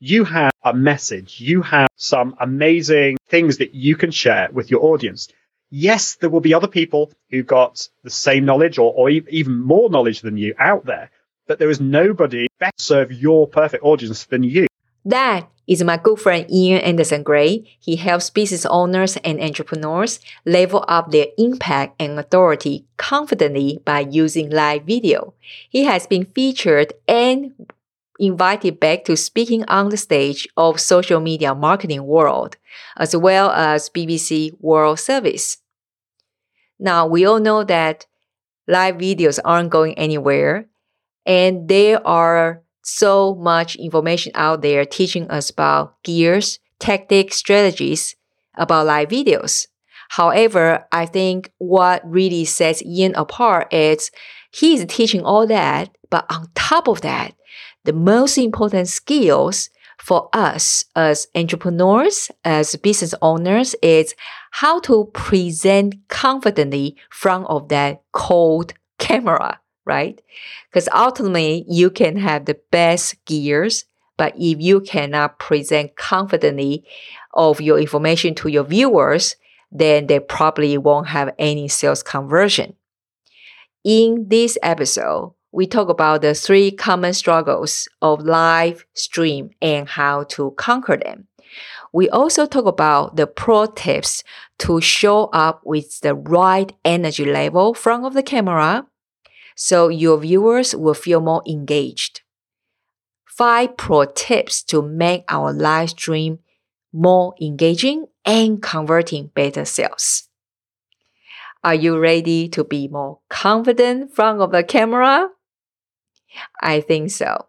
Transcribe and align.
you 0.00 0.24
have 0.24 0.52
a 0.64 0.72
message, 0.72 1.40
you 1.40 1.60
have 1.62 1.88
some 1.96 2.34
amazing 2.40 3.18
things 3.28 3.58
that 3.58 3.74
you 3.74 3.96
can 3.96 4.10
share 4.10 4.48
with 4.50 4.70
your 4.70 4.82
audience. 4.84 5.28
Yes, 5.70 6.16
there 6.16 6.30
will 6.30 6.40
be 6.40 6.54
other 6.54 6.66
people 6.66 7.12
who've 7.30 7.46
got 7.46 7.86
the 8.02 8.10
same 8.10 8.44
knowledge 8.44 8.78
or, 8.78 8.92
or 8.92 9.10
even 9.10 9.60
more 9.60 9.90
knowledge 9.90 10.22
than 10.22 10.36
you 10.36 10.54
out 10.58 10.86
there, 10.86 11.10
but 11.46 11.58
there 11.58 11.70
is 11.70 11.80
nobody 11.80 12.48
better 12.58 12.72
serve 12.78 13.12
your 13.12 13.46
perfect 13.46 13.84
audience 13.84 14.24
than 14.24 14.42
you. 14.42 14.66
That 15.04 15.48
is 15.66 15.84
my 15.84 15.96
good 15.96 16.18
friend 16.18 16.50
Ian 16.50 16.80
Anderson 16.80 17.22
Gray. 17.22 17.64
He 17.78 17.96
helps 17.96 18.30
business 18.30 18.66
owners 18.66 19.16
and 19.18 19.40
entrepreneurs 19.40 20.18
level 20.44 20.84
up 20.88 21.10
their 21.10 21.26
impact 21.38 21.94
and 22.00 22.18
authority 22.18 22.86
confidently 22.96 23.80
by 23.84 24.00
using 24.00 24.50
live 24.50 24.84
video. 24.84 25.34
He 25.68 25.84
has 25.84 26.06
been 26.06 26.24
featured 26.24 26.92
and 27.06 27.52
invited 28.20 28.78
back 28.78 29.04
to 29.04 29.16
speaking 29.16 29.64
on 29.66 29.88
the 29.88 29.96
stage 29.96 30.46
of 30.56 30.78
social 30.78 31.20
media 31.20 31.54
marketing 31.54 32.04
world, 32.04 32.56
as 32.96 33.16
well 33.16 33.50
as 33.50 33.90
BBC 33.90 34.52
World 34.60 35.00
Service. 35.00 35.58
Now, 36.78 37.06
we 37.06 37.24
all 37.24 37.40
know 37.40 37.64
that 37.64 38.06
live 38.68 38.96
videos 38.96 39.38
aren't 39.44 39.70
going 39.70 39.98
anywhere, 39.98 40.66
and 41.26 41.68
there 41.68 42.06
are 42.06 42.62
so 42.82 43.34
much 43.34 43.76
information 43.76 44.32
out 44.34 44.62
there 44.62 44.84
teaching 44.84 45.30
us 45.30 45.50
about 45.50 46.02
gears, 46.02 46.58
tactics, 46.78 47.36
strategies 47.36 48.16
about 48.54 48.86
live 48.86 49.08
videos. 49.08 49.66
However, 50.10 50.86
I 50.90 51.06
think 51.06 51.52
what 51.58 52.02
really 52.04 52.44
sets 52.44 52.82
Ian 52.82 53.14
apart 53.14 53.72
is 53.72 54.10
he's 54.50 54.84
teaching 54.86 55.22
all 55.22 55.46
that, 55.46 55.90
but 56.10 56.26
on 56.30 56.48
top 56.54 56.88
of 56.88 57.02
that, 57.02 57.34
the 57.84 57.92
most 57.92 58.38
important 58.38 58.88
skills 58.88 59.70
for 59.98 60.28
us 60.32 60.84
as 60.96 61.28
entrepreneurs, 61.34 62.30
as 62.44 62.74
business 62.76 63.14
owners, 63.20 63.74
is 63.82 64.14
how 64.50 64.80
to 64.80 65.10
present 65.12 65.96
confidently 66.08 66.96
front 67.10 67.46
of 67.48 67.68
that 67.68 68.02
cold 68.12 68.72
camera, 68.98 69.60
right? 69.84 70.20
Because 70.68 70.88
ultimately, 70.94 71.64
you 71.68 71.90
can 71.90 72.16
have 72.16 72.46
the 72.46 72.58
best 72.70 73.22
gears, 73.24 73.84
but 74.16 74.34
if 74.36 74.60
you 74.60 74.80
cannot 74.80 75.38
present 75.38 75.96
confidently 75.96 76.84
of 77.34 77.60
your 77.60 77.78
information 77.78 78.34
to 78.36 78.48
your 78.48 78.64
viewers, 78.64 79.36
then 79.70 80.06
they 80.06 80.18
probably 80.18 80.76
won't 80.78 81.08
have 81.08 81.34
any 81.38 81.68
sales 81.68 82.02
conversion. 82.02 82.74
In 83.84 84.26
this 84.28 84.58
episode, 84.62 85.34
we 85.52 85.66
talk 85.66 85.88
about 85.88 86.22
the 86.22 86.34
three 86.34 86.70
common 86.70 87.12
struggles 87.12 87.88
of 88.00 88.22
live 88.22 88.86
stream 88.94 89.50
and 89.60 89.88
how 89.88 90.24
to 90.24 90.52
conquer 90.52 90.96
them. 90.96 91.26
We 91.92 92.08
also 92.08 92.46
talk 92.46 92.66
about 92.66 93.16
the 93.16 93.26
pro 93.26 93.66
tips 93.66 94.22
to 94.60 94.80
show 94.80 95.24
up 95.32 95.62
with 95.64 96.00
the 96.00 96.14
right 96.14 96.72
energy 96.84 97.24
level 97.24 97.74
front 97.74 98.04
of 98.04 98.14
the 98.14 98.22
camera 98.22 98.86
so 99.56 99.88
your 99.88 100.18
viewers 100.18 100.74
will 100.74 100.94
feel 100.94 101.20
more 101.20 101.42
engaged. 101.46 102.22
Five 103.26 103.76
pro 103.76 104.04
tips 104.04 104.62
to 104.64 104.82
make 104.82 105.24
our 105.28 105.52
live 105.52 105.90
stream 105.90 106.38
more 106.92 107.34
engaging 107.40 108.06
and 108.24 108.62
converting 108.62 109.28
better 109.34 109.64
sales. 109.64 110.28
Are 111.64 111.74
you 111.74 111.98
ready 111.98 112.48
to 112.50 112.64
be 112.64 112.88
more 112.88 113.18
confident 113.28 114.14
front 114.14 114.40
of 114.40 114.52
the 114.52 114.62
camera? 114.62 115.28
I 116.62 116.80
think 116.80 117.10
so. 117.10 117.46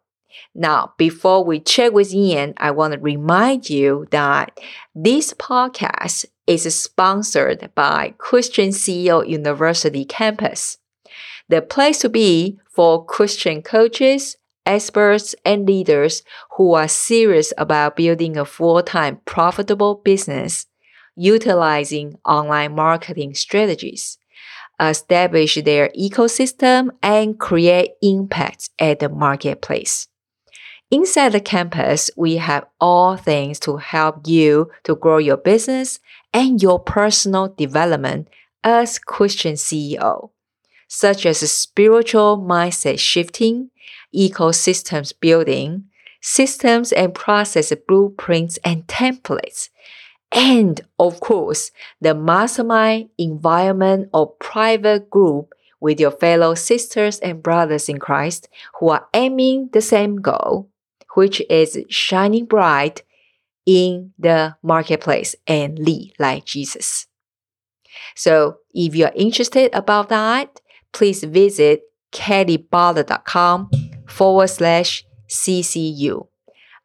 Now, 0.53 0.93
before 0.97 1.43
we 1.43 1.59
check 1.59 1.93
with 1.93 2.13
Ian, 2.13 2.53
I 2.57 2.71
want 2.71 2.93
to 2.93 2.99
remind 2.99 3.69
you 3.69 4.07
that 4.11 4.59
this 4.95 5.33
podcast 5.33 6.25
is 6.47 6.73
sponsored 6.75 7.69
by 7.75 8.13
Christian 8.17 8.69
CEO 8.69 9.27
University 9.27 10.05
Campus, 10.05 10.77
the 11.47 11.61
place 11.61 11.99
to 11.99 12.09
be 12.09 12.59
for 12.69 13.05
Christian 13.05 13.61
coaches, 13.61 14.37
experts, 14.65 15.35
and 15.45 15.65
leaders 15.67 16.23
who 16.57 16.73
are 16.73 16.87
serious 16.87 17.53
about 17.57 17.95
building 17.95 18.37
a 18.37 18.45
full 18.45 18.81
time 18.83 19.21
profitable 19.25 19.95
business 19.95 20.67
utilizing 21.15 22.17
online 22.25 22.73
marketing 22.73 23.33
strategies 23.33 24.17
establish 24.81 25.55
their 25.63 25.89
ecosystem, 25.89 26.89
and 27.03 27.39
create 27.39 27.91
impact 28.01 28.69
at 28.79 28.99
the 28.99 29.09
marketplace. 29.09 30.07
Inside 30.89 31.31
the 31.31 31.39
campus, 31.39 32.09
we 32.17 32.35
have 32.37 32.65
all 32.81 33.15
things 33.15 33.59
to 33.61 33.77
help 33.77 34.27
you 34.27 34.69
to 34.83 34.95
grow 34.95 35.19
your 35.19 35.37
business 35.37 35.99
and 36.33 36.61
your 36.61 36.79
personal 36.79 37.47
development 37.47 38.27
as 38.63 38.99
Christian 38.99 39.53
CEO, 39.53 40.31
such 40.87 41.25
as 41.25 41.39
spiritual 41.49 42.37
mindset 42.37 42.99
shifting, 42.99 43.69
ecosystems 44.13 45.13
building, 45.17 45.85
systems 46.21 46.91
and 46.91 47.13
process 47.13 47.73
blueprints 47.87 48.57
and 48.63 48.85
templates, 48.87 49.69
and 50.31 50.81
of 50.97 51.19
course, 51.19 51.71
the 51.99 52.15
mastermind 52.15 53.09
environment 53.17 54.09
or 54.13 54.31
private 54.33 55.09
group 55.09 55.53
with 55.79 55.99
your 55.99 56.11
fellow 56.11 56.55
sisters 56.55 57.19
and 57.19 57.43
brothers 57.43 57.89
in 57.89 57.97
Christ 57.97 58.47
who 58.79 58.89
are 58.89 59.07
aiming 59.13 59.69
the 59.73 59.81
same 59.81 60.17
goal, 60.17 60.69
which 61.15 61.41
is 61.49 61.77
shining 61.89 62.45
bright 62.45 63.03
in 63.65 64.13
the 64.17 64.55
marketplace 64.63 65.35
and 65.47 65.77
lead 65.77 66.13
like 66.19 66.45
Jesus. 66.45 67.07
So 68.15 68.57
if 68.73 68.95
you're 68.95 69.11
interested 69.15 69.73
about 69.73 70.09
that, 70.09 70.61
please 70.93 71.23
visit 71.23 71.81
kellybutler.com 72.13 73.69
forward 74.07 74.47
slash 74.47 75.03
CCU. 75.29 76.27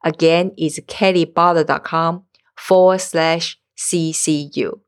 Again, 0.05 0.53
it's 0.57 0.79
kellybutler.com 0.81 2.26
forward 2.57 3.01
slash 3.01 3.59
CCU. 3.79 4.81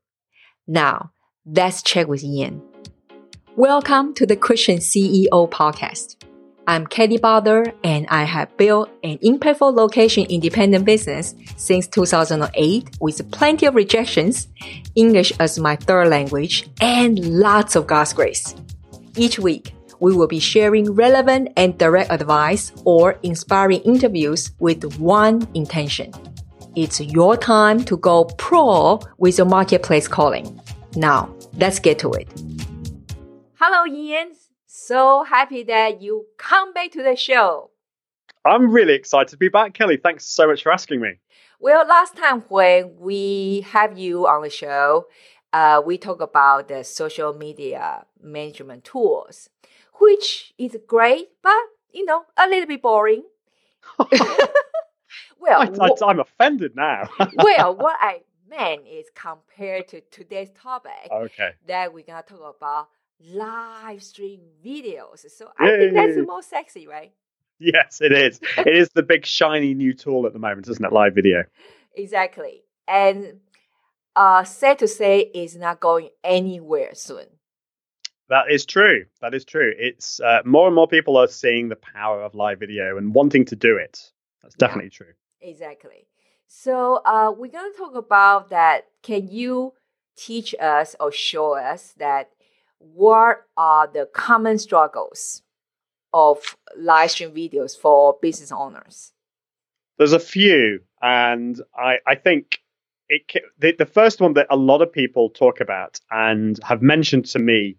Now, 0.67 1.11
let's 1.45 1.81
check 1.81 2.07
with 2.07 2.23
Ian. 2.23 2.61
Welcome 3.55 4.13
to 4.15 4.25
the 4.25 4.35
Christian 4.35 4.77
CEO 4.77 5.49
podcast. 5.49 6.15
I'm 6.67 6.85
Kelly 6.85 7.17
Butler 7.17 7.73
and 7.83 8.05
I 8.09 8.23
have 8.25 8.55
built 8.55 8.89
an 9.03 9.17
impactful 9.19 9.75
location 9.75 10.27
independent 10.29 10.85
business 10.85 11.33
since 11.57 11.87
2008 11.87 12.97
with 13.01 13.31
plenty 13.31 13.65
of 13.65 13.73
rejections, 13.73 14.47
English 14.95 15.33
as 15.39 15.59
my 15.59 15.75
third 15.75 16.09
language, 16.09 16.69
and 16.79 17.39
lots 17.39 17.75
of 17.75 17.87
God's 17.87 18.13
grace. 18.13 18.55
Each 19.15 19.39
week, 19.39 19.73
we 19.99 20.15
will 20.15 20.27
be 20.27 20.39
sharing 20.39 20.91
relevant 20.91 21.49
and 21.57 21.77
direct 21.77 22.11
advice 22.11 22.71
or 22.85 23.19
inspiring 23.23 23.81
interviews 23.81 24.51
with 24.59 24.99
one 24.99 25.47
intention 25.55 26.13
it's 26.83 27.01
your 27.01 27.35
time 27.35 27.83
to 27.83 27.97
go 27.97 28.23
pro 28.23 28.99
with 29.17 29.37
your 29.37 29.47
marketplace 29.47 30.07
calling. 30.07 30.59
Now, 30.95 31.35
let's 31.55 31.79
get 31.79 31.99
to 31.99 32.11
it. 32.13 32.27
Hello, 33.55 33.85
Ian. 33.85 34.31
So 34.65 35.23
happy 35.23 35.63
that 35.63 36.01
you 36.01 36.27
come 36.37 36.73
back 36.73 36.91
to 36.91 37.03
the 37.03 37.15
show. 37.15 37.71
I'm 38.45 38.71
really 38.71 38.93
excited 38.93 39.27
to 39.29 39.37
be 39.37 39.49
back, 39.49 39.73
Kelly. 39.73 39.97
Thanks 39.97 40.25
so 40.25 40.47
much 40.47 40.63
for 40.63 40.71
asking 40.71 41.01
me. 41.01 41.19
Well, 41.59 41.85
last 41.85 42.15
time 42.15 42.41
when 42.47 42.95
we 42.97 43.65
have 43.71 43.97
you 43.97 44.25
on 44.27 44.43
the 44.43 44.49
show, 44.49 45.07
uh, 45.51 45.81
we 45.85 45.97
talk 45.97 46.21
about 46.21 46.69
the 46.69 46.85
social 46.85 47.33
media 47.33 48.05
management 48.21 48.85
tools, 48.85 49.49
which 49.99 50.53
is 50.57 50.77
great, 50.87 51.27
but 51.43 51.59
you 51.91 52.05
know, 52.05 52.23
a 52.37 52.47
little 52.47 52.67
bit 52.67 52.81
boring. 52.81 53.23
Well, 55.39 55.61
I, 55.61 56.09
am 56.09 56.19
offended 56.19 56.75
now. 56.75 57.09
well, 57.37 57.75
what 57.75 57.97
I 57.99 58.21
meant 58.49 58.87
is 58.87 59.07
compared 59.13 59.87
to 59.89 60.01
today's 60.11 60.49
topic. 60.51 61.09
Okay. 61.11 61.51
That 61.67 61.93
we're 61.93 62.05
gonna 62.05 62.23
talk 62.23 62.55
about 62.57 62.89
live 63.19 64.03
stream 64.03 64.41
videos. 64.65 65.29
So 65.29 65.49
I 65.59 65.69
think 65.77 65.93
that's 65.93 66.15
the 66.15 66.23
most 66.23 66.49
sexy, 66.49 66.87
right? 66.87 67.11
Yes, 67.59 67.99
it 68.01 68.11
is. 68.11 68.39
it 68.57 68.75
is 68.75 68.89
the 68.89 69.03
big 69.03 69.25
shiny 69.25 69.73
new 69.73 69.93
tool 69.93 70.25
at 70.25 70.33
the 70.33 70.39
moment, 70.39 70.67
isn't 70.69 70.83
it? 70.83 70.93
Live 70.93 71.15
video. 71.15 71.43
Exactly. 71.95 72.63
And 72.87 73.39
uh 74.15 74.43
sad 74.43 74.79
to 74.79 74.87
say 74.87 75.31
it's 75.33 75.55
not 75.55 75.79
going 75.79 76.09
anywhere 76.23 76.95
soon. 76.95 77.25
That 78.29 78.51
is 78.51 78.65
true. 78.65 79.05
That 79.21 79.33
is 79.33 79.43
true. 79.43 79.73
It's 79.75 80.19
uh, 80.19 80.41
more 80.45 80.67
and 80.67 80.75
more 80.75 80.87
people 80.87 81.17
are 81.17 81.27
seeing 81.27 81.67
the 81.67 81.75
power 81.75 82.21
of 82.21 82.35
live 82.35 82.59
video 82.59 82.97
and 82.97 83.13
wanting 83.13 83.43
to 83.45 83.55
do 83.55 83.75
it. 83.75 84.11
That's 84.41 84.55
definitely 84.55 84.91
yeah. 84.93 84.97
true. 84.97 85.13
Exactly. 85.41 86.07
So 86.47 87.01
uh, 87.05 87.31
we're 87.35 87.51
going 87.51 87.71
to 87.71 87.77
talk 87.77 87.95
about 87.95 88.49
that. 88.49 88.85
Can 89.03 89.27
you 89.27 89.73
teach 90.17 90.55
us 90.59 90.95
or 90.99 91.11
show 91.11 91.55
us 91.55 91.93
that 91.97 92.31
what 92.79 93.43
are 93.55 93.87
the 93.87 94.07
common 94.13 94.57
struggles 94.57 95.43
of 96.13 96.57
live 96.77 97.11
stream 97.11 97.31
videos 97.31 97.77
for 97.77 98.17
business 98.21 98.51
owners? 98.51 99.13
There's 99.97 100.13
a 100.13 100.19
few, 100.19 100.79
and 101.01 101.59
I, 101.75 101.97
I 102.07 102.15
think 102.15 102.59
it 103.09 103.43
the, 103.57 103.73
the 103.77 103.85
first 103.85 104.21
one 104.21 104.33
that 104.33 104.47
a 104.49 104.55
lot 104.55 104.81
of 104.81 104.93
people 104.93 105.29
talk 105.29 105.59
about 105.59 105.99
and 106.09 106.57
have 106.63 106.81
mentioned 106.81 107.25
to 107.27 107.39
me, 107.39 107.77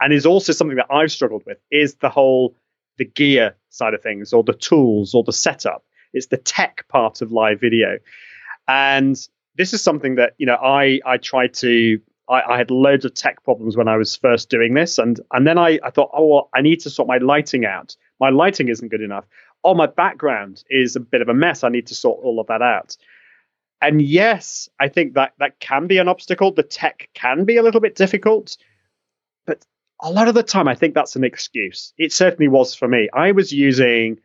and 0.00 0.12
is 0.12 0.26
also 0.26 0.52
something 0.52 0.76
that 0.76 0.92
I've 0.92 1.12
struggled 1.12 1.44
with, 1.46 1.58
is 1.70 1.94
the 1.96 2.10
whole 2.10 2.56
the 2.98 3.04
gear 3.04 3.56
side 3.70 3.94
of 3.94 4.02
things, 4.02 4.32
or 4.32 4.42
the 4.42 4.54
tools, 4.54 5.14
or 5.14 5.22
the 5.22 5.32
setup. 5.32 5.84
It's 6.12 6.26
the 6.26 6.36
tech 6.36 6.86
part 6.88 7.22
of 7.22 7.32
live 7.32 7.60
video, 7.60 7.98
and 8.68 9.16
this 9.56 9.72
is 9.72 9.82
something 9.82 10.16
that 10.16 10.34
you 10.38 10.46
know 10.46 10.56
I 10.56 11.00
I 11.04 11.16
try 11.16 11.48
to 11.48 12.00
I, 12.28 12.54
I, 12.54 12.56
had 12.56 12.70
loads 12.70 13.04
of 13.04 13.14
tech 13.14 13.42
problems 13.44 13.76
when 13.76 13.88
I 13.88 13.96
was 13.96 14.16
first 14.16 14.48
doing 14.48 14.74
this, 14.74 14.98
and 14.98 15.20
and 15.32 15.46
then 15.46 15.58
I, 15.58 15.78
I 15.82 15.90
thought, 15.90 16.10
oh, 16.12 16.26
well, 16.26 16.50
I 16.54 16.62
need 16.62 16.80
to 16.80 16.90
sort 16.90 17.08
my 17.08 17.18
lighting 17.18 17.64
out. 17.64 17.96
My 18.20 18.30
lighting 18.30 18.68
isn't 18.68 18.88
good 18.88 19.00
enough. 19.00 19.24
Oh, 19.64 19.74
my 19.74 19.86
background 19.86 20.64
is 20.70 20.96
a 20.96 21.00
bit 21.00 21.22
of 21.22 21.28
a 21.28 21.34
mess. 21.34 21.64
I 21.64 21.68
need 21.68 21.86
to 21.88 21.94
sort 21.94 22.24
all 22.24 22.40
of 22.40 22.46
that 22.48 22.62
out. 22.62 22.96
And 23.80 24.00
yes, 24.00 24.68
I 24.80 24.88
think 24.88 25.14
that 25.14 25.32
that 25.38 25.58
can 25.58 25.88
be 25.88 25.98
an 25.98 26.08
obstacle. 26.08 26.52
The 26.52 26.62
tech 26.62 27.08
can 27.14 27.44
be 27.44 27.56
a 27.56 27.62
little 27.62 27.80
bit 27.80 27.96
difficult, 27.96 28.56
but 29.44 29.64
a 30.00 30.10
lot 30.10 30.28
of 30.28 30.34
the 30.34 30.42
time, 30.42 30.68
I 30.68 30.74
think 30.74 30.94
that's 30.94 31.16
an 31.16 31.24
excuse. 31.24 31.92
It 31.98 32.12
certainly 32.12 32.48
was 32.48 32.74
for 32.74 32.88
me. 32.88 33.08
I 33.12 33.32
was 33.32 33.52
using 33.52 34.18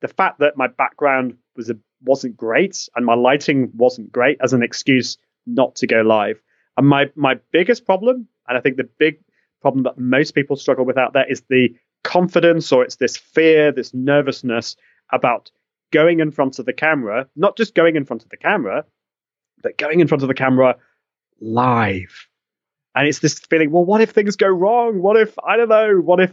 the 0.00 0.08
fact 0.08 0.40
that 0.40 0.56
my 0.56 0.66
background 0.66 1.36
was 1.56 1.70
a, 1.70 1.76
wasn't 2.02 2.36
great 2.36 2.88
and 2.94 3.06
my 3.06 3.14
lighting 3.14 3.70
wasn't 3.74 4.12
great 4.12 4.38
as 4.42 4.52
an 4.52 4.62
excuse 4.62 5.18
not 5.46 5.76
to 5.76 5.86
go 5.86 6.02
live. 6.02 6.40
And 6.76 6.86
my 6.86 7.10
my 7.14 7.36
biggest 7.52 7.86
problem, 7.86 8.28
and 8.48 8.58
I 8.58 8.60
think 8.60 8.76
the 8.76 8.88
big 8.98 9.20
problem 9.62 9.84
that 9.84 9.98
most 9.98 10.34
people 10.34 10.56
struggle 10.56 10.84
with 10.84 10.98
out 10.98 11.14
there 11.14 11.30
is 11.30 11.42
the 11.48 11.68
confidence 12.04 12.70
or 12.72 12.84
it's 12.84 12.96
this 12.96 13.16
fear, 13.16 13.72
this 13.72 13.94
nervousness 13.94 14.76
about 15.10 15.50
going 15.92 16.20
in 16.20 16.30
front 16.30 16.58
of 16.58 16.66
the 16.66 16.72
camera, 16.72 17.26
not 17.36 17.56
just 17.56 17.74
going 17.74 17.96
in 17.96 18.04
front 18.04 18.22
of 18.22 18.28
the 18.28 18.36
camera, 18.36 18.84
but 19.62 19.78
going 19.78 20.00
in 20.00 20.08
front 20.08 20.22
of 20.22 20.28
the 20.28 20.34
camera 20.34 20.76
live. 21.40 22.28
And 22.94 23.06
it's 23.06 23.18
this 23.18 23.38
feeling, 23.38 23.70
well, 23.70 23.84
what 23.84 24.00
if 24.00 24.10
things 24.10 24.36
go 24.36 24.48
wrong? 24.48 25.02
What 25.02 25.16
if, 25.16 25.36
I 25.46 25.56
don't 25.56 25.68
know, 25.68 25.96
what 25.96 26.20
if 26.20 26.32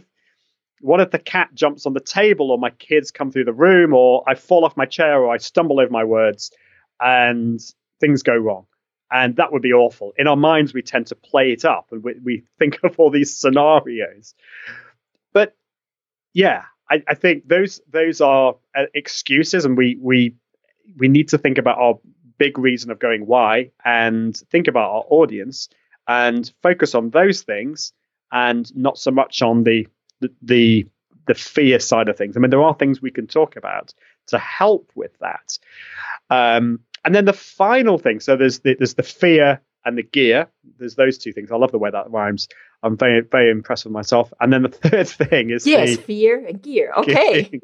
what 0.84 1.00
if 1.00 1.10
the 1.10 1.18
cat 1.18 1.50
jumps 1.54 1.86
on 1.86 1.94
the 1.94 2.00
table 2.00 2.50
or 2.50 2.58
my 2.58 2.70
kids 2.70 3.10
come 3.10 3.30
through 3.30 3.44
the 3.44 3.52
room 3.52 3.94
or 3.94 4.22
I 4.28 4.34
fall 4.34 4.64
off 4.64 4.76
my 4.76 4.86
chair 4.86 5.22
or 5.22 5.32
I 5.32 5.38
stumble 5.38 5.80
over 5.80 5.90
my 5.90 6.04
words 6.04 6.50
and 7.00 7.60
things 8.00 8.22
go 8.22 8.36
wrong? 8.36 8.66
and 9.14 9.36
that 9.36 9.52
would 9.52 9.62
be 9.62 9.72
awful. 9.72 10.12
In 10.16 10.26
our 10.26 10.36
minds, 10.36 10.74
we 10.74 10.82
tend 10.82 11.06
to 11.06 11.14
play 11.14 11.52
it 11.52 11.64
up 11.64 11.86
and 11.92 12.02
we, 12.02 12.14
we 12.22 12.42
think 12.58 12.78
of 12.82 12.98
all 12.98 13.10
these 13.10 13.36
scenarios. 13.36 14.34
But 15.32 15.56
yeah, 16.32 16.64
I, 16.90 17.02
I 17.08 17.14
think 17.14 17.46
those 17.48 17.80
those 17.88 18.20
are 18.20 18.56
uh, 18.76 18.86
excuses, 18.92 19.64
and 19.64 19.76
we 19.76 19.96
we 20.00 20.34
we 20.96 21.08
need 21.08 21.28
to 21.28 21.38
think 21.38 21.58
about 21.58 21.78
our 21.78 21.98
big 22.38 22.58
reason 22.58 22.90
of 22.90 22.98
going 22.98 23.26
why, 23.26 23.70
and 23.84 24.36
think 24.50 24.66
about 24.66 24.90
our 24.90 25.04
audience, 25.08 25.68
and 26.08 26.52
focus 26.62 26.94
on 26.94 27.10
those 27.10 27.42
things, 27.42 27.92
and 28.32 28.74
not 28.76 28.98
so 28.98 29.12
much 29.12 29.42
on 29.42 29.62
the 29.62 29.86
the, 30.20 30.28
the 30.42 30.86
the 31.26 31.34
fear 31.34 31.78
side 31.78 32.08
of 32.08 32.18
things. 32.18 32.36
I 32.36 32.40
mean, 32.40 32.50
there 32.50 32.62
are 32.62 32.74
things 32.74 33.00
we 33.00 33.10
can 33.10 33.26
talk 33.26 33.56
about 33.56 33.94
to 34.26 34.38
help 34.38 34.90
with 34.94 35.12
that. 35.20 35.58
Um, 36.28 36.80
and 37.04 37.14
then 37.14 37.24
the 37.24 37.32
final 37.32 37.98
thing, 37.98 38.20
so 38.20 38.36
there's 38.36 38.60
the, 38.60 38.74
there's 38.78 38.94
the 38.94 39.02
fear 39.02 39.60
and 39.84 39.98
the 39.98 40.02
gear. 40.02 40.48
There's 40.78 40.94
those 40.94 41.18
two 41.18 41.32
things. 41.32 41.50
I 41.50 41.56
love 41.56 41.72
the 41.72 41.78
way 41.78 41.90
that 41.90 42.10
rhymes. 42.10 42.48
I'm 42.82 42.96
very 42.96 43.22
very 43.22 43.50
impressed 43.50 43.84
with 43.84 43.92
myself. 43.92 44.32
And 44.40 44.52
then 44.52 44.62
the 44.62 44.68
third 44.88 45.08
thing 45.08 45.50
is 45.50 45.66
yes, 45.66 45.96
the, 45.96 46.02
fear 46.02 46.46
and 46.46 46.62
gear. 46.62 46.92
Okay. 46.96 47.60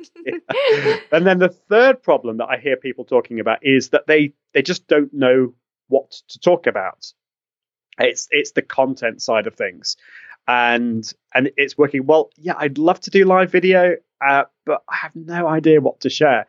and 1.12 1.26
then 1.26 1.38
the 1.38 1.48
third 1.48 2.02
problem 2.02 2.38
that 2.38 2.48
I 2.48 2.58
hear 2.58 2.76
people 2.76 3.04
talking 3.04 3.40
about 3.40 3.58
is 3.62 3.90
that 3.90 4.06
they 4.06 4.32
they 4.54 4.62
just 4.62 4.86
don't 4.86 5.12
know 5.12 5.54
what 5.88 6.10
to 6.28 6.38
talk 6.38 6.66
about. 6.66 7.12
It's 7.98 8.28
it's 8.30 8.52
the 8.52 8.62
content 8.62 9.20
side 9.20 9.46
of 9.46 9.54
things, 9.54 9.96
and 10.50 11.12
and 11.32 11.52
it's 11.56 11.78
working 11.78 12.06
well. 12.06 12.30
Yeah, 12.36 12.54
I'd 12.58 12.76
love 12.76 12.98
to 13.00 13.10
do 13.10 13.24
live 13.24 13.52
video, 13.52 13.94
uh, 14.20 14.44
but 14.66 14.82
I 14.88 14.96
have 14.96 15.14
no 15.14 15.46
idea 15.46 15.80
what 15.80 16.00
to 16.00 16.10
share. 16.10 16.46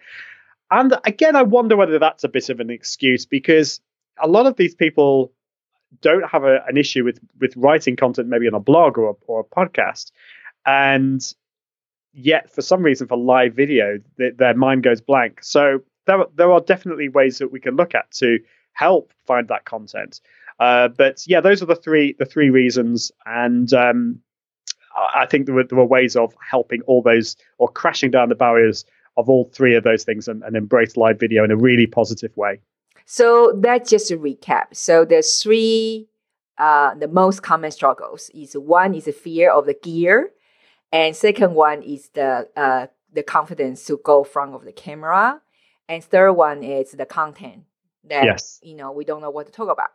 And 0.71 0.95
again, 1.06 1.36
I 1.36 1.44
wonder 1.44 1.77
whether 1.77 2.00
that's 2.00 2.24
a 2.24 2.30
bit 2.30 2.50
of 2.50 2.59
an 2.59 2.71
excuse 2.71 3.27
because 3.27 3.80
a 4.19 4.27
lot 4.27 4.48
of 4.48 4.56
these 4.56 4.74
people 4.74 5.31
don't 6.01 6.27
have 6.27 6.44
a, 6.44 6.63
an 6.68 6.77
issue 6.77 7.03
with 7.03 7.19
with 7.39 7.56
writing 7.56 7.95
content, 7.95 8.27
maybe 8.27 8.48
on 8.48 8.56
a 8.56 8.59
blog 8.59 8.98
or 8.98 9.12
a, 9.12 9.13
or 9.27 9.42
a 9.42 9.44
podcast, 9.44 10.12
and 10.65 11.21
yet 12.12 12.50
for 12.50 12.63
some 12.63 12.81
reason 12.81 13.07
for 13.07 13.18
live 13.18 13.53
video, 13.53 14.00
the, 14.18 14.31
their 14.36 14.56
mind 14.56 14.81
goes 14.81 15.00
blank. 15.00 15.44
So 15.44 15.81
there 16.07 16.25
there 16.33 16.51
are 16.51 16.62
definitely 16.62 17.09
ways 17.09 17.38
that 17.38 17.51
we 17.51 17.59
can 17.59 17.75
look 17.75 17.94
at 17.94 18.09
to 18.13 18.39
help 18.74 19.13
find 19.27 19.48
that 19.50 19.65
content. 19.65 20.21
Uh, 20.62 20.90
but 20.90 21.24
yeah, 21.25 21.42
those 21.42 21.63
are 21.63 21.66
the 21.66 21.75
three 21.75 22.16
the 22.19 22.25
three 22.25 22.52
reasons, 22.52 23.12
and 23.25 23.74
um, 23.74 24.19
I 25.16 25.25
think 25.25 25.48
there 25.48 25.56
were, 25.56 25.63
there 25.63 25.80
were 25.80 25.86
ways 25.86 26.16
of 26.16 26.36
helping 26.48 26.84
all 26.84 27.02
those 27.02 27.36
or 27.58 27.68
crashing 27.68 28.12
down 28.12 28.30
the 28.30 28.36
barriers 28.36 28.86
of 29.18 29.28
all 29.28 29.46
three 29.46 29.75
of 29.75 29.84
those 29.84 30.04
things 30.04 30.28
and, 30.28 30.44
and 30.44 30.56
embrace 30.56 30.96
live 30.96 31.19
video 31.19 31.44
in 31.44 31.50
a 31.50 31.58
really 31.58 31.88
positive 31.88 32.38
way. 32.38 32.62
So 33.06 33.60
that's 33.60 33.90
just 33.90 34.12
a 34.12 34.18
recap. 34.18 34.66
So 34.74 35.04
there's 35.04 35.42
three 35.42 36.08
uh, 36.60 36.94
the 36.94 37.08
most 37.08 37.42
common 37.42 37.72
struggles 37.72 38.30
is 38.36 38.54
one 38.54 38.94
is 38.94 39.06
the 39.06 39.13
fear 39.13 39.52
of 39.52 39.66
the 39.66 39.74
gear, 39.74 40.30
and 40.92 41.16
second 41.16 41.56
one 41.56 41.81
is 41.81 42.10
the 42.10 42.48
uh, 42.56 42.86
the 43.12 43.24
confidence 43.24 43.84
to 43.86 44.00
go 44.04 44.24
front 44.24 44.54
of 44.54 44.63
the 44.63 44.72
camera, 44.72 45.42
and 45.90 46.04
third 46.04 46.34
one 46.34 46.63
is 46.63 46.92
the 46.92 47.08
content 47.08 47.63
that 48.04 48.25
yes. 48.25 48.60
you 48.62 48.75
know 48.75 48.92
we 48.92 49.06
don't 49.06 49.22
know 49.22 49.31
what 49.31 49.48
to 49.48 49.52
talk 49.52 49.72
about. 49.72 49.90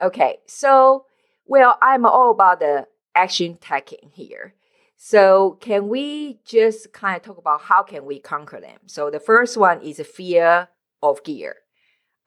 Okay, 0.00 0.38
so 0.46 1.06
well, 1.46 1.78
I'm 1.82 2.06
all 2.06 2.30
about 2.30 2.60
the 2.60 2.86
action 3.14 3.58
tagging 3.60 4.10
here. 4.12 4.54
So 4.96 5.58
can 5.60 5.88
we 5.88 6.38
just 6.44 6.92
kind 6.92 7.16
of 7.16 7.22
talk 7.22 7.38
about 7.38 7.62
how 7.62 7.82
can 7.82 8.04
we 8.04 8.20
conquer 8.20 8.60
them? 8.60 8.78
So 8.86 9.10
the 9.10 9.18
first 9.18 9.56
one 9.56 9.80
is 9.82 9.98
a 9.98 10.04
fear 10.04 10.68
of 11.02 11.24
gear. 11.24 11.56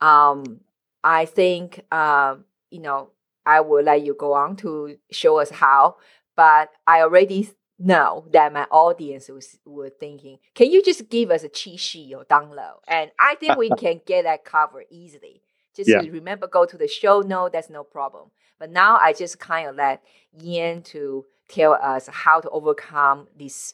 Um, 0.01 0.59
I 1.03 1.25
think 1.25 1.85
uh, 1.91 2.35
you 2.69 2.81
know 2.81 3.11
I 3.45 3.61
will 3.61 3.83
let 3.83 4.05
you 4.05 4.13
go 4.13 4.33
on 4.33 4.57
to 4.57 4.97
show 5.11 5.39
us 5.39 5.51
how, 5.51 5.97
but 6.35 6.69
I 6.85 7.01
already 7.01 7.49
know 7.79 8.25
that 8.31 8.53
my 8.53 8.63
audience 8.71 9.29
was 9.29 9.57
were 9.65 9.89
thinking, 9.89 10.39
can 10.53 10.71
you 10.71 10.83
just 10.83 11.09
give 11.09 11.31
us 11.31 11.43
a 11.43 11.49
cheat 11.49 11.79
sheet 11.79 12.13
or 12.13 12.25
download? 12.25 12.79
And 12.87 13.11
I 13.19 13.35
think 13.35 13.57
we 13.57 13.69
can 13.77 14.01
get 14.05 14.23
that 14.23 14.45
covered 14.45 14.85
easily. 14.89 15.41
Just 15.75 15.89
yeah. 15.89 15.99
remember, 15.99 16.47
go 16.47 16.65
to 16.65 16.77
the 16.77 16.87
show 16.87 17.21
note. 17.21 17.53
That's 17.53 17.69
no 17.69 17.83
problem. 17.83 18.31
But 18.59 18.71
now 18.71 18.97
I 19.01 19.13
just 19.13 19.39
kind 19.39 19.67
of 19.67 19.75
let 19.75 20.01
Ian 20.41 20.81
to 20.83 21.25
tell 21.49 21.73
us 21.73 22.07
how 22.11 22.39
to 22.39 22.49
overcome 22.49 23.27
this 23.37 23.73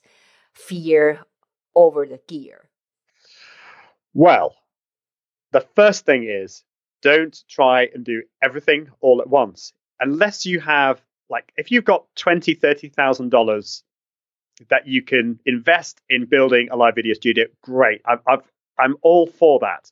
fear 0.54 1.20
over 1.76 2.06
the 2.06 2.20
gear? 2.28 2.70
Well, 4.14 4.56
the 5.52 5.66
first 5.76 6.06
thing 6.06 6.26
is 6.28 6.64
don't 7.02 7.38
try 7.50 7.88
and 7.94 8.04
do 8.04 8.24
everything 8.44 8.90
all 9.00 9.22
at 9.22 9.30
once. 9.30 9.74
Unless 10.00 10.46
you 10.46 10.60
have 10.60 11.02
like 11.30 11.52
if 11.56 11.72
you've 11.72 11.86
got 11.86 12.06
twenty, 12.16 12.54
thirty 12.54 12.90
thousand 12.90 13.30
dollars 13.30 13.84
that 14.70 14.88
you 14.88 15.02
can 15.02 15.40
invest 15.46 16.02
in 16.10 16.26
building 16.26 16.70
a 16.72 16.76
live 16.76 16.96
video 16.96 17.14
studio, 17.14 17.46
great. 17.64 18.02
I've, 18.06 18.20
I've 18.28 18.52
I'm 18.78 18.96
all 19.02 19.28
for 19.28 19.60
that. 19.60 19.90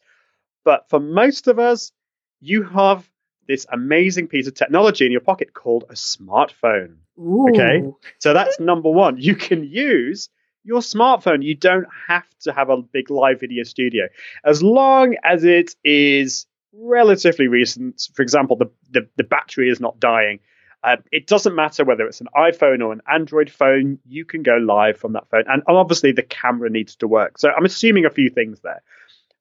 But 0.66 0.90
for 0.90 1.00
most 1.00 1.48
of 1.48 1.60
us, 1.60 1.92
you 2.40 2.64
have 2.64 3.10
this 3.48 3.66
amazing 3.72 4.28
piece 4.28 4.48
of 4.48 4.54
technology 4.54 5.06
in 5.06 5.12
your 5.12 5.22
pocket 5.22 5.54
called 5.54 5.84
a 5.90 5.94
smartphone. 5.94 6.98
Ooh. 7.18 7.50
Okay. 7.50 7.84
So 8.20 8.34
that's 8.34 8.60
number 8.60 8.90
one. 8.90 9.18
You 9.18 9.36
can 9.36 9.64
use 9.64 10.30
your 10.64 10.82
smartphone. 10.82 11.44
You 11.44 11.56
don't 11.56 11.88
have 12.08 12.28
to 12.42 12.54
have 12.54 12.70
a 12.70 12.78
big 12.78 13.10
live 13.10 13.40
video 13.40 13.64
studio. 13.64 14.06
As 14.46 14.62
long 14.62 15.16
as 15.24 15.44
it 15.44 15.76
is 15.84 16.46
relatively 16.74 17.48
recent, 17.48 18.08
for 18.14 18.22
example, 18.22 18.56
the, 18.56 18.70
the, 18.92 19.10
the 19.18 19.24
battery 19.24 19.70
is 19.70 19.80
not 19.80 20.00
dying. 20.00 20.40
Uh, 20.84 20.98
it 21.12 21.28
doesn't 21.28 21.56
matter 21.56 21.84
whether 21.84 22.06
it's 22.06 22.22
an 22.22 22.28
iPhone 22.36 22.86
or 22.86 22.94
an 22.94 23.02
Android 23.12 23.50
phone, 23.50 24.00
you 24.06 24.24
can 24.24 24.44
go 24.44 24.58
live 24.58 24.98
from 24.98 25.14
that 25.14 25.28
phone. 25.30 25.44
And 25.48 25.64
obviously, 25.68 26.12
the 26.14 26.24
camera 26.24 26.70
needs 26.70 26.96
to 26.98 27.08
work. 27.08 27.38
So 27.38 27.50
I'm 27.50 27.66
assuming 27.66 28.06
a 28.06 28.10
few 28.10 28.30
things 28.30 28.62
there. 28.62 28.82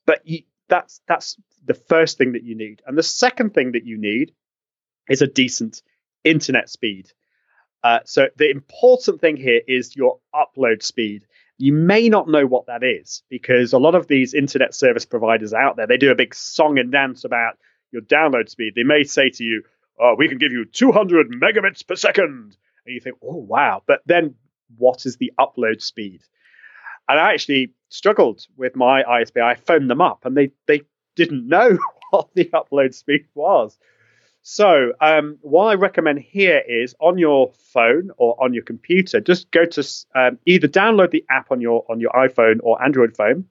But 0.05 0.27
you, 0.27 0.43
that's 0.69 1.01
that's 1.09 1.37
the 1.65 1.75
first 1.75 2.19
thing 2.19 2.33
that 2.33 2.45
you 2.45 2.57
need. 2.57 2.83
And 2.87 2.97
the 2.97 3.03
second 3.03 3.55
thing 3.55 3.73
that 3.73 3.85
you 3.85 3.99
need 3.99 4.33
is 5.09 5.23
a 5.23 5.27
decent 5.27 5.83
internet 6.25 6.69
speed. 6.69 7.11
Uh, 7.83 8.01
so 8.05 8.29
the 8.37 8.51
important 8.51 9.21
thing 9.21 9.37
here 9.37 9.61
is 9.67 9.97
your 9.97 10.19
upload 10.35 10.83
speed. 10.83 11.27
You 11.59 11.73
may 11.73 12.09
not 12.09 12.29
know 12.29 12.47
what 12.47 12.67
that 12.67 12.83
is 12.85 13.23
because 13.29 13.73
a 13.73 13.79
lot 13.79 13.95
of 13.95 14.07
these 14.07 14.35
internet 14.35 14.75
service 14.75 15.05
providers 15.05 15.53
out 15.53 15.77
there, 15.77 15.87
they 15.87 15.97
do 15.97 16.11
a 16.11 16.17
big 16.17 16.35
song 16.35 16.79
and 16.79 16.93
dance 16.93 17.25
about 17.25 17.55
your 17.91 18.03
download 18.03 18.49
speed. 18.49 18.75
They 18.75 18.83
may 18.85 19.05
say 19.05 19.31
to 19.31 19.45
you, 19.45 19.63
oh, 19.99 20.15
we 20.17 20.29
can 20.29 20.39
give 20.39 20.53
you 20.53 20.65
200 20.65 21.31
megabits 21.31 21.87
per 21.87 21.97
second. 21.97 22.57
And 22.87 22.95
you 22.95 23.01
think, 23.01 23.17
oh, 23.23 23.37
wow. 23.37 23.83
But 23.87 24.03
then 24.07 24.35
what 24.77 25.07
is 25.07 25.17
the 25.17 25.33
upload 25.39 25.83
speed? 25.83 26.23
And 27.09 27.19
I 27.19 27.33
actually 27.33 27.73
struggled 27.89 28.47
with 28.57 28.77
my 28.77 29.03
ISP. 29.03 29.41
I 29.43 29.55
phoned 29.55 29.91
them 29.91 30.01
up 30.01 30.25
and 30.25 30.37
they, 30.37 30.51
they 30.67 30.83
didn't 31.17 31.49
know 31.49 31.79
what 32.11 32.29
the 32.35 32.47
upload 32.47 32.95
speed 32.95 33.27
was. 33.35 33.79
So, 34.43 34.93
um, 35.01 35.37
what 35.43 35.65
I 35.65 35.75
recommend 35.75 36.21
here 36.21 36.63
is 36.67 36.95
on 37.01 37.19
your 37.19 37.53
phone 37.73 38.11
or 38.17 38.43
on 38.43 38.55
your 38.55 38.63
computer, 38.63 39.21
just 39.21 39.51
go 39.51 39.67
to 39.67 39.87
um, 40.15 40.39
either 40.47 40.69
download 40.69 41.11
the 41.11 41.25
app 41.29 41.51
on 41.51 41.61
your 41.61 41.85
on 41.91 42.01
your 42.01 42.13
iPhone 42.13 42.61
or 42.63 42.83
Android 42.83 43.15
phone. 43.15 43.45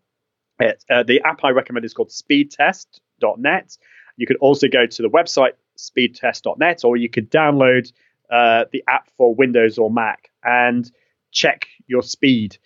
It, 0.59 0.83
uh, 0.89 1.03
the 1.03 1.21
app 1.21 1.43
I 1.43 1.49
recommend 1.49 1.85
is 1.85 1.93
called 1.93 2.09
speedtest.net. 2.09 3.77
You 4.15 4.25
could 4.25 4.37
also 4.37 4.67
go 4.67 4.87
to 4.87 5.01
the 5.01 5.09
website 5.09 5.51
speedtest.net, 5.77 6.83
or 6.83 6.97
you 6.97 7.09
could 7.09 7.29
download 7.29 7.91
uh, 8.31 8.65
the 8.71 8.83
app 8.87 9.09
for 9.17 9.35
Windows 9.35 9.77
or 9.77 9.91
Mac 9.91 10.31
and 10.43 10.89
check 11.31 11.67
your 11.85 12.01
speed. 12.01 12.57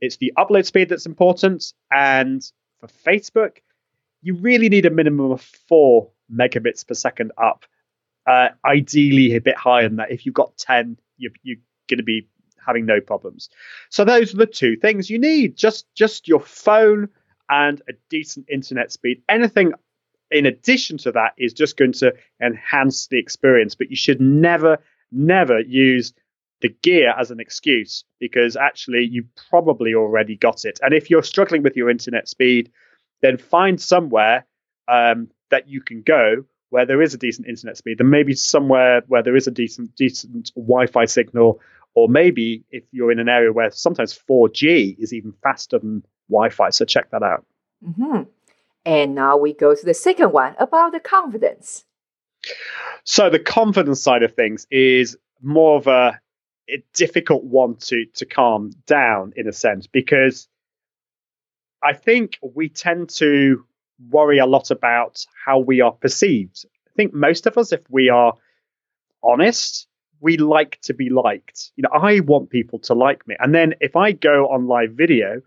It's 0.00 0.16
the 0.16 0.32
upload 0.36 0.66
speed 0.66 0.88
that's 0.88 1.06
important, 1.06 1.72
and 1.90 2.42
for 2.80 2.86
Facebook, 2.86 3.58
you 4.22 4.34
really 4.34 4.68
need 4.68 4.86
a 4.86 4.90
minimum 4.90 5.32
of 5.32 5.40
four 5.40 6.10
megabits 6.32 6.86
per 6.86 6.94
second 6.94 7.32
up 7.38 7.64
uh, 8.28 8.50
ideally, 8.64 9.34
a 9.34 9.40
bit 9.40 9.56
higher 9.56 9.88
than 9.88 9.96
that. 9.96 10.10
If 10.10 10.26
you've 10.26 10.34
got 10.34 10.56
10, 10.58 10.98
you're, 11.16 11.32
you're 11.42 11.56
going 11.88 11.98
to 11.98 12.04
be 12.04 12.28
having 12.64 12.84
no 12.84 13.00
problems. 13.00 13.48
So 13.88 14.04
those 14.04 14.34
are 14.34 14.36
the 14.36 14.46
two 14.46 14.76
things 14.76 15.08
you 15.08 15.18
need. 15.18 15.56
Just 15.56 15.86
just 15.94 16.28
your 16.28 16.40
phone 16.40 17.08
and 17.48 17.80
a 17.88 17.92
decent 18.10 18.46
internet 18.50 18.92
speed. 18.92 19.22
Anything 19.28 19.72
in 20.30 20.44
addition 20.44 20.98
to 20.98 21.12
that 21.12 21.32
is 21.38 21.54
just 21.54 21.78
going 21.78 21.92
to 21.92 22.12
enhance 22.42 23.06
the 23.06 23.18
experience. 23.18 23.74
But 23.74 23.88
you 23.88 23.96
should 23.96 24.20
never, 24.20 24.78
never 25.10 25.60
use 25.60 26.12
the 26.60 26.68
gear 26.82 27.14
as 27.18 27.30
an 27.30 27.40
excuse 27.40 28.04
because 28.18 28.56
actually 28.56 29.08
you've 29.10 29.34
probably 29.50 29.94
already 29.94 30.36
got 30.36 30.64
it. 30.64 30.78
And 30.82 30.92
if 30.92 31.10
you're 31.10 31.22
struggling 31.22 31.62
with 31.62 31.76
your 31.76 31.90
internet 31.90 32.28
speed, 32.28 32.70
then 33.22 33.38
find 33.38 33.80
somewhere 33.80 34.46
um, 34.88 35.28
that 35.50 35.68
you 35.68 35.80
can 35.80 36.02
go 36.02 36.44
where 36.70 36.86
there 36.86 37.00
is 37.00 37.14
a 37.14 37.18
decent 37.18 37.48
internet 37.48 37.76
speed, 37.76 37.98
then 37.98 38.10
maybe 38.10 38.34
somewhere 38.34 39.02
where 39.06 39.22
there 39.22 39.36
is 39.36 39.46
a 39.46 39.50
decent 39.50 39.94
decent 39.96 40.52
Wi-Fi 40.54 41.06
signal, 41.06 41.60
or 41.94 42.08
maybe 42.08 42.64
if 42.70 42.84
you're 42.90 43.10
in 43.10 43.18
an 43.18 43.28
area 43.28 43.52
where 43.52 43.70
sometimes 43.70 44.18
4G 44.28 44.96
is 44.98 45.12
even 45.12 45.32
faster 45.42 45.78
than 45.78 46.04
Wi-Fi. 46.28 46.70
So 46.70 46.84
check 46.84 47.10
that 47.10 47.22
out. 47.22 47.46
Mm-hmm. 47.86 48.22
And 48.84 49.14
now 49.14 49.36
we 49.36 49.52
go 49.52 49.74
to 49.74 49.84
the 49.84 49.94
second 49.94 50.32
one 50.32 50.54
about 50.58 50.92
the 50.92 51.00
confidence. 51.00 51.84
So 53.04 53.30
the 53.30 53.38
confidence 53.38 54.02
side 54.02 54.22
of 54.22 54.34
things 54.34 54.66
is 54.70 55.16
more 55.42 55.78
of 55.78 55.86
a, 55.86 56.20
a 56.68 56.82
difficult 56.94 57.44
one 57.44 57.76
to 57.76 58.06
to 58.14 58.26
calm 58.26 58.70
down 58.86 59.32
in 59.36 59.48
a 59.48 59.52
sense 59.52 59.86
because 59.86 60.48
I 61.82 61.92
think 61.92 62.38
we 62.42 62.68
tend 62.68 63.10
to 63.10 63.64
worry 64.10 64.38
a 64.38 64.46
lot 64.46 64.70
about 64.70 65.24
how 65.44 65.58
we 65.58 65.80
are 65.80 65.92
perceived. 65.92 66.64
I 66.86 66.90
think 66.96 67.14
most 67.14 67.46
of 67.46 67.56
us, 67.56 67.72
if 67.72 67.82
we 67.88 68.08
are 68.10 68.34
honest, 69.22 69.86
we 70.20 70.36
like 70.36 70.80
to 70.82 70.94
be 70.94 71.10
liked. 71.10 71.70
You 71.76 71.82
know, 71.82 71.90
I 71.92 72.20
want 72.20 72.50
people 72.50 72.80
to 72.80 72.94
like 72.94 73.26
me. 73.26 73.36
And 73.38 73.54
then 73.54 73.74
if 73.80 73.96
I 73.96 74.12
go 74.12 74.48
on 74.48 74.66
live 74.66 74.92
video, 74.92 75.42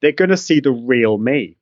they're 0.00 0.12
going 0.12 0.30
to 0.30 0.36
see 0.36 0.60
the 0.60 0.70
real 0.70 1.18
me. 1.18 1.56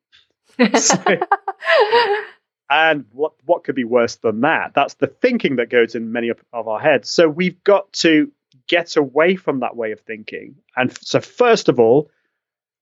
so, 0.77 1.03
and 2.71 3.05
what 3.13 3.33
what 3.45 3.65
could 3.65 3.75
be 3.75 3.85
worse 3.85 4.17
than 4.17 4.43
that? 4.43 4.73
That's 4.75 4.95
the 4.95 5.07
thinking 5.07 5.57
that 5.57 5.71
goes 5.71 5.95
in 5.95 6.13
many 6.13 6.29
of, 6.29 6.43
of 6.53 6.69
our 6.69 6.81
heads. 6.81 7.11
So 7.11 7.29
we've 7.29 7.63
got 7.65 7.93
to 7.95 8.31
get 8.71 8.97
away 8.97 9.37
from 9.37 9.61
that 9.61 9.77
way 9.77 9.93
of 9.93 10.01
thinking. 10.01 10.55
And 10.77 10.97
so 11.05 11.21
first 11.21 11.69
of 11.69 11.79
all, 11.79 12.11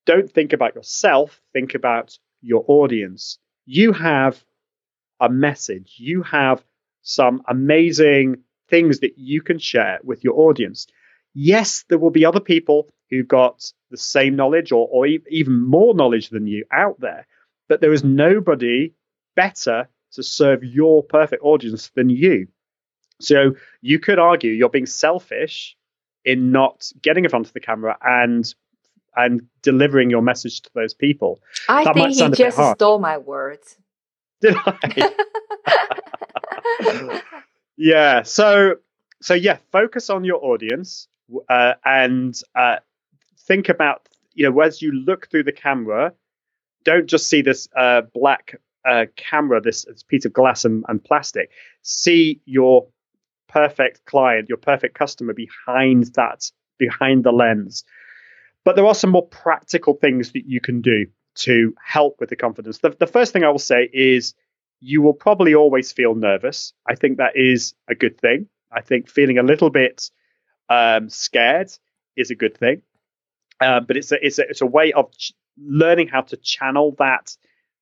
don't 0.07 0.31
think 0.31 0.53
about 0.53 0.77
yourself, 0.77 1.41
think 1.53 1.75
about 1.75 2.17
your 2.41 2.65
audience 2.69 3.39
you 3.69 3.93
have 3.93 4.43
a 5.21 5.29
message, 5.29 5.97
you 5.99 6.23
have 6.23 6.65
some 7.03 7.43
amazing 7.47 8.39
things 8.71 9.01
that 9.01 9.19
you 9.19 9.43
can 9.43 9.59
share 9.59 9.99
with 10.03 10.25
your 10.25 10.41
audience. 10.41 10.87
Yes, 11.35 11.85
there 11.91 11.99
will 11.99 12.11
be 12.11 12.25
other 12.25 12.41
people 12.41 12.89
who've 13.11 13.29
got 13.29 13.71
the 13.91 13.99
same 13.99 14.37
knowledge 14.37 14.73
or, 14.73 14.89
or 14.91 15.07
even 15.07 15.61
more 15.61 15.95
knowledge 15.95 16.31
than 16.31 16.47
you 16.47 16.65
out 16.73 16.99
there, 16.99 17.27
but 17.69 17.83
there 17.83 17.93
is 17.93 18.03
nobody 18.03 18.95
better 19.37 19.87
to 20.13 20.23
serve 20.23 20.65
your 20.65 21.03
perfect 21.03 21.43
audience 21.45 21.91
than 21.95 22.09
you. 22.09 22.49
So 23.21 23.55
you 23.83 23.99
could 23.99 24.19
argue 24.19 24.53
you're 24.53 24.71
being 24.71 24.87
selfish 24.87 25.77
in 26.25 26.53
not 26.53 26.91
getting 27.03 27.25
in 27.25 27.31
front 27.31 27.47
of 27.47 27.53
the 27.53 27.61
camera 27.61 27.97
and 28.03 28.55
and 29.17 29.43
delivering 29.63 30.11
your 30.11 30.23
message 30.23 30.63
to 30.63 30.71
those 30.75 30.95
people. 30.95 31.41
I 31.69 31.85
that 31.85 31.95
think 31.95 32.15
he 32.15 32.31
just 32.31 32.59
stole 32.77 32.99
my 32.99 33.19
words. 33.19 33.77
Did 34.41 34.55
I? 34.57 35.13
yeah. 37.77 38.23
So 38.23 38.77
so 39.21 39.35
yeah, 39.35 39.59
focus 39.73 40.11
on 40.11 40.25
your 40.25 40.45
audience 40.45 41.09
uh, 41.49 41.75
and 41.85 42.41
uh, 42.55 42.77
think 43.39 43.69
about 43.69 44.09
you 44.35 44.49
know 44.49 44.61
as 44.61 44.81
you 44.81 44.93
look 44.93 45.29
through 45.31 45.45
the 45.45 45.53
camera, 45.53 46.13
don't 46.85 47.07
just 47.07 47.29
see 47.29 47.43
this 47.43 47.69
uh, 47.77 48.03
black 48.15 48.61
uh, 48.89 49.07
camera, 49.17 49.61
this, 49.61 49.85
this, 49.85 50.03
piece 50.03 50.25
of 50.25 50.33
glass 50.33 50.65
and, 50.65 50.85
and 50.89 51.03
plastic. 51.03 51.51
See 51.83 52.41
your 52.47 52.87
perfect 53.49 54.05
client, 54.05 54.49
your 54.49 54.59
perfect 54.59 54.95
customer 54.95 55.33
behind 55.35 56.15
that, 56.15 56.51
behind 56.79 57.25
the 57.25 57.33
lens. 57.33 57.85
But 58.65 58.77
there 58.77 58.87
are 58.87 58.95
some 58.95 59.11
more 59.11 59.27
practical 59.27 59.95
things 59.95 60.33
that 60.33 60.47
you 60.47 60.61
can 60.61 60.81
do 60.81 61.07
to 61.37 61.75
help 61.85 62.17
with 62.21 62.29
the 62.29 62.37
confidence. 62.37 62.79
The, 62.79 62.91
the 62.91 63.07
first 63.07 63.33
thing 63.33 63.45
I 63.45 63.51
will 63.51 63.59
say 63.59 63.89
is 63.93 64.35
you 64.81 65.03
will 65.03 65.15
probably 65.15 65.55
always 65.55 65.93
feel 65.93 66.15
nervous. 66.15 66.73
I 66.87 66.95
think 66.95 67.19
that 67.19 67.37
is 67.37 67.75
a 67.89 67.95
good 67.95 68.21
thing. 68.21 68.49
I 68.71 68.81
think 68.81 69.09
feeling 69.09 69.39
a 69.39 69.43
little 69.43 69.71
bit 69.71 70.11
um, 70.69 71.09
scared 71.09 71.71
is 72.17 72.31
a 72.31 72.35
good 72.35 72.57
thing. 72.57 72.83
Um, 73.61 73.87
but 73.87 73.97
it's 73.97 74.13
a, 74.13 74.25
it's 74.25 74.39
a 74.39 74.43
it's 74.49 74.61
a 74.61 74.67
way 74.67 74.93
of 74.93 75.11
ch- 75.17 75.33
learning 75.57 76.09
how 76.09 76.21
to 76.21 76.37
channel 76.37 76.95
that 76.99 77.37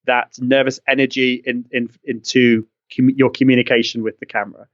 that 0.06 0.35
nervous 0.38 0.80
energy 0.88 1.42
in, 1.44 1.66
in 1.70 1.90
into 2.04 2.66
com- 2.96 3.11
your 3.11 3.30
communication 3.30 4.02
with 4.02 4.18
the 4.18 4.26
camera. 4.26 4.68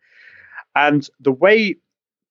And 0.74 1.06
the 1.20 1.32
way 1.32 1.76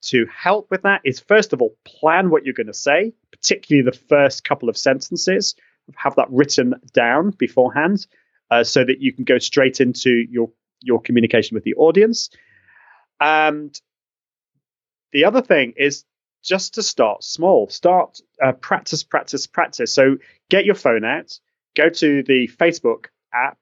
to 0.03 0.25
help 0.25 0.71
with 0.71 0.81
that 0.83 1.01
is 1.05 1.19
first 1.19 1.53
of 1.53 1.62
all 1.62 1.75
plan 1.86 2.29
what 2.29 2.43
you're 2.43 2.53
going 2.53 2.67
to 2.67 2.74
say, 2.74 3.13
particularly 3.31 3.86
the 3.86 3.98
first 3.98 4.43
couple 4.43 4.69
of 4.69 4.77
sentences. 4.77 5.55
Have 5.95 6.15
that 6.15 6.29
written 6.29 6.75
down 6.93 7.31
beforehand, 7.31 8.07
uh, 8.50 8.63
so 8.63 8.83
that 8.83 9.00
you 9.00 9.13
can 9.13 9.24
go 9.24 9.39
straight 9.39 9.81
into 9.81 10.25
your 10.29 10.51
your 10.81 11.01
communication 11.01 11.55
with 11.55 11.63
the 11.63 11.75
audience. 11.75 12.29
And 13.19 13.79
the 15.12 15.25
other 15.25 15.41
thing 15.41 15.74
is 15.77 16.05
just 16.43 16.75
to 16.75 16.83
start 16.83 17.24
small. 17.24 17.69
Start 17.69 18.19
uh, 18.43 18.53
practice, 18.53 19.03
practice, 19.03 19.48
practice. 19.48 19.93
So 19.93 20.17
get 20.50 20.65
your 20.65 20.75
phone 20.75 21.05
out, 21.05 21.39
go 21.75 21.89
to 21.89 22.24
the 22.24 22.50
Facebook 22.60 23.07
app, 23.33 23.57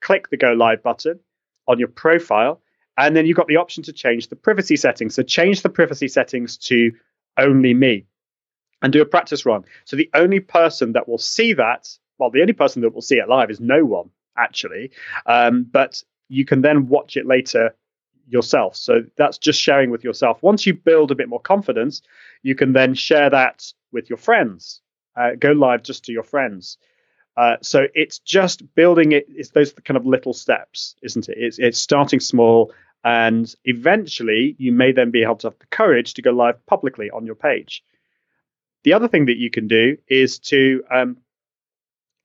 click 0.00 0.30
the 0.30 0.36
go 0.36 0.52
live 0.52 0.82
button 0.82 1.20
on 1.66 1.78
your 1.78 1.88
profile, 1.88 2.62
and 2.98 3.16
then 3.16 3.24
you've 3.24 3.36
got 3.36 3.46
the 3.46 3.56
option 3.56 3.84
to 3.84 3.92
change 3.92 4.28
the 4.28 4.36
privacy 4.36 4.76
settings. 4.76 5.14
So 5.14 5.22
change 5.22 5.62
the 5.62 5.68
privacy 5.68 6.08
settings 6.08 6.56
to 6.58 6.90
only 7.38 7.72
me 7.72 8.06
and 8.82 8.92
do 8.92 9.00
a 9.00 9.06
practice 9.06 9.46
run. 9.46 9.64
So 9.84 9.96
the 9.96 10.10
only 10.14 10.40
person 10.40 10.92
that 10.92 11.08
will 11.08 11.18
see 11.18 11.52
that, 11.54 11.88
well, 12.18 12.30
the 12.30 12.40
only 12.40 12.52
person 12.52 12.82
that 12.82 12.92
will 12.92 13.00
see 13.00 13.16
it 13.16 13.28
live 13.28 13.50
is 13.50 13.60
no 13.60 13.84
one, 13.84 14.10
actually. 14.36 14.90
Um, 15.26 15.64
but 15.70 16.02
you 16.28 16.44
can 16.44 16.60
then 16.60 16.88
watch 16.88 17.16
it 17.16 17.24
later 17.24 17.74
yourself. 18.26 18.74
So 18.74 19.04
that's 19.16 19.38
just 19.38 19.60
sharing 19.60 19.90
with 19.90 20.02
yourself. 20.02 20.42
Once 20.42 20.66
you 20.66 20.74
build 20.74 21.12
a 21.12 21.14
bit 21.14 21.28
more 21.28 21.40
confidence, 21.40 22.02
you 22.42 22.56
can 22.56 22.72
then 22.72 22.94
share 22.94 23.30
that 23.30 23.72
with 23.92 24.10
your 24.10 24.18
friends. 24.18 24.82
Uh, 25.16 25.30
go 25.38 25.52
live 25.52 25.84
just 25.84 26.04
to 26.06 26.12
your 26.12 26.24
friends. 26.24 26.78
Uh, 27.36 27.56
so 27.62 27.86
it's 27.94 28.18
just 28.18 28.74
building 28.74 29.12
it. 29.12 29.26
It's 29.28 29.50
those 29.50 29.72
kind 29.72 29.96
of 29.96 30.04
little 30.04 30.32
steps, 30.32 30.96
isn't 31.04 31.28
it? 31.28 31.36
It's 31.38 31.60
it's 31.60 31.78
starting 31.78 32.18
small 32.18 32.72
and 33.04 33.52
eventually, 33.64 34.56
you 34.58 34.72
may 34.72 34.92
then 34.92 35.10
be 35.10 35.22
able 35.22 35.36
to 35.36 35.48
have 35.48 35.58
the 35.58 35.66
courage 35.66 36.14
to 36.14 36.22
go 36.22 36.30
live 36.30 36.64
publicly 36.66 37.10
on 37.10 37.26
your 37.26 37.36
page. 37.36 37.82
The 38.84 38.92
other 38.92 39.08
thing 39.08 39.26
that 39.26 39.36
you 39.36 39.50
can 39.50 39.68
do 39.68 39.96
is 40.08 40.38
to 40.40 40.82
um, 40.90 41.18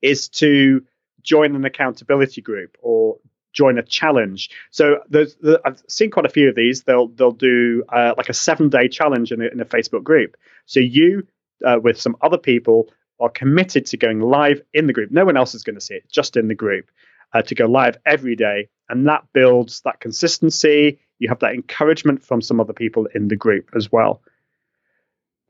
is 0.02 0.28
to 0.28 0.84
join 1.22 1.56
an 1.56 1.64
accountability 1.64 2.42
group 2.42 2.76
or 2.82 3.18
join 3.52 3.78
a 3.78 3.82
challenge. 3.82 4.50
So 4.70 4.98
there's, 5.08 5.36
the, 5.36 5.60
I've 5.64 5.82
seen 5.88 6.10
quite 6.10 6.26
a 6.26 6.28
few 6.30 6.48
of 6.48 6.56
these. 6.56 6.82
They'll 6.82 7.08
they'll 7.08 7.32
do 7.32 7.84
uh, 7.88 8.14
like 8.16 8.28
a 8.28 8.34
seven 8.34 8.68
day 8.68 8.88
challenge 8.88 9.32
in 9.32 9.40
a, 9.40 9.46
in 9.46 9.60
a 9.60 9.64
Facebook 9.64 10.02
group. 10.02 10.36
So 10.66 10.80
you 10.80 11.26
uh, 11.64 11.78
with 11.82 12.00
some 12.00 12.16
other 12.20 12.38
people 12.38 12.88
are 13.20 13.30
committed 13.30 13.86
to 13.86 13.96
going 13.96 14.20
live 14.20 14.60
in 14.72 14.86
the 14.86 14.92
group. 14.92 15.10
No 15.10 15.24
one 15.24 15.36
else 15.36 15.54
is 15.54 15.62
going 15.62 15.76
to 15.76 15.80
see 15.80 15.94
it, 15.94 16.10
just 16.10 16.36
in 16.36 16.48
the 16.48 16.54
group 16.54 16.90
uh, 17.32 17.42
to 17.42 17.54
go 17.54 17.66
live 17.66 17.96
every 18.04 18.36
day. 18.36 18.68
And 18.88 19.08
that 19.08 19.24
builds 19.32 19.80
that 19.82 20.00
consistency. 20.00 21.00
You 21.18 21.28
have 21.28 21.40
that 21.40 21.54
encouragement 21.54 22.22
from 22.22 22.42
some 22.42 22.60
other 22.60 22.72
people 22.72 23.06
in 23.14 23.28
the 23.28 23.36
group 23.36 23.70
as 23.74 23.90
well. 23.90 24.22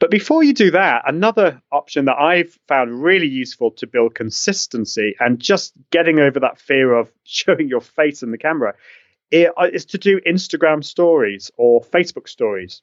But 0.01 0.11
before 0.11 0.43
you 0.43 0.53
do 0.53 0.73
that, 0.73 1.05
another 1.07 1.63
option 1.73 2.07
that 2.07 2.19
I've 2.19 2.59
found 2.69 3.03
really 3.03 3.29
useful 3.29 3.71
to 3.73 3.87
build 3.87 4.15
consistency 4.15 5.15
and 5.19 5.39
just 5.39 5.73
getting 5.91 6.19
over 6.19 6.41
that 6.41 6.59
fear 6.59 6.93
of 6.93 7.11
showing 7.25 7.69
your 7.69 7.81
face 7.81 8.23
in 8.23 8.31
the 8.31 8.39
camera 8.39 8.75
uh, 9.33 9.69
is 9.73 9.87
to 9.87 9.99
do 9.99 10.21
Instagram 10.21 10.85
stories 10.85 11.51
or 11.57 11.83
Facebook 11.83 12.29
stories. 12.29 12.83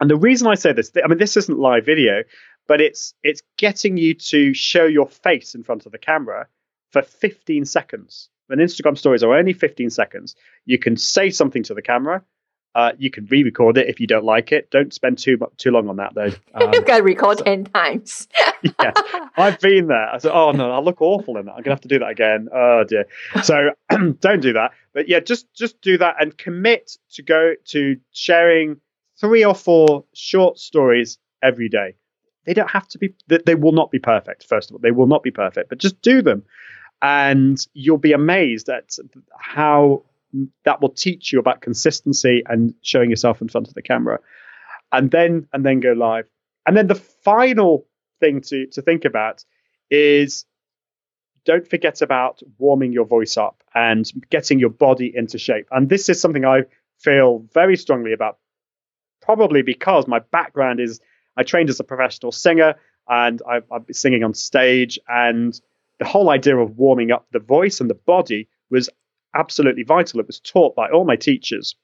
And 0.00 0.10
the 0.10 0.16
reason 0.16 0.46
I 0.46 0.56
say 0.56 0.72
this, 0.72 0.90
I 1.02 1.06
mean, 1.06 1.18
this 1.18 1.36
isn't 1.36 1.58
live 1.58 1.86
video, 1.86 2.22
but 2.66 2.80
it's 2.80 3.14
it's 3.22 3.42
getting 3.56 3.96
you 3.96 4.14
to 4.14 4.52
show 4.52 4.84
your 4.84 5.08
face 5.08 5.54
in 5.54 5.62
front 5.62 5.86
of 5.86 5.92
the 5.92 5.98
camera 5.98 6.48
for 6.90 7.02
15 7.02 7.64
seconds. 7.64 8.28
When 8.46 8.58
Instagram 8.58 8.96
stories 8.96 9.22
are 9.22 9.34
only 9.34 9.52
15 9.52 9.90
seconds, 9.90 10.36
you 10.64 10.78
can 10.78 10.96
say 10.96 11.30
something 11.30 11.62
to 11.64 11.74
the 11.74 11.82
camera. 11.82 12.22
Uh, 12.76 12.92
you 12.98 13.10
can 13.10 13.24
re-record 13.30 13.78
it 13.78 13.88
if 13.88 14.00
you 14.00 14.06
don't 14.06 14.24
like 14.24 14.52
it. 14.52 14.70
Don't 14.70 14.92
spend 14.92 15.16
too 15.16 15.38
too 15.56 15.70
long 15.70 15.88
on 15.88 15.96
that 15.96 16.14
though. 16.14 16.30
Um, 16.54 16.72
you 16.74 16.82
can 16.82 17.02
record 17.04 17.38
so, 17.38 17.44
ten 17.44 17.64
times. 17.64 18.28
yeah, 18.62 18.92
I've 19.36 19.58
been 19.60 19.88
there. 19.88 20.08
I 20.10 20.18
said, 20.18 20.32
"Oh 20.32 20.52
no, 20.52 20.70
I 20.70 20.80
look 20.80 21.00
awful 21.00 21.38
in 21.38 21.46
that. 21.46 21.52
I'm 21.52 21.62
gonna 21.62 21.74
have 21.74 21.82
to 21.82 21.88
do 21.88 21.98
that 21.98 22.10
again." 22.10 22.48
Oh 22.54 22.84
dear. 22.86 23.06
So 23.42 23.70
don't 24.20 24.40
do 24.40 24.52
that. 24.54 24.72
But 24.92 25.08
yeah, 25.08 25.20
just 25.20 25.52
just 25.54 25.80
do 25.80 25.96
that 25.98 26.16
and 26.20 26.36
commit 26.36 26.98
to 27.12 27.22
go 27.22 27.54
to 27.66 27.96
sharing 28.12 28.80
three 29.18 29.44
or 29.44 29.54
four 29.54 30.04
short 30.14 30.58
stories 30.58 31.18
every 31.42 31.70
day. 31.70 31.94
They 32.44 32.54
don't 32.54 32.70
have 32.70 32.88
to 32.88 32.98
be. 32.98 33.14
They 33.26 33.54
will 33.54 33.72
not 33.72 33.90
be 33.90 33.98
perfect. 33.98 34.44
First 34.44 34.70
of 34.70 34.74
all, 34.74 34.80
they 34.80 34.90
will 34.90 35.06
not 35.06 35.22
be 35.22 35.30
perfect, 35.30 35.70
but 35.70 35.78
just 35.78 36.00
do 36.02 36.20
them 36.20 36.42
and 37.02 37.58
you'll 37.74 37.98
be 37.98 38.12
amazed 38.12 38.68
at 38.68 38.96
how 39.38 40.02
that 40.64 40.80
will 40.80 40.90
teach 40.90 41.32
you 41.32 41.38
about 41.38 41.60
consistency 41.60 42.42
and 42.46 42.74
showing 42.82 43.10
yourself 43.10 43.40
in 43.40 43.48
front 43.48 43.68
of 43.68 43.74
the 43.74 43.82
camera. 43.82 44.18
And 44.92 45.10
then 45.10 45.48
and 45.52 45.64
then 45.64 45.80
go 45.80 45.92
live. 45.92 46.28
And 46.66 46.76
then 46.76 46.86
the 46.86 46.94
final 46.94 47.86
thing 48.20 48.40
to 48.42 48.66
to 48.66 48.82
think 48.82 49.04
about 49.04 49.44
is 49.90 50.44
don't 51.44 51.68
forget 51.68 52.02
about 52.02 52.42
warming 52.58 52.92
your 52.92 53.04
voice 53.04 53.36
up 53.36 53.62
and 53.74 54.10
getting 54.30 54.58
your 54.58 54.70
body 54.70 55.12
into 55.14 55.38
shape. 55.38 55.68
And 55.70 55.88
this 55.88 56.08
is 56.08 56.20
something 56.20 56.44
i 56.44 56.62
feel 56.98 57.44
very 57.52 57.76
strongly 57.76 58.12
about 58.12 58.38
probably 59.20 59.62
because 59.62 60.06
my 60.06 60.18
background 60.18 60.80
is 60.80 61.00
i 61.36 61.42
trained 61.42 61.68
as 61.68 61.80
a 61.80 61.84
professional 61.84 62.32
singer 62.32 62.74
and 63.08 63.42
i've, 63.48 63.70
I've 63.70 63.86
been 63.86 63.94
singing 63.94 64.24
on 64.24 64.34
stage 64.34 64.98
and 65.08 65.58
the 65.98 66.04
whole 66.04 66.30
idea 66.30 66.56
of 66.56 66.76
warming 66.76 67.10
up 67.10 67.26
the 67.32 67.38
voice 67.38 67.80
and 67.80 67.88
the 67.88 67.94
body 67.94 68.48
was 68.70 68.88
absolutely 69.34 69.82
vital. 69.82 70.20
It 70.20 70.26
was 70.26 70.40
taught 70.40 70.74
by 70.74 70.88
all 70.90 71.04
my 71.04 71.16
teachers. 71.16 71.74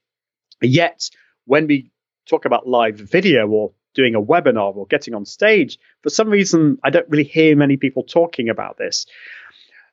Yet, 0.61 1.11
when 1.45 1.67
we 1.67 1.91
talk 2.29 2.45
about 2.45 2.69
live 2.69 2.97
video 2.97 3.49
or 3.49 3.73
doing 3.95 4.15
a 4.15 4.23
webinar 4.23 4.75
or 4.75 4.87
getting 4.87 5.15
on 5.15 5.25
stage, 5.25 5.79
for 6.03 6.11
some 6.11 6.29
reason, 6.29 6.79
I 6.85 6.91
don't 6.91 7.09
really 7.09 7.25
hear 7.25 7.57
many 7.57 7.77
people 7.77 8.05
talking 8.05 8.49
about 8.49 8.79
this. 8.79 9.07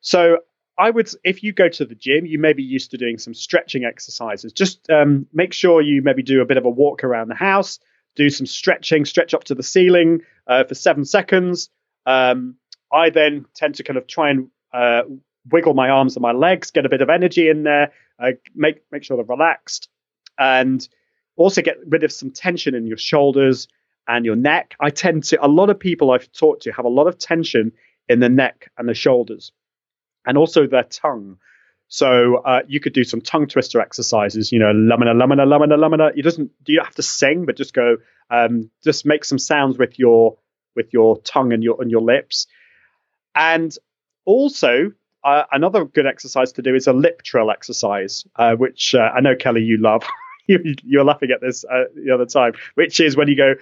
So, 0.01 0.39
I 0.77 0.89
would, 0.89 1.11
if 1.25 1.43
you 1.43 1.51
go 1.51 1.67
to 1.67 1.85
the 1.85 1.95
gym, 1.95 2.25
you 2.25 2.39
may 2.39 2.53
be 2.53 2.63
used 2.63 2.91
to 2.91 2.97
doing 2.97 3.17
some 3.17 3.33
stretching 3.33 3.83
exercises. 3.83 4.53
Just 4.53 4.89
um, 4.89 5.27
make 5.33 5.51
sure 5.51 5.81
you 5.81 6.01
maybe 6.01 6.23
do 6.23 6.39
a 6.41 6.45
bit 6.45 6.55
of 6.55 6.63
a 6.63 6.69
walk 6.69 7.03
around 7.03 7.27
the 7.27 7.35
house, 7.35 7.79
do 8.15 8.29
some 8.29 8.47
stretching, 8.47 9.03
stretch 9.03 9.33
up 9.33 9.43
to 9.45 9.55
the 9.55 9.63
ceiling 9.63 10.21
uh, 10.47 10.63
for 10.63 10.75
seven 10.75 11.03
seconds. 11.03 11.69
Um, 12.05 12.55
I 12.91 13.09
then 13.09 13.45
tend 13.55 13.75
to 13.75 13.83
kind 13.83 13.97
of 13.97 14.07
try 14.07 14.31
and 14.31 14.49
uh, 14.73 15.03
wiggle 15.51 15.73
my 15.73 15.89
arms 15.89 16.15
and 16.15 16.21
my 16.21 16.31
legs, 16.31 16.71
get 16.71 16.85
a 16.85 16.89
bit 16.89 17.01
of 17.01 17.09
energy 17.09 17.49
in 17.49 17.63
there, 17.63 17.91
uh, 18.19 18.31
make 18.55 18.81
make 18.91 19.03
sure 19.03 19.17
they're 19.17 19.25
relaxed, 19.25 19.89
and 20.37 20.87
also 21.35 21.61
get 21.61 21.77
rid 21.87 22.03
of 22.03 22.11
some 22.11 22.31
tension 22.31 22.75
in 22.75 22.87
your 22.87 22.97
shoulders 22.97 23.67
and 24.07 24.25
your 24.25 24.35
neck. 24.35 24.75
I 24.79 24.89
tend 24.89 25.23
to 25.25 25.43
a 25.43 25.47
lot 25.47 25.69
of 25.69 25.79
people 25.79 26.11
I've 26.11 26.31
talked 26.31 26.63
to 26.63 26.71
have 26.71 26.85
a 26.85 26.89
lot 26.89 27.07
of 27.07 27.17
tension 27.17 27.73
in 28.07 28.19
the 28.19 28.29
neck 28.29 28.71
and 28.77 28.89
the 28.89 28.93
shoulders, 28.93 29.51
and 30.25 30.37
also 30.37 30.67
their 30.67 30.83
tongue. 30.83 31.37
So 31.87 32.37
uh, 32.37 32.61
you 32.67 32.79
could 32.79 32.93
do 32.93 33.03
some 33.03 33.21
tongue 33.21 33.47
twister 33.47 33.81
exercises. 33.81 34.51
You 34.51 34.59
know, 34.59 34.71
lamina, 34.71 35.13
lamina, 35.13 35.45
lamina, 35.45 35.75
lamina. 35.75 36.11
You 36.15 36.23
doesn't 36.23 36.51
do 36.63 36.73
you 36.73 36.81
have 36.83 36.95
to 36.95 37.01
sing, 37.01 37.45
but 37.45 37.57
just 37.57 37.73
go, 37.73 37.97
um, 38.29 38.69
just 38.83 39.05
make 39.05 39.25
some 39.25 39.39
sounds 39.39 39.77
with 39.77 39.97
your 39.97 40.37
with 40.75 40.93
your 40.93 41.19
tongue 41.21 41.51
and 41.51 41.63
your 41.63 41.81
and 41.81 41.89
your 41.89 42.01
lips. 42.01 42.47
And 43.35 43.75
also, 44.25 44.91
uh, 45.23 45.43
another 45.51 45.85
good 45.85 46.05
exercise 46.05 46.51
to 46.53 46.61
do 46.61 46.75
is 46.75 46.87
a 46.87 46.93
lip 46.93 47.23
trill 47.23 47.51
exercise, 47.51 48.25
uh, 48.35 48.55
which 48.55 48.95
uh, 48.95 49.11
I 49.13 49.21
know 49.21 49.35
Kelly 49.35 49.61
you 49.61 49.77
love. 49.77 50.03
you, 50.47 50.75
you're 50.83 51.03
laughing 51.03 51.29
at 51.31 51.41
this 51.41 51.63
uh, 51.65 51.85
the 51.95 52.13
other 52.13 52.25
time, 52.25 52.53
which 52.75 52.99
is 52.99 53.15
when 53.15 53.27
you 53.27 53.35
go 53.35 53.55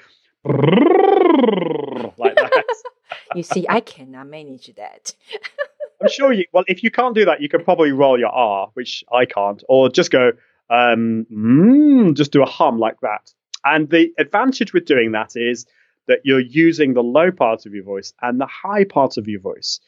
like 2.17 2.35
that. 2.35 2.63
you 3.35 3.43
see, 3.43 3.65
I 3.69 3.79
cannot 3.81 4.27
manage 4.27 4.73
that. 4.75 5.13
I'm 6.01 6.09
sure 6.09 6.31
you. 6.31 6.45
Well, 6.53 6.63
if 6.67 6.83
you 6.83 6.91
can't 6.91 7.15
do 7.15 7.25
that, 7.25 7.41
you 7.41 7.49
can 7.49 7.63
probably 7.63 7.91
roll 7.91 8.19
your 8.19 8.29
R, 8.29 8.69
which 8.73 9.03
I 9.11 9.25
can't, 9.25 9.63
or 9.67 9.89
just 9.89 10.11
go, 10.11 10.31
um, 10.69 11.25
mm, 11.31 12.13
just 12.15 12.31
do 12.31 12.43
a 12.43 12.45
hum 12.45 12.77
like 12.77 12.99
that. 13.01 13.33
And 13.65 13.89
the 13.89 14.13
advantage 14.19 14.73
with 14.73 14.85
doing 14.85 15.11
that 15.13 15.31
is 15.35 15.65
that 16.07 16.19
you're 16.23 16.39
using 16.39 16.93
the 16.93 17.03
low 17.03 17.31
part 17.31 17.65
of 17.65 17.73
your 17.73 17.83
voice 17.83 18.13
and 18.21 18.39
the 18.39 18.47
high 18.47 18.83
part 18.83 19.17
of 19.17 19.27
your 19.27 19.41
voice, 19.41 19.79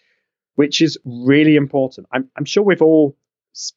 which 0.56 0.82
is 0.82 0.98
really 1.06 1.56
important. 1.56 2.08
I'm, 2.12 2.30
I'm 2.36 2.46
sure 2.46 2.64
we've 2.64 2.82
all 2.82 3.18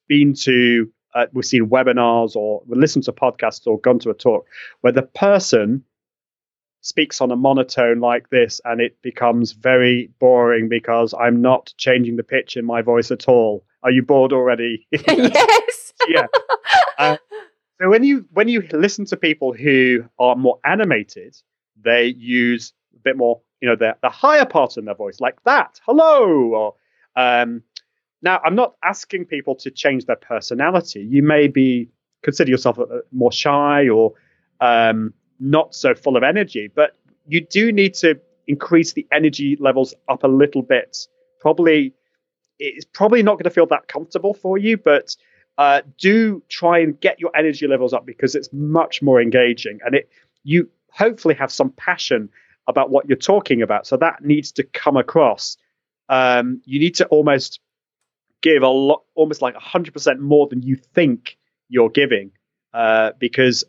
been 0.09 0.35
to, 0.35 0.91
uh, 1.15 1.27
we've 1.33 1.45
seen 1.45 1.69
webinars 1.69 2.37
or 2.37 2.63
listened 2.67 3.05
to 3.05 3.13
podcasts 3.13 3.67
or 3.67 3.79
gone 3.79 3.99
to 4.01 4.11
a 4.11 4.15
talk 4.15 4.47
where 4.81 4.93
the 4.93 5.03
person 5.03 5.85
speaks 6.83 7.21
on 7.21 7.31
a 7.31 7.37
monotone 7.37 8.01
like 8.01 8.29
this 8.31 8.61
and 8.65 8.81
it 8.81 9.01
becomes 9.03 9.53
very 9.53 10.11
boring 10.19 10.69
because 10.69 11.15
I'm 11.19 11.41
not 11.41 11.73
changing 11.79 12.17
the 12.17 12.25
pitch 12.25 12.57
in 12.57 12.65
my 12.65 12.83
voice 12.83 13.11
at 13.13 13.29
all. 13.29 13.65
Are 13.85 13.91
you 13.91 14.03
bored 14.03 14.33
already? 14.33 14.87
yes. 15.09 15.93
yeah. 16.09 16.27
Uh, 16.99 17.17
so 17.81 17.89
when 17.89 18.03
you 18.03 18.27
when 18.33 18.49
you 18.49 18.67
listen 18.73 19.05
to 19.07 19.17
people 19.17 19.53
who 19.53 20.05
are 20.19 20.35
more 20.35 20.59
animated, 20.65 21.37
they 21.85 22.07
use 22.07 22.73
a 22.95 22.99
bit 22.99 23.17
more, 23.17 23.41
you 23.61 23.69
know, 23.69 23.77
the, 23.77 23.97
the 24.03 24.09
higher 24.09 24.47
part 24.47 24.77
in 24.77 24.85
their 24.85 24.95
voice, 24.95 25.21
like 25.21 25.43
that, 25.45 25.81
hello. 25.85 26.55
Or 26.55 26.75
um, 27.17 27.63
now, 28.23 28.41
I'm 28.45 28.55
not 28.55 28.75
asking 28.85 29.27
people 29.27 29.55
to 29.57 29.71
change 29.71 30.07
their 30.07 30.17
personality. 30.17 31.01
You 31.09 31.23
may 31.23 31.49
be 31.49 31.89
consider 32.23 32.51
yourself 32.51 32.79
a 32.79 33.01
more 33.11 33.33
shy 33.33 33.89
or 33.89 34.13
um, 34.61 35.13
not 35.41 35.75
so 35.75 35.95
full 35.95 36.17
of 36.17 36.23
energy, 36.23 36.71
but 36.73 36.97
you 37.27 37.41
do 37.41 37.73
need 37.73 37.95
to 37.95 38.21
increase 38.47 38.93
the 38.93 39.07
energy 39.13 39.57
levels 39.61 39.95
up 40.09 40.23
a 40.23 40.29
little 40.29 40.63
bit. 40.63 40.97
Probably, 41.41 41.95
it's 42.59 42.85
probably 42.85 43.23
not 43.23 43.35
going 43.35 43.45
to 43.45 43.51
feel 43.51 43.67
that 43.67 43.89
comfortable 43.89 44.35
for 44.35 44.57
you, 44.57 44.77
but 44.77 45.17
uh, 45.59 45.83
do 45.99 46.43
try 46.49 46.79
and 46.79 46.99
get 47.01 47.21
your 47.21 47.31
energy 47.37 47.67
levels 47.67 47.93
up 47.93 48.07
because 48.07 48.35
it's 48.35 48.49
much 48.53 49.03
more 49.03 49.21
engaging 49.21 49.79
and 49.85 49.95
it 49.95 50.09
you 50.45 50.69
hopefully 50.93 51.35
have 51.35 51.51
some 51.51 51.71
passion 51.71 52.29
about 52.69 52.91
what 52.91 53.09
you're 53.09 53.17
talking 53.17 53.63
about. 53.63 53.87
So 53.87 53.97
that 53.97 54.25
needs 54.25 54.53
to 54.53 54.63
come 54.63 54.97
across. 54.97 55.57
Um, 56.09 56.63
you 56.65 56.79
need 56.79 56.97
to 56.97 57.07
almost 57.07 57.61
give 58.43 58.63
a 58.63 58.69
lot, 58.69 59.03
almost 59.15 59.43
like 59.43 59.57
100% 59.57 60.19
more 60.19 60.47
than 60.49 60.63
you 60.63 60.77
think 60.77 61.39
you're 61.69 61.91
giving, 61.91 62.33
uh, 62.75 63.13
because 63.19 63.65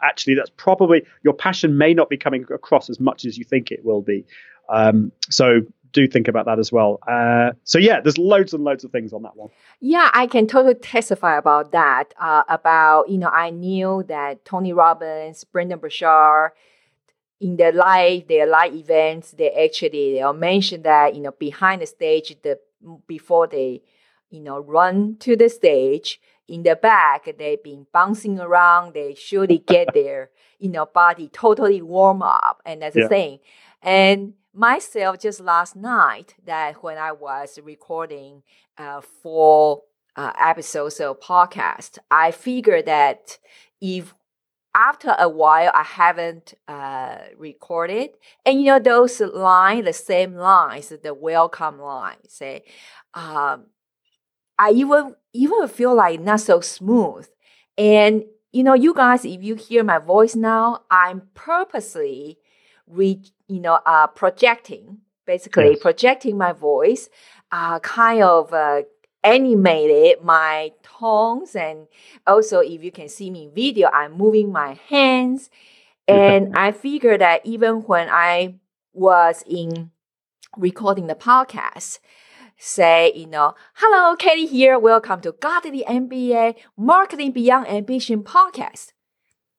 actually 0.00 0.34
that's 0.34 0.50
probably 0.56 1.02
your 1.22 1.34
passion 1.34 1.76
may 1.78 1.94
not 1.94 2.08
be 2.08 2.16
coming 2.16 2.44
across 2.52 2.90
as 2.90 2.98
much 2.98 3.24
as 3.24 3.38
you 3.38 3.44
think 3.44 3.70
it 3.70 3.84
will 3.84 4.02
be. 4.02 4.24
Um, 4.68 5.12
so 5.30 5.60
do 5.92 6.08
think 6.08 6.28
about 6.28 6.46
that 6.46 6.58
as 6.58 6.72
well. 6.72 6.98
Uh, 7.06 7.52
so 7.64 7.78
yeah, 7.78 8.00
there's 8.00 8.18
loads 8.18 8.52
and 8.54 8.64
loads 8.64 8.84
of 8.84 8.90
things 8.90 9.12
on 9.12 9.22
that 9.22 9.36
one. 9.36 9.50
Yeah, 9.80 10.10
I 10.12 10.26
can 10.26 10.46
totally 10.46 10.74
testify 10.74 11.36
about 11.36 11.72
that. 11.72 12.14
Uh, 12.20 12.42
about 12.48 13.08
you 13.08 13.18
know, 13.18 13.28
I 13.28 13.50
knew 13.50 14.04
that 14.08 14.44
Tony 14.44 14.72
Robbins, 14.72 15.44
Brendon 15.44 15.78
Burchard, 15.78 16.52
in 17.40 17.56
their 17.56 17.72
live 17.72 18.28
their 18.28 18.46
live 18.46 18.74
events, 18.74 19.32
they 19.32 19.50
actually 19.50 20.14
they'll 20.14 20.32
mention 20.32 20.82
that 20.82 21.14
you 21.14 21.20
know 21.20 21.32
behind 21.32 21.82
the 21.82 21.86
stage, 21.86 22.34
the 22.42 22.58
before 23.06 23.46
they 23.46 23.82
you 24.30 24.40
know 24.40 24.58
run 24.60 25.16
to 25.20 25.36
the 25.36 25.48
stage 25.48 26.20
in 26.48 26.62
the 26.62 26.76
back, 26.76 27.28
they've 27.38 27.62
been 27.62 27.86
bouncing 27.92 28.38
around. 28.38 28.94
They 28.94 29.14
surely 29.14 29.58
get 29.58 29.88
their 29.94 30.30
you 30.58 30.68
know 30.68 30.86
body 30.86 31.28
totally 31.28 31.82
warm 31.82 32.22
up, 32.22 32.60
and 32.64 32.82
that's 32.82 32.96
yeah. 32.96 33.04
the 33.04 33.08
thing. 33.08 33.38
And 33.82 34.34
myself 34.54 35.18
just 35.18 35.40
last 35.40 35.76
night 35.76 36.34
that 36.44 36.82
when 36.82 36.98
I 36.98 37.12
was 37.12 37.58
recording 37.62 38.42
uh, 38.78 39.00
four 39.00 39.82
uh, 40.16 40.32
episodes 40.40 41.00
of 41.00 41.20
podcast, 41.20 41.98
I 42.10 42.30
figured 42.30 42.86
that 42.86 43.38
if 43.80 44.14
after 44.74 45.14
a 45.18 45.28
while 45.28 45.70
I 45.74 45.82
haven't 45.82 46.54
uh, 46.68 47.18
recorded, 47.38 48.10
and 48.46 48.60
you 48.60 48.66
know 48.66 48.78
those 48.78 49.20
lines, 49.20 49.84
the 49.86 49.92
same 49.92 50.34
lines, 50.36 50.92
the 51.02 51.14
welcome 51.14 51.80
line, 51.80 52.16
say, 52.28 52.64
um, 53.14 53.66
I 54.58 54.70
even 54.70 55.16
even 55.32 55.68
feel 55.68 55.94
like 55.94 56.20
not 56.20 56.40
so 56.40 56.60
smooth, 56.60 57.28
and 57.78 58.24
you 58.52 58.62
know 58.62 58.74
you 58.74 58.94
guys, 58.94 59.24
if 59.24 59.42
you 59.42 59.54
hear 59.56 59.82
my 59.84 59.98
voice 59.98 60.36
now, 60.36 60.82
I'm 60.90 61.22
purposely 61.34 62.38
re, 62.88 63.20
you 63.48 63.60
know, 63.60 63.80
uh, 63.86 64.06
projecting, 64.08 64.98
basically 65.26 65.70
Yes. 65.70 65.78
projecting 65.80 66.36
my 66.36 66.52
voice, 66.52 67.08
uh, 67.50 67.78
kind 67.80 68.22
of 68.22 68.52
uh, 68.52 68.82
animated 69.24 70.22
my 70.22 70.72
tones, 70.82 71.54
and 71.54 71.86
also 72.26 72.60
if 72.60 72.82
you 72.82 72.90
can 72.90 73.08
see 73.08 73.30
me 73.30 73.44
in 73.44 73.54
video, 73.54 73.88
I'm 73.92 74.12
moving 74.12 74.50
my 74.52 74.74
hands, 74.88 75.50
and 76.08 76.56
I 76.56 76.72
figure 76.72 77.16
that 77.18 77.44
even 77.46 77.82
when 77.82 78.08
I 78.10 78.56
was 78.92 79.44
in 79.46 79.90
recording 80.56 81.06
the 81.06 81.14
podcast, 81.14 81.98
say, 82.56 83.12
you 83.14 83.26
know, 83.26 83.54
hello, 83.74 84.16
Katie 84.16 84.46
here. 84.46 84.78
Welcome 84.78 85.20
to 85.22 85.32
Godly 85.32 85.84
MBA 85.86 86.54
Marketing 86.76 87.32
Beyond 87.32 87.68
Ambition 87.68 88.22
podcast. 88.22 88.92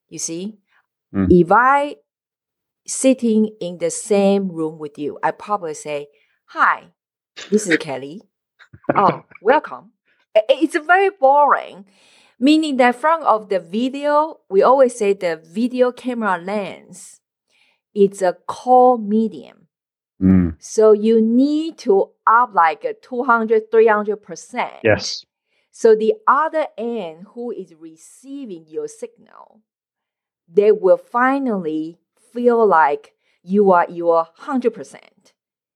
You 0.08 0.18
see, 0.18 0.58
Mm. 1.14 1.28
if 1.30 1.50
I 1.52 1.96
sitting 2.86 3.50
in 3.60 3.78
the 3.78 3.90
same 3.90 4.48
room 4.50 4.78
with 4.78 4.98
you, 4.98 5.18
I 5.22 5.30
probably 5.30 5.74
say, 5.74 6.08
hi, 6.46 6.88
this 7.50 7.66
is 7.66 7.76
Kelly. 7.80 8.22
oh, 8.94 9.24
welcome. 9.40 9.92
It's 10.34 10.76
very 10.76 11.10
boring. 11.10 11.86
Meaning 12.38 12.76
that 12.78 12.96
front 12.96 13.22
of 13.24 13.48
the 13.48 13.60
video, 13.60 14.40
we 14.50 14.62
always 14.62 14.96
say 14.96 15.12
the 15.12 15.36
video 15.44 15.92
camera 15.92 16.36
lens, 16.38 17.20
it's 17.94 18.20
a 18.22 18.32
core 18.46 18.98
medium. 18.98 19.68
Mm, 20.20 20.56
So 20.58 20.92
you 20.92 21.20
need 21.20 21.78
to 21.78 22.10
up 22.26 22.50
like 22.54 22.84
a 22.84 22.94
200, 22.94 23.70
300%. 23.70 24.70
yes. 24.82 25.24
So 25.70 25.94
the 25.96 26.14
other 26.26 26.66
end 26.78 27.26
who 27.34 27.50
is 27.50 27.74
receiving 27.78 28.64
your 28.68 28.86
signal, 28.88 29.60
they 30.48 30.70
will 30.72 30.96
finally 30.96 31.98
feel 32.34 32.66
like 32.66 33.12
you 33.42 33.72
are 33.72 33.86
your 33.88 34.26
100%. 34.40 34.96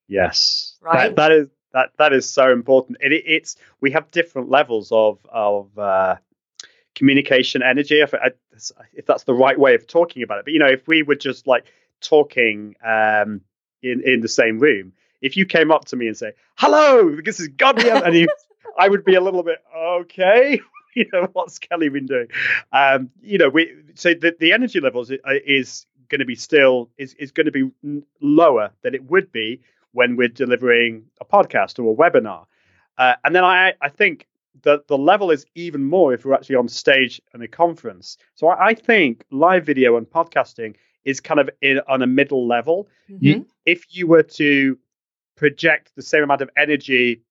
Yes. 0.09 0.77
Right? 0.81 1.14
That, 1.14 1.16
that 1.16 1.33
is 1.33 1.49
that 1.73 1.90
that 1.99 2.12
is 2.14 2.29
so 2.31 2.51
important. 2.51 2.99
It, 3.01 3.12
it- 3.12 3.25
it's 3.27 3.57
we 3.81 3.90
have 3.92 4.11
different 4.11 4.49
levels 4.49 4.90
of 4.90 5.18
of 5.31 5.79
uh, 5.79 6.16
communication 6.94 7.62
energy. 7.62 8.01
If, 8.01 8.14
I- 8.14 8.31
if 8.92 9.07
that's 9.07 9.25
the 9.25 9.35
right 9.35 9.59
way 9.59 9.75
of 9.75 9.87
talking 9.87 10.23
about 10.23 10.38
it, 10.40 10.44
but 10.47 10.53
you 10.55 10.59
know, 10.59 10.66
if 10.68 10.87
we 10.88 11.03
were 11.03 11.14
just 11.14 11.47
like 11.47 11.66
talking 12.01 12.75
um, 12.85 13.42
in 13.83 14.03
in 14.05 14.21
the 14.21 14.29
same 14.29 14.59
room, 14.59 14.92
if 15.21 15.37
you 15.37 15.44
came 15.47 15.71
up 15.71 15.85
to 15.87 15.97
me 15.97 16.07
and 16.09 16.16
say, 16.16 16.33
"Hello, 16.57 17.16
this 17.23 17.38
is 17.38 17.49
Godly," 17.49 17.90
and 17.90 18.14
you, 18.14 18.29
I 18.79 18.88
would 18.88 19.05
be 19.05 19.14
a 19.14 19.21
little 19.21 19.42
bit 19.42 19.59
okay. 19.77 20.61
You 20.94 21.05
know 21.12 21.29
what's 21.35 21.61
Kelly 21.61 21.90
been 21.90 22.07
doing? 22.07 22.27
Um, 22.73 23.11
you 23.23 23.38
know, 23.38 23.51
we 23.51 23.73
so 23.94 24.14
the, 24.14 24.35
the 24.40 24.53
energy 24.53 24.81
levels 24.81 25.12
i- 25.12 25.40
is 25.47 25.87
going 26.09 26.21
to 26.21 26.25
be 26.25 26.35
still 26.35 26.90
is 26.99 27.14
is 27.14 27.31
going 27.33 27.47
to 27.47 27.53
be 27.53 27.71
lower 28.21 28.71
than 28.83 28.94
it 28.94 29.05
would 29.05 29.31
be 29.33 29.61
when 29.92 30.16
we're 30.16 30.29
delivering 30.29 31.05
a 31.21 31.25
podcast 31.25 31.79
or 31.79 31.92
a 31.92 31.97
webinar. 31.97 32.44
Uh, 32.99 33.14
and 33.25 33.35
then 33.35 33.44
I, 33.44 33.75
I 33.81 33.88
think 33.88 34.27
that 34.62 34.88
the 34.88 34.99
level 34.99 35.31
is 35.31 35.47
even 35.55 35.85
more 35.85 36.12
if 36.12 36.25
we're 36.25 36.35
actually 36.35 36.57
on 36.57 36.68
stage 36.68 37.21
and 37.33 37.42
a 37.42 37.49
conference. 37.49 38.18
So 38.35 38.49
I, 38.49 38.68
I 38.68 38.75
think 38.75 39.25
live 39.31 39.64
video 39.64 39.97
and 39.97 40.07
podcasting 40.07 40.75
is 41.05 41.21
kind 41.21 41.40
of 41.40 41.49
in, 41.62 41.81
on 41.88 42.03
a 42.03 42.07
middle 42.07 42.47
level. 42.47 42.88
You, 43.07 43.47
if 43.64 43.85
you 43.90 44.07
were 44.07 44.25
to 44.25 44.79
project 45.37 45.92
the 45.94 46.03
same 46.03 46.25
amount 46.25 46.42
of 46.42 46.51
energy 46.57 47.23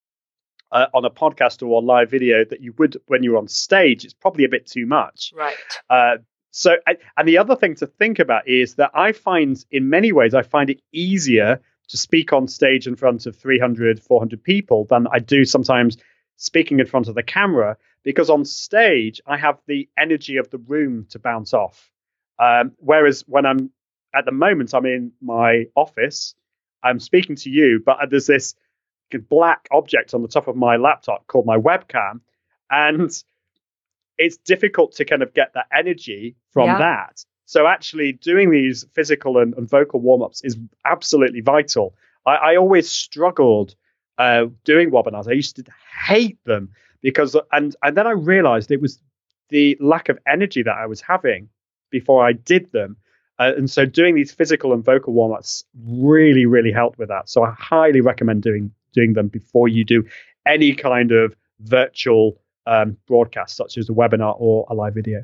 uh, 0.72 0.88
on 0.94 1.06
a 1.06 1.10
podcast 1.10 1.62
or 1.62 1.82
a 1.82 1.86
live 1.86 2.10
video 2.10 2.44
that 2.46 2.62
you 2.62 2.74
would 2.78 2.98
when 3.08 3.24
you're 3.24 3.38
on 3.38 3.48
stage, 3.48 4.06
it's 4.06 4.14
probably 4.14 4.46
a 4.46 4.50
bit 4.50 4.66
too 4.66 4.86
much. 4.86 5.34
Right. 5.36 5.56
Uh, 5.90 6.18
so, 6.58 6.76
and 7.16 7.28
the 7.28 7.38
other 7.38 7.56
thing 7.56 7.76
to 7.76 7.86
think 7.86 8.18
about 8.18 8.48
is 8.48 8.74
that 8.76 8.90
I 8.96 9.12
find, 9.12 9.64
in 9.70 9.92
many 9.92 10.12
ways, 10.12 10.34
I 10.34 10.42
find 10.42 10.72
it 10.72 10.82
easier 10.92 11.62
to 11.90 11.98
speak 11.98 12.34
on 12.34 12.48
stage 12.48 12.88
in 12.88 12.96
front 12.96 13.28
of 13.28 13.36
300, 13.36 14.02
400 14.02 14.44
people 14.44 14.84
than 14.86 15.06
I 15.14 15.20
do 15.20 15.46
sometimes 15.46 15.98
speaking 16.38 16.80
in 16.80 16.88
front 16.88 17.10
of 17.10 17.14
the 17.14 17.22
camera 17.22 17.78
because 18.02 18.32
on 18.32 18.44
stage, 18.44 19.22
I 19.28 19.38
have 19.38 19.60
the 19.68 19.88
energy 20.00 20.38
of 20.38 20.50
the 20.50 20.58
room 20.58 21.06
to 21.12 21.20
bounce 21.20 21.54
off. 21.54 21.92
Um, 22.40 22.72
whereas 22.78 23.24
when 23.28 23.46
I'm 23.46 23.70
at 24.16 24.26
the 24.26 24.32
moment, 24.32 24.74
I'm 24.74 24.88
in 24.88 25.12
my 25.22 25.66
office, 25.76 26.34
I'm 26.82 27.00
speaking 27.00 27.36
to 27.36 27.52
you, 27.52 27.84
but 27.86 28.00
there's 28.10 28.26
this 28.26 28.56
black 29.30 29.68
object 29.70 30.16
on 30.16 30.24
the 30.24 30.28
top 30.28 30.48
of 30.48 30.56
my 30.56 30.78
laptop 30.78 31.28
called 31.28 31.46
my 31.46 31.58
webcam. 31.58 32.22
And 32.72 33.12
it's 34.18 34.38
difficult 34.38 34.94
to 34.94 35.06
kind 35.06 35.22
of 35.22 35.34
get 35.34 35.54
that 35.54 35.66
energy 35.72 36.36
from 36.52 36.68
Yeah. 36.68 36.78
that. 36.80 37.24
So 37.46 37.66
actually 37.68 38.12
doing 38.14 38.50
these 38.52 38.86
physical 38.94 39.38
and, 39.38 39.54
and 39.56 39.70
vocal 39.70 40.00
warm-ups 40.02 40.44
is 40.44 40.58
absolutely 40.86 41.42
vital. 41.42 41.96
I, 42.26 42.36
I 42.36 42.56
always 42.58 42.90
struggled 42.92 43.76
uh, 44.18 44.48
doing 44.66 44.92
webinars. 44.92 45.28
I 45.30 45.34
used 45.34 45.56
to 45.58 45.64
hate 46.08 46.38
them 46.46 46.72
because 47.02 47.36
and 47.52 47.76
and 47.84 47.96
then 47.96 48.08
I 48.08 48.12
realized 48.12 48.72
it 48.72 48.82
was 48.82 49.00
the 49.50 49.78
lack 49.80 50.10
of 50.10 50.18
energy 50.28 50.64
that 50.64 50.76
I 50.76 50.88
was 50.88 51.00
having 51.00 51.48
before 51.90 52.26
I 52.28 52.34
did 52.34 52.72
them. 52.74 52.98
Uh, 53.40 53.54
and 53.56 53.70
so 53.70 53.86
doing 53.86 54.16
these 54.16 54.32
physical 54.32 54.74
and 54.74 54.84
vocal 54.84 55.14
warm-ups 55.14 55.64
really, 55.86 56.46
really 56.48 56.72
helped 56.72 56.98
with 56.98 57.08
that. 57.10 57.30
So 57.30 57.44
I 57.44 57.52
highly 57.58 58.02
recommend 58.02 58.42
doing 58.44 58.72
doing 58.94 59.14
them 59.14 59.28
before 59.28 59.68
you 59.70 59.86
do 59.86 60.04
any 60.46 60.74
kind 60.74 61.12
of 61.12 61.36
virtual 61.60 62.42
um, 62.68 62.98
broadcast, 63.08 63.56
such 63.56 63.78
as 63.78 63.90
a 63.90 63.94
webinar 63.94 64.36
or 64.38 64.68
a 64.70 64.74
live 64.74 64.94
video. 64.94 65.24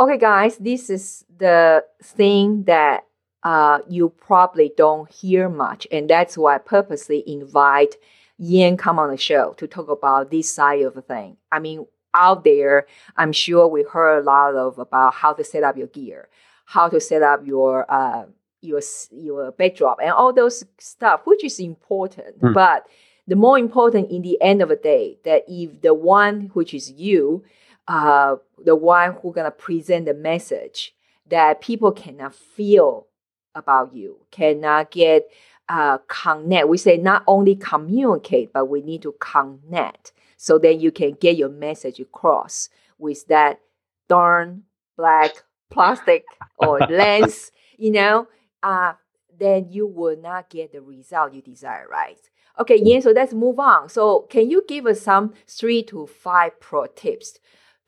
Okay, 0.00 0.18
guys, 0.18 0.56
this 0.58 0.90
is 0.90 1.24
the 1.38 1.84
thing 2.02 2.64
that 2.64 3.04
uh, 3.42 3.78
you 3.88 4.08
probably 4.08 4.72
don't 4.76 5.10
hear 5.10 5.48
much, 5.48 5.86
and 5.92 6.10
that's 6.10 6.36
why 6.36 6.56
I 6.56 6.58
purposely 6.58 7.22
invite 7.26 7.94
Ian 8.40 8.76
come 8.76 8.98
on 8.98 9.10
the 9.10 9.16
show 9.16 9.54
to 9.54 9.66
talk 9.66 9.88
about 9.88 10.30
this 10.30 10.52
side 10.52 10.82
of 10.82 10.94
the 10.94 11.02
thing. 11.02 11.36
I 11.50 11.58
mean, 11.60 11.86
out 12.12 12.44
there, 12.44 12.86
I'm 13.16 13.32
sure 13.32 13.68
we 13.68 13.84
heard 13.84 14.18
a 14.18 14.22
lot 14.22 14.54
of 14.54 14.78
about 14.78 15.14
how 15.14 15.32
to 15.34 15.44
set 15.44 15.62
up 15.62 15.76
your 15.76 15.86
gear, 15.86 16.28
how 16.64 16.88
to 16.88 17.00
set 17.00 17.22
up 17.22 17.46
your 17.46 17.90
uh, 17.90 18.24
your 18.60 18.80
your 19.12 19.52
backdrop, 19.52 19.98
and 20.02 20.10
all 20.10 20.32
those 20.32 20.64
stuff, 20.78 21.22
which 21.24 21.44
is 21.44 21.60
important. 21.60 22.36
Hmm. 22.40 22.52
But 22.52 22.86
the 23.26 23.36
more 23.36 23.58
important 23.58 24.10
in 24.10 24.22
the 24.22 24.40
end 24.40 24.62
of 24.62 24.68
the 24.68 24.76
day, 24.76 25.18
that 25.24 25.44
if 25.48 25.80
the 25.80 25.94
one 25.94 26.50
which 26.54 26.74
is 26.74 26.90
you 26.92 27.44
uh, 27.88 28.36
the 28.64 28.74
one 28.74 29.12
who 29.22 29.32
gonna 29.32 29.50
present 29.50 30.06
the 30.06 30.14
message 30.14 30.94
that 31.28 31.60
people 31.60 31.92
cannot 31.92 32.34
feel 32.34 33.06
about 33.54 33.94
you, 33.94 34.16
cannot 34.30 34.90
get 34.90 35.28
uh, 35.68 35.98
connect. 36.08 36.68
We 36.68 36.78
say 36.78 36.96
not 36.96 37.24
only 37.26 37.56
communicate, 37.56 38.52
but 38.52 38.66
we 38.66 38.82
need 38.82 39.02
to 39.02 39.14
connect 39.20 40.12
so 40.36 40.58
then 40.58 40.80
you 40.80 40.92
can 40.92 41.12
get 41.12 41.36
your 41.36 41.48
message 41.48 41.98
across 41.98 42.68
with 42.98 43.26
that 43.28 43.60
darn 44.08 44.62
black 44.96 45.32
plastic 45.70 46.24
or 46.58 46.78
lens, 46.90 47.50
you 47.76 47.90
know, 47.90 48.28
uh, 48.62 48.92
then 49.38 49.68
you 49.70 49.86
will 49.86 50.16
not 50.16 50.48
get 50.48 50.72
the 50.72 50.80
result 50.80 51.32
you 51.32 51.42
desire, 51.42 51.86
right? 51.90 52.18
Okay, 52.58 52.80
yeah, 52.82 53.00
so 53.00 53.10
let's 53.10 53.34
move 53.34 53.58
on. 53.58 53.88
So 53.88 54.20
can 54.30 54.50
you 54.50 54.64
give 54.66 54.86
us 54.86 55.00
some 55.00 55.34
three 55.46 55.82
to 55.84 56.06
five 56.06 56.58
pro 56.60 56.86
tips 56.86 57.38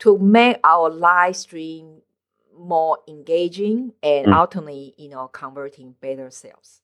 to 0.01 0.19
make 0.19 0.59
our 0.63 0.91
live 0.91 1.37
stream 1.37 2.03
more 2.57 2.99
engaging 3.09 3.93
and 4.03 4.27
Mm. 4.27 4.33
ultimately, 4.33 4.95
you 4.99 5.09
know, 5.09 5.29
converting 5.29 5.93
better 6.01 6.31
sales? 6.31 6.83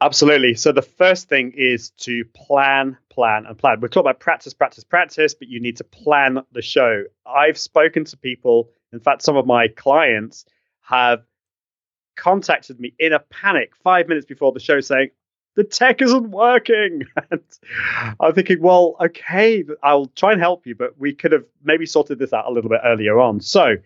Absolutely. 0.00 0.54
So 0.54 0.70
the 0.70 0.82
first 0.82 1.28
thing 1.28 1.52
is 1.56 1.90
to 1.90 2.24
plan, 2.32 2.96
plan, 3.10 3.46
and 3.46 3.58
plan. 3.58 3.80
We're 3.80 3.88
talking 3.88 4.08
about 4.08 4.20
practice, 4.20 4.54
practice, 4.54 4.84
practice, 4.84 5.34
but 5.34 5.48
you 5.48 5.60
need 5.60 5.76
to 5.78 5.84
plan 5.84 6.38
the 6.52 6.62
show. 6.62 7.04
I've 7.26 7.58
spoken 7.58 8.04
to 8.04 8.16
people. 8.16 8.70
In 8.92 9.00
fact, 9.00 9.22
some 9.22 9.36
of 9.36 9.44
my 9.44 9.66
clients 9.68 10.44
have 10.82 11.24
contacted 12.16 12.78
me 12.78 12.94
in 12.98 13.12
a 13.12 13.18
panic 13.18 13.72
five 13.82 14.08
minutes 14.08 14.26
before 14.26 14.52
the 14.52 14.60
show 14.60 14.80
saying, 14.80 15.10
the 15.54 15.64
tech 15.64 16.02
isn't 16.02 16.30
working. 16.30 17.02
And 17.30 17.40
I'm 18.20 18.32
thinking, 18.34 18.62
well, 18.62 18.96
okay, 19.00 19.64
I'll 19.82 20.06
try 20.06 20.32
and 20.32 20.40
help 20.40 20.66
you, 20.66 20.74
but 20.74 20.98
we 20.98 21.12
could 21.12 21.32
have 21.32 21.44
maybe 21.62 21.84
sorted 21.84 22.18
this 22.18 22.32
out 22.32 22.46
a 22.46 22.50
little 22.50 22.70
bit 22.70 22.80
earlier 22.84 23.18
on. 23.18 23.40
So 23.40 23.76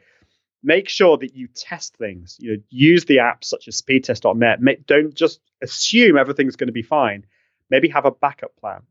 make 0.62 0.88
sure 0.88 1.16
that 1.18 1.34
you 1.34 1.48
test 1.48 1.96
things. 1.96 2.36
You 2.38 2.56
know, 2.56 2.62
use 2.70 3.04
the 3.06 3.16
apps 3.16 3.44
such 3.44 3.68
as 3.68 3.80
speedtest.net. 3.80 4.86
Don't 4.86 5.14
just 5.14 5.40
assume 5.62 6.16
everything's 6.16 6.56
going 6.56 6.68
to 6.68 6.72
be 6.72 6.82
fine. 6.82 7.24
Maybe 7.70 7.88
have 7.88 8.04
a 8.04 8.10
backup 8.10 8.54
plan, 8.56 8.82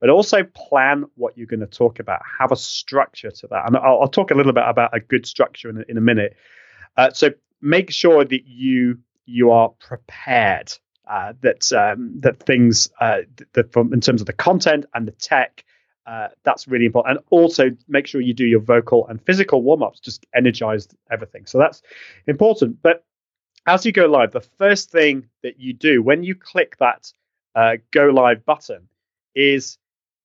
but 0.00 0.10
also 0.10 0.42
plan 0.42 1.04
what 1.14 1.36
you're 1.36 1.46
going 1.46 1.60
to 1.60 1.66
talk 1.66 2.00
about. 2.00 2.20
Have 2.38 2.52
a 2.52 2.56
structure 2.56 3.30
to 3.30 3.46
that, 3.48 3.66
and 3.66 3.76
I'll, 3.76 4.02
I'll 4.02 4.08
talk 4.08 4.30
a 4.30 4.34
little 4.34 4.52
bit 4.52 4.64
about 4.66 4.96
a 4.96 5.00
good 5.00 5.26
structure 5.26 5.68
in, 5.68 5.84
in 5.88 5.98
a 5.98 6.00
minute. 6.00 6.36
Uh, 6.96 7.10
so 7.10 7.30
make 7.60 7.90
sure 7.90 8.24
that 8.24 8.46
you 8.46 8.98
you 9.26 9.50
are 9.50 9.68
prepared. 9.68 10.72
Uh, 11.10 11.32
that 11.40 11.72
um, 11.72 12.20
that 12.20 12.38
things 12.38 12.88
uh, 13.00 13.22
that 13.54 13.72
from 13.72 13.92
in 13.92 14.00
terms 14.00 14.20
of 14.22 14.28
the 14.28 14.32
content 14.32 14.86
and 14.94 15.08
the 15.08 15.12
tech 15.12 15.64
uh, 16.06 16.28
that's 16.44 16.66
really 16.66 16.86
important. 16.86 17.18
And 17.18 17.26
also 17.30 17.70
make 17.88 18.06
sure 18.06 18.20
you 18.20 18.34
do 18.34 18.46
your 18.46 18.60
vocal 18.60 19.06
and 19.08 19.20
physical 19.24 19.62
warm 19.62 19.82
ups, 19.82 20.00
just 20.00 20.26
energize 20.34 20.88
everything. 21.10 21.46
So 21.46 21.58
that's 21.58 21.82
important. 22.26 22.82
But 22.82 23.04
as 23.66 23.84
you 23.86 23.92
go 23.92 24.06
live, 24.06 24.32
the 24.32 24.40
first 24.40 24.90
thing 24.90 25.28
that 25.42 25.60
you 25.60 25.72
do 25.72 26.02
when 26.02 26.24
you 26.24 26.34
click 26.34 26.76
that 26.78 27.12
uh, 27.54 27.76
go 27.90 28.06
live 28.06 28.44
button 28.44 28.88
is 29.34 29.78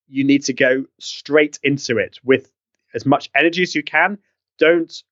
you 0.08 0.24
need 0.24 0.44
to 0.44 0.52
go 0.52 0.86
straight 0.98 1.58
into 1.62 1.98
it 1.98 2.18
with 2.24 2.50
as 2.94 3.04
much 3.04 3.30
energy 3.34 3.62
as 3.62 3.74
you 3.74 3.82
can. 3.82 4.18
Don't 4.58 5.02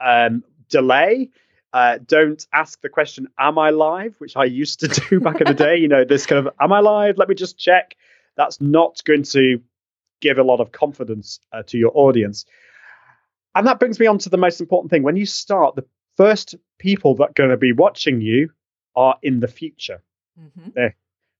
um, 0.00 0.44
delay. 0.68 1.30
Uh, 1.74 1.98
don't 2.06 2.46
ask 2.52 2.80
the 2.82 2.88
question, 2.88 3.26
Am 3.36 3.58
I 3.58 3.70
live? 3.70 4.14
which 4.18 4.36
I 4.36 4.44
used 4.44 4.80
to 4.80 4.88
do 5.10 5.18
back 5.18 5.40
in 5.40 5.48
the 5.48 5.54
day. 5.54 5.76
You 5.76 5.88
know, 5.88 6.04
this 6.04 6.24
kind 6.24 6.46
of, 6.46 6.54
Am 6.60 6.72
I 6.72 6.78
live? 6.78 7.18
Let 7.18 7.28
me 7.28 7.34
just 7.34 7.58
check. 7.58 7.96
That's 8.36 8.60
not 8.60 9.02
going 9.04 9.24
to 9.24 9.60
give 10.20 10.38
a 10.38 10.44
lot 10.44 10.60
of 10.60 10.70
confidence 10.70 11.40
uh, 11.52 11.64
to 11.64 11.76
your 11.76 11.90
audience. 11.94 12.46
And 13.56 13.66
that 13.66 13.80
brings 13.80 13.98
me 13.98 14.06
on 14.06 14.18
to 14.18 14.28
the 14.28 14.36
most 14.36 14.60
important 14.60 14.90
thing. 14.90 15.02
When 15.02 15.16
you 15.16 15.26
start, 15.26 15.74
the 15.74 15.84
first 16.16 16.54
people 16.78 17.16
that 17.16 17.30
are 17.30 17.32
going 17.34 17.50
to 17.50 17.56
be 17.56 17.72
watching 17.72 18.20
you 18.20 18.50
are 18.94 19.16
in 19.22 19.40
the 19.40 19.48
future. 19.48 20.00
Mm-hmm. 20.40 20.70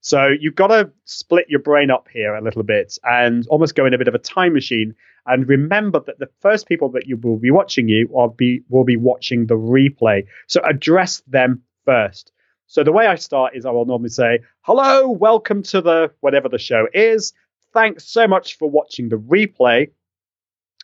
So 0.04 0.28
you've 0.38 0.54
got 0.54 0.66
to 0.66 0.90
split 1.06 1.46
your 1.48 1.60
brain 1.60 1.90
up 1.90 2.08
here 2.12 2.34
a 2.34 2.42
little 2.42 2.62
bit 2.62 2.98
and 3.04 3.46
almost 3.46 3.74
go 3.74 3.86
in 3.86 3.94
a 3.94 3.98
bit 3.98 4.06
of 4.06 4.14
a 4.14 4.18
time 4.18 4.52
machine 4.52 4.94
and 5.24 5.48
remember 5.48 5.98
that 6.00 6.18
the 6.18 6.28
first 6.40 6.68
people 6.68 6.90
that 6.90 7.06
you 7.06 7.16
will 7.16 7.38
be 7.38 7.50
watching 7.50 7.88
you 7.88 8.06
be 8.36 8.60
will 8.68 8.84
be 8.84 8.98
watching 8.98 9.46
the 9.46 9.54
replay. 9.54 10.26
So 10.46 10.60
address 10.60 11.22
them 11.26 11.62
first. 11.86 12.32
So 12.66 12.84
the 12.84 12.92
way 12.92 13.06
I 13.06 13.14
start 13.14 13.56
is 13.56 13.64
I 13.64 13.70
will 13.70 13.86
normally 13.86 14.10
say, 14.10 14.40
"Hello, 14.60 15.08
welcome 15.08 15.62
to 15.62 15.80
the 15.80 16.12
whatever 16.20 16.50
the 16.50 16.58
show 16.58 16.86
is. 16.92 17.32
Thanks 17.72 18.04
so 18.04 18.28
much 18.28 18.58
for 18.58 18.68
watching 18.68 19.08
the 19.08 19.16
replay." 19.16 19.92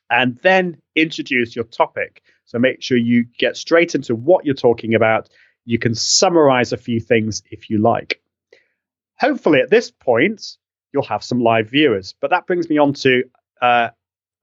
And 0.09 0.39
then 0.39 0.81
introduce 0.97 1.55
your 1.55 1.67
topic. 1.67 2.23
So 2.47 2.59
make 2.59 2.81
sure 2.81 2.97
you 2.97 3.27
get 3.39 3.59
straight 3.59 3.95
into 3.95 4.15
what 4.15 4.47
you're 4.47 4.55
talking 4.55 4.95
about. 4.95 5.29
You 5.67 5.79
can 5.79 5.95
summarize 5.95 6.73
a 6.73 6.79
few 6.79 7.01
things 7.01 7.43
if 7.51 7.69
you 7.69 7.83
like. 7.83 8.23
Hopefully, 9.21 9.61
at 9.61 9.71
this 9.71 9.91
point, 9.91 10.57
you'll 10.93 11.03
have 11.05 11.23
some 11.23 11.41
live 11.41 11.69
viewers. 11.69 12.15
But 12.21 12.31
that 12.31 12.47
brings 12.47 12.69
me 12.69 12.79
on 12.79 12.95
to 12.95 13.23
uh, 13.61 13.91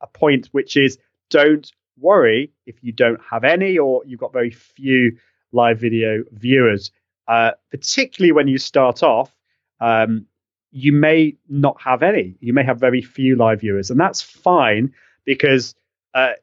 a 0.02 0.08
point 0.08 0.48
which 0.52 0.78
is 0.78 0.98
don't 1.30 1.70
worry 2.00 2.52
if 2.66 2.84
you 2.84 2.92
don't 2.92 3.20
have 3.30 3.44
any 3.44 3.78
or 3.78 4.04
you've 4.06 4.20
got 4.20 4.32
very 4.32 4.52
few 4.52 5.18
live 5.52 5.80
video 5.80 6.24
viewers. 6.32 6.92
Uh, 7.28 7.52
particularly 7.72 8.32
when 8.32 8.48
you 8.48 8.58
start 8.58 9.04
off, 9.04 9.36
um, 9.82 10.26
you 10.72 10.94
may 10.94 11.36
not 11.50 11.82
have 11.82 12.04
any. 12.04 12.36
You 12.40 12.54
may 12.54 12.64
have 12.64 12.80
very 12.80 13.02
few 13.02 13.36
live 13.36 13.62
viewers, 13.62 13.90
and 13.90 14.00
that's 14.00 14.22
fine 14.22 14.94
because 15.26 15.76
uh, 16.14 16.34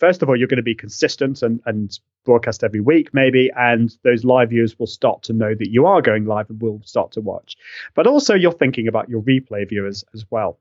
first 0.00 0.22
of 0.22 0.28
all, 0.28 0.36
you're 0.36 0.48
going 0.48 0.56
to 0.56 0.62
be 0.62 0.74
consistent 0.74 1.42
and, 1.42 1.60
and 1.66 1.98
broadcast 2.24 2.64
every 2.64 2.80
week, 2.80 3.12
maybe, 3.12 3.50
and 3.56 3.96
those 4.02 4.24
live 4.24 4.50
viewers 4.50 4.78
will 4.78 4.86
start 4.86 5.22
to 5.24 5.32
know 5.32 5.54
that 5.54 5.70
you 5.70 5.86
are 5.86 6.02
going 6.02 6.24
live 6.24 6.50
and 6.50 6.60
will 6.60 6.80
start 6.84 7.12
to 7.12 7.20
watch. 7.20 7.56
But 7.94 8.06
also, 8.06 8.34
you're 8.34 8.52
thinking 8.52 8.88
about 8.88 9.08
your 9.08 9.22
replay 9.22 9.68
viewers 9.68 10.04
as 10.14 10.24
well. 10.30 10.58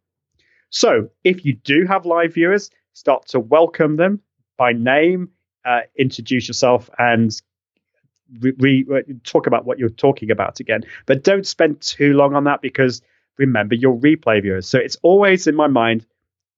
So, 0.70 1.10
if 1.24 1.46
you 1.46 1.56
do 1.56 1.86
have 1.88 2.06
live 2.06 2.34
viewers, 2.34 2.70
start 2.94 3.28
to 3.30 3.40
welcome 3.40 3.96
them 3.96 4.22
by 4.58 4.74
name, 4.74 5.30
uh, 5.66 5.82
introduce 5.98 6.48
yourself, 6.48 6.90
and 7.00 7.32
re- 8.40 8.86
re- 8.88 9.04
talk 9.24 9.48
about 9.48 9.66
what 9.66 9.80
you're 9.80 9.90
talking 9.90 10.32
about 10.32 10.60
again. 10.60 10.82
But 11.06 11.24
don't 11.24 11.48
spend 11.48 11.82
too 11.82 12.14
long 12.14 12.36
on 12.36 12.44
that 12.44 12.62
because 12.62 13.02
remember 13.38 13.76
your 13.76 13.98
replay 13.98 14.42
viewers. 14.42 14.68
So, 14.68 14.78
it's 14.78 14.98
always 15.02 15.48
in 15.48 15.56
my 15.56 15.68
mind 15.68 16.06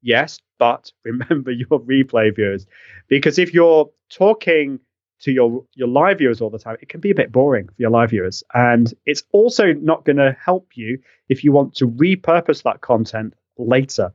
yes, 0.01 0.39
but 0.61 0.91
remember 1.03 1.49
your 1.51 1.79
replay 1.81 2.33
viewers 2.33 2.67
because 3.07 3.39
if 3.39 3.51
you're 3.51 3.89
talking 4.11 4.79
to 5.19 5.31
your 5.31 5.65
your 5.73 5.87
live 5.87 6.19
viewers 6.19 6.39
all 6.39 6.49
the 6.49 6.59
time, 6.59 6.77
it 6.81 6.89
can 6.89 6.99
be 6.99 7.11
a 7.11 7.15
bit 7.15 7.31
boring 7.31 7.67
for 7.67 7.75
your 7.77 7.89
live 7.89 8.11
viewers, 8.11 8.43
and 8.53 8.93
it's 9.05 9.23
also 9.31 9.73
not 9.73 10.05
going 10.05 10.17
to 10.17 10.35
help 10.43 10.69
you 10.75 10.99
if 11.29 11.43
you 11.43 11.51
want 11.51 11.75
to 11.75 11.87
repurpose 11.87 12.63
that 12.63 12.81
content 12.81 13.33
later. 13.57 14.13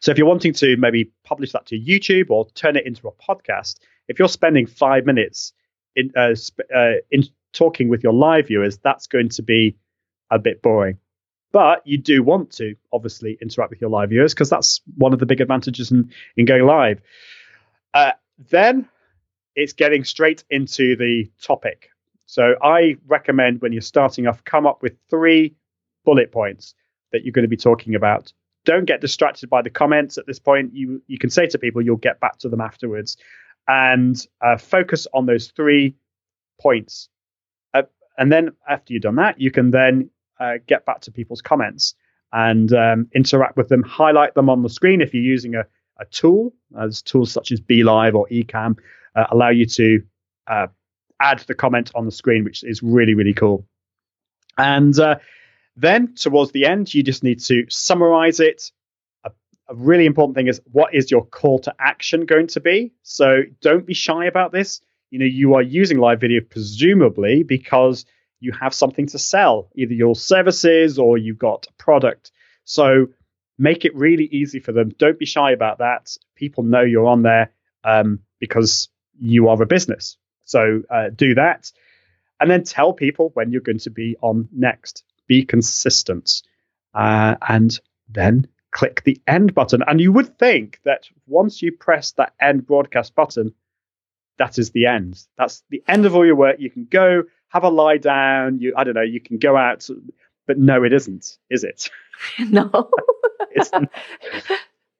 So 0.00 0.10
if 0.10 0.18
you're 0.18 0.26
wanting 0.26 0.54
to 0.54 0.76
maybe 0.76 1.10
publish 1.24 1.52
that 1.52 1.66
to 1.66 1.78
YouTube 1.78 2.30
or 2.30 2.48
turn 2.50 2.76
it 2.76 2.86
into 2.86 3.06
a 3.08 3.12
podcast, 3.12 3.78
if 4.08 4.18
you're 4.18 4.28
spending 4.28 4.66
five 4.66 5.04
minutes 5.04 5.52
in 5.94 6.10
uh, 6.16 6.34
sp- 6.34 6.66
uh, 6.74 6.94
in 7.10 7.24
talking 7.52 7.88
with 7.88 8.02
your 8.02 8.12
live 8.12 8.48
viewers, 8.48 8.78
that's 8.78 9.06
going 9.06 9.28
to 9.30 9.42
be 9.42 9.76
a 10.30 10.38
bit 10.38 10.62
boring. 10.62 10.98
But 11.54 11.86
you 11.86 11.98
do 11.98 12.24
want 12.24 12.50
to 12.54 12.74
obviously 12.92 13.38
interact 13.40 13.70
with 13.70 13.80
your 13.80 13.88
live 13.88 14.08
viewers 14.08 14.34
because 14.34 14.50
that's 14.50 14.80
one 14.96 15.12
of 15.12 15.20
the 15.20 15.26
big 15.26 15.40
advantages 15.40 15.92
in, 15.92 16.10
in 16.36 16.46
going 16.46 16.66
live. 16.66 17.00
Uh, 17.94 18.10
then 18.50 18.88
it's 19.54 19.72
getting 19.72 20.02
straight 20.02 20.42
into 20.50 20.96
the 20.96 21.30
topic. 21.40 21.90
So 22.26 22.56
I 22.60 22.96
recommend 23.06 23.62
when 23.62 23.72
you're 23.72 23.82
starting 23.82 24.26
off, 24.26 24.42
come 24.42 24.66
up 24.66 24.82
with 24.82 24.96
three 25.08 25.54
bullet 26.04 26.32
points 26.32 26.74
that 27.12 27.24
you're 27.24 27.30
going 27.30 27.44
to 27.44 27.48
be 27.48 27.56
talking 27.56 27.94
about. 27.94 28.32
Don't 28.64 28.84
get 28.84 29.00
distracted 29.00 29.48
by 29.48 29.62
the 29.62 29.70
comments 29.70 30.18
at 30.18 30.26
this 30.26 30.40
point. 30.40 30.74
You 30.74 31.02
you 31.06 31.18
can 31.18 31.30
say 31.30 31.46
to 31.46 31.58
people 31.60 31.82
you'll 31.82 31.98
get 31.98 32.18
back 32.18 32.38
to 32.38 32.48
them 32.48 32.60
afterwards, 32.60 33.16
and 33.68 34.16
uh, 34.40 34.56
focus 34.56 35.06
on 35.14 35.26
those 35.26 35.52
three 35.52 35.94
points. 36.60 37.08
Uh, 37.72 37.82
and 38.18 38.32
then 38.32 38.50
after 38.68 38.92
you've 38.92 39.02
done 39.02 39.16
that, 39.16 39.40
you 39.40 39.52
can 39.52 39.70
then 39.70 40.10
uh, 40.40 40.54
get 40.66 40.84
back 40.84 41.00
to 41.02 41.12
people's 41.12 41.42
comments 41.42 41.94
and 42.32 42.72
um, 42.72 43.08
interact 43.14 43.56
with 43.56 43.68
them, 43.68 43.82
highlight 43.82 44.34
them 44.34 44.48
on 44.50 44.62
the 44.62 44.68
screen 44.68 45.00
if 45.00 45.14
you're 45.14 45.22
using 45.22 45.54
a, 45.54 45.64
a 45.98 46.04
tool, 46.06 46.52
as 46.78 47.02
tools 47.02 47.30
such 47.30 47.52
as 47.52 47.60
BeLive 47.60 48.14
or 48.14 48.26
Ecamm 48.28 48.76
uh, 49.14 49.26
allow 49.30 49.50
you 49.50 49.66
to 49.66 50.02
uh, 50.46 50.66
add 51.20 51.40
the 51.40 51.54
comment 51.54 51.90
on 51.94 52.04
the 52.04 52.12
screen, 52.12 52.44
which 52.44 52.64
is 52.64 52.82
really, 52.82 53.14
really 53.14 53.34
cool. 53.34 53.66
And 54.58 54.98
uh, 54.98 55.16
then 55.76 56.14
towards 56.14 56.52
the 56.52 56.66
end, 56.66 56.92
you 56.92 57.02
just 57.02 57.22
need 57.22 57.40
to 57.44 57.64
summarize 57.68 58.40
it. 58.40 58.70
A, 59.24 59.30
a 59.68 59.74
really 59.74 60.06
important 60.06 60.36
thing 60.36 60.48
is 60.48 60.60
what 60.72 60.94
is 60.94 61.10
your 61.10 61.24
call 61.24 61.58
to 61.60 61.74
action 61.78 62.26
going 62.26 62.48
to 62.48 62.60
be? 62.60 62.92
So 63.02 63.42
don't 63.60 63.86
be 63.86 63.94
shy 63.94 64.26
about 64.26 64.52
this. 64.52 64.80
You 65.10 65.18
know, 65.20 65.26
you 65.26 65.54
are 65.54 65.62
using 65.62 65.98
live 65.98 66.20
video 66.20 66.40
presumably 66.40 67.42
because 67.42 68.04
you 68.44 68.52
have 68.52 68.74
something 68.74 69.06
to 69.08 69.18
sell, 69.18 69.68
either 69.74 69.94
your 69.94 70.14
services 70.14 70.98
or 70.98 71.16
you've 71.16 71.38
got 71.38 71.66
a 71.68 71.82
product. 71.82 72.30
So 72.64 73.06
make 73.58 73.84
it 73.84 73.94
really 73.96 74.24
easy 74.24 74.60
for 74.60 74.72
them. 74.72 74.90
Don't 74.98 75.18
be 75.18 75.26
shy 75.26 75.52
about 75.52 75.78
that. 75.78 76.16
People 76.34 76.62
know 76.64 76.82
you're 76.82 77.06
on 77.06 77.22
there 77.22 77.50
um, 77.84 78.20
because 78.38 78.88
you 79.18 79.48
are 79.48 79.62
a 79.62 79.66
business. 79.66 80.18
So 80.44 80.82
uh, 80.90 81.08
do 81.14 81.34
that. 81.34 81.72
And 82.38 82.50
then 82.50 82.64
tell 82.64 82.92
people 82.92 83.30
when 83.34 83.50
you're 83.50 83.62
going 83.62 83.78
to 83.78 83.90
be 83.90 84.16
on 84.20 84.48
next. 84.52 85.04
Be 85.26 85.44
consistent. 85.44 86.42
Uh, 86.92 87.36
and 87.48 87.78
then 88.08 88.46
click 88.70 89.02
the 89.04 89.20
end 89.26 89.54
button. 89.54 89.82
And 89.86 90.00
you 90.00 90.12
would 90.12 90.38
think 90.38 90.80
that 90.84 91.08
once 91.26 91.62
you 91.62 91.72
press 91.72 92.12
that 92.12 92.34
end 92.40 92.66
broadcast 92.66 93.14
button, 93.14 93.54
that 94.36 94.58
is 94.58 94.70
the 94.72 94.86
end. 94.86 95.22
That's 95.38 95.62
the 95.70 95.82
end 95.88 96.06
of 96.06 96.14
all 96.14 96.26
your 96.26 96.34
work. 96.34 96.56
You 96.58 96.70
can 96.70 96.86
go 96.90 97.22
have 97.54 97.64
a 97.64 97.68
lie 97.68 97.98
down. 97.98 98.58
You, 98.58 98.74
I 98.76 98.84
don't 98.84 98.94
know, 98.94 99.02
you 99.02 99.20
can 99.20 99.38
go 99.38 99.56
out, 99.56 99.88
but 100.46 100.58
no, 100.58 100.82
it 100.84 100.92
isn't, 100.92 101.38
is 101.48 101.64
it? 101.64 101.88
No. 102.38 102.70
it's, 103.50 103.72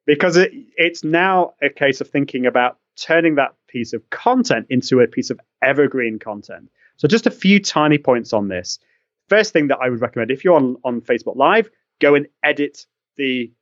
because 0.05 0.37
it, 0.37 0.51
it's 0.77 1.05
now 1.05 1.55
a 1.63 1.69
case 1.71 2.01
of 2.01 2.11
thinking 2.11 2.45
about 2.45 2.79
turning 2.97 3.37
that 3.37 3.55
piece 3.69 3.93
of 3.93 4.09
content 4.11 4.67
into 4.69 5.01
a 5.01 5.07
piece 5.07 5.31
of 5.31 5.39
evergreen 5.63 6.19
content. 6.19 6.71
So 6.97 7.07
just 7.07 7.27
a 7.29 7.31
few 7.31 7.61
tiny 7.61 7.99
points 7.99 8.33
on 8.33 8.49
this. 8.49 8.81
First 9.29 9.53
thing 9.53 9.69
that 9.69 9.79
I 9.81 9.89
would 9.89 10.01
recommend, 10.01 10.33
if 10.33 10.45
you're 10.45 10.57
on, 10.57 10.77
on 10.85 11.01
Facebook 11.01 11.37
Live, 11.37 11.71
go 12.01 12.17
and 12.17 12.27
edit 12.43 12.85
the, 13.17 13.53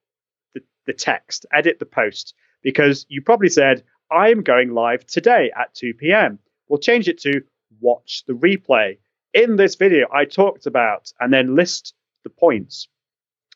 the, 0.54 0.62
the 0.86 0.94
text, 0.94 1.44
edit 1.52 1.78
the 1.78 1.86
post, 1.86 2.34
because 2.62 3.04
you 3.10 3.20
probably 3.20 3.50
said, 3.50 3.84
I'm 4.10 4.42
going 4.42 4.72
live 4.72 5.06
today 5.06 5.50
at 5.54 5.74
2 5.74 5.94
p.m. 5.94 6.38
We'll 6.68 6.78
change 6.78 7.06
it 7.08 7.20
to 7.20 7.42
watch 7.80 8.24
the 8.26 8.34
replay. 8.34 8.98
In 9.34 9.56
this 9.56 9.76
video, 9.76 10.06
I 10.12 10.24
talked 10.24 10.66
about 10.66 11.12
and 11.20 11.32
then 11.32 11.56
list 11.56 11.94
the 12.24 12.30
points. 12.30 12.88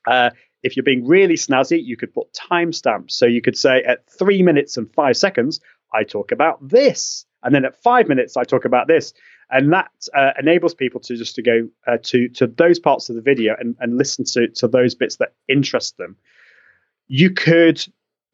Uh, 0.06 0.30
if 0.62 0.76
you're 0.76 0.84
being 0.84 1.06
really 1.06 1.34
snazzy, 1.34 1.82
you 1.82 1.96
could 1.96 2.12
put 2.12 2.32
timestamps. 2.32 3.12
So 3.12 3.26
you 3.26 3.42
could 3.42 3.56
say 3.56 3.82
at 3.82 4.08
three 4.10 4.42
minutes 4.42 4.76
and 4.76 4.92
five 4.94 5.16
seconds, 5.16 5.60
I 5.92 6.04
talk 6.04 6.32
about 6.32 6.66
this. 6.66 7.24
And 7.42 7.54
then 7.54 7.64
at 7.64 7.80
five 7.82 8.08
minutes, 8.08 8.36
I 8.36 8.44
talk 8.44 8.64
about 8.64 8.88
this. 8.88 9.12
And 9.50 9.72
that 9.72 9.92
uh, 10.12 10.32
enables 10.38 10.74
people 10.74 11.00
to 11.02 11.16
just 11.16 11.36
to 11.36 11.42
go 11.42 11.68
uh, 11.86 11.98
to 12.04 12.28
to 12.30 12.48
those 12.48 12.80
parts 12.80 13.08
of 13.08 13.14
the 13.14 13.22
video 13.22 13.54
and, 13.58 13.76
and 13.78 13.96
listen 13.96 14.24
to, 14.24 14.48
to 14.48 14.66
those 14.66 14.96
bits 14.96 15.16
that 15.16 15.34
interest 15.48 15.96
them. 15.98 16.16
You 17.06 17.30
could 17.30 17.86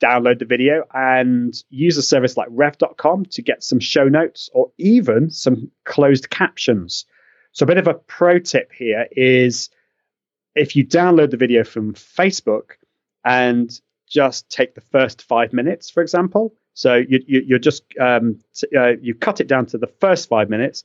download 0.03 0.39
the 0.39 0.45
video 0.45 0.85
and 0.93 1.55
use 1.71 1.97
a 1.97 2.03
service 2.03 2.37
like 2.37 2.49
rev.com 2.51 3.27
to 3.27 3.43
get 3.43 3.63
some 3.63 3.79
show 3.79 4.09
notes 4.09 4.51
or 4.53 4.71
even 4.79 5.31
some 5.31 5.71
closed 5.85 6.31
captions. 6.31 7.07
So, 7.53 7.65
a 7.65 7.67
bit 7.67 7.79
of 7.79 7.87
a 7.87 7.95
pro 7.95 8.39
tip 8.39 8.73
here 8.73 9.07
is 9.13 9.71
if 10.55 10.75
you 10.77 10.87
download 10.87 11.31
the 11.31 11.37
video 11.37 11.65
from 11.65 11.95
Facebook 11.95 12.73
and 13.25 13.71
just 14.09 14.49
take 14.51 14.75
the 14.75 14.81
first 14.81 15.23
five 15.23 15.53
minutes, 15.53 15.89
for 15.91 16.03
example, 16.03 16.55
So 16.75 16.97
you, 16.97 17.23
you, 17.27 17.43
you're 17.47 17.59
just 17.59 17.85
um, 18.01 18.39
uh, 18.77 18.97
you 19.01 19.15
cut 19.15 19.41
it 19.41 19.47
down 19.47 19.67
to 19.67 19.79
the 19.79 19.87
first 19.87 20.29
five 20.29 20.49
minutes, 20.49 20.85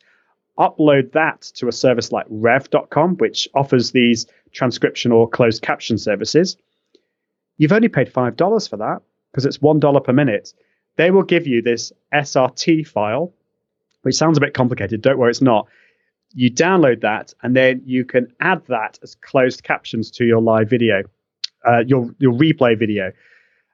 upload 0.58 1.14
that 1.14 1.42
to 1.56 1.68
a 1.68 1.72
service 1.72 2.12
like 2.12 2.26
Rev.com, 2.30 3.16
which 3.18 3.48
offers 3.54 3.92
these 3.92 4.28
transcription 4.52 5.12
or 5.12 5.30
closed 5.30 5.62
caption 5.62 5.98
services. 5.98 6.58
You've 7.58 7.72
only 7.72 7.90
paid 7.90 8.12
five 8.12 8.36
dollars 8.36 8.68
for 8.68 8.78
that 8.78 9.02
because 9.32 9.46
it's 9.46 9.62
one 9.62 9.80
dollar 9.80 10.00
per 10.00 10.14
minute. 10.14 10.54
They 10.98 11.12
will 11.12 11.24
give 11.24 11.48
you 11.48 11.62
this 11.62 11.92
SRT 12.14 12.88
file, 12.88 13.34
which 14.02 14.16
sounds 14.16 14.38
a 14.38 14.42
bit 14.42 14.54
complicated. 14.54 15.02
Don't 15.02 15.18
worry, 15.18 15.30
it's 15.30 15.42
not. 15.42 15.68
You 16.34 16.52
download 16.52 17.02
that, 17.02 17.34
and 17.42 17.56
then 17.56 17.82
you 17.86 18.04
can 18.04 18.28
add 18.40 18.66
that 18.68 19.00
as 19.02 19.16
closed 19.16 19.64
captions 19.64 20.12
to 20.12 20.26
your 20.26 20.42
live 20.42 20.70
video, 20.70 21.04
uh, 21.66 21.84
your 21.86 22.14
your 22.20 22.34
replay 22.34 22.78
video. 22.78 23.12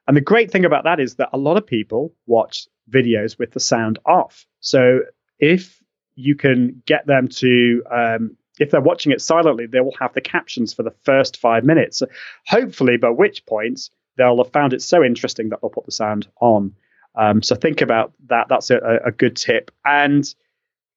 And 0.06 0.16
the 0.16 0.20
great 0.20 0.50
thing 0.50 0.64
about 0.64 0.84
that 0.84 1.00
is 1.00 1.14
that 1.16 1.30
a 1.32 1.38
lot 1.38 1.56
of 1.56 1.66
people 1.66 2.14
watch 2.26 2.68
videos 2.90 3.38
with 3.38 3.52
the 3.52 3.60
sound 3.60 3.98
off. 4.04 4.46
So 4.60 5.00
if 5.38 5.82
you 6.14 6.36
can 6.36 6.82
get 6.86 7.06
them 7.06 7.28
to, 7.28 7.82
um, 7.90 8.36
if 8.58 8.70
they're 8.70 8.80
watching 8.80 9.12
it 9.12 9.20
silently, 9.20 9.66
they 9.66 9.80
will 9.80 9.96
have 9.98 10.12
the 10.12 10.20
captions 10.20 10.72
for 10.74 10.82
the 10.82 10.94
first 11.02 11.38
five 11.38 11.64
minutes. 11.64 12.02
Hopefully, 12.46 12.96
by 12.98 13.10
which 13.10 13.46
point 13.46 13.90
they'll 14.16 14.42
have 14.42 14.52
found 14.52 14.72
it 14.72 14.82
so 14.82 15.02
interesting 15.02 15.48
that 15.48 15.60
they'll 15.60 15.70
put 15.70 15.86
the 15.86 15.92
sound 15.92 16.26
on. 16.40 16.74
Um, 17.16 17.42
so 17.42 17.54
think 17.54 17.80
about 17.80 18.12
that. 18.28 18.48
That's 18.48 18.70
a, 18.70 19.00
a 19.04 19.12
good 19.12 19.36
tip. 19.36 19.70
And 19.84 20.24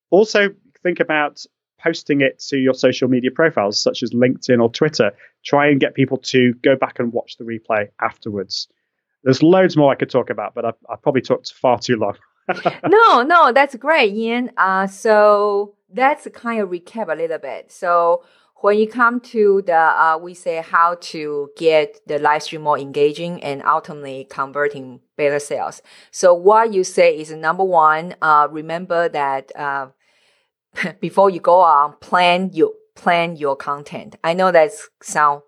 also 0.10 0.50
think 0.84 1.00
about 1.00 1.46
posting 1.80 2.22
it 2.22 2.40
to 2.40 2.58
your 2.58 2.74
social 2.74 3.08
media 3.08 3.32
profiles, 3.32 3.80
such 3.80 4.02
as 4.02 4.12
LinkedIn 4.12 4.62
or 4.62 4.70
Twitter. 4.70 5.12
Try 5.46 5.68
and 5.68 5.80
get 5.80 5.94
people 5.94 6.18
to 6.18 6.54
go 6.64 6.76
back 6.76 7.00
and 7.00 7.14
watch 7.14 7.38
the 7.38 7.44
replay 7.44 7.90
afterwards. 8.02 8.68
There's 9.24 9.44
loads 9.44 9.78
more 9.78 9.92
I 9.92 9.96
could 9.96 10.10
talk 10.10 10.30
about, 10.30 10.54
but 10.54 10.66
I, 10.66 10.70
I 10.90 10.96
probably 10.96 11.22
talked 11.22 11.54
far 11.54 11.78
too 11.80 11.98
long. 11.98 12.18
no, 12.88 13.24
no, 13.24 13.52
that's 13.52 13.76
great, 13.76 14.14
Ian. 14.14 14.52
Uh, 14.58 14.88
so 14.88 15.76
that's 15.94 16.28
kind 16.34 16.62
of 16.62 16.70
recap 16.70 17.12
a 17.12 17.16
little 17.16 17.38
bit. 17.38 17.72
So 17.72 18.24
when 18.62 18.78
you 18.78 18.88
come 18.88 19.20
to 19.20 19.62
the, 19.66 19.76
uh, 19.76 20.18
we 20.22 20.34
say 20.34 20.62
how 20.62 20.96
to 20.96 21.50
get 21.58 22.00
the 22.08 22.20
live 22.20 22.44
stream 22.44 22.64
more 22.64 22.78
engaging 22.78 23.44
and 23.44 23.62
ultimately 23.64 24.26
converting 24.30 25.02
better 25.16 25.40
sales. 25.40 25.82
So 26.12 26.34
what 26.34 26.74
you 26.74 26.84
say 26.84 27.18
is 27.18 27.32
number 27.32 27.64
one, 27.64 28.16
uh, 28.22 28.48
remember 28.50 29.10
that 29.10 29.52
uh, 29.56 29.88
before 31.00 31.30
you 31.30 31.40
go 31.40 31.62
on, 31.62 31.96
plan 32.00 32.52
your 32.54 32.72
plan 32.96 33.36
your 33.36 33.56
content. 33.56 34.16
I 34.24 34.34
know 34.34 34.52
that 34.52 34.72
sound 35.04 35.44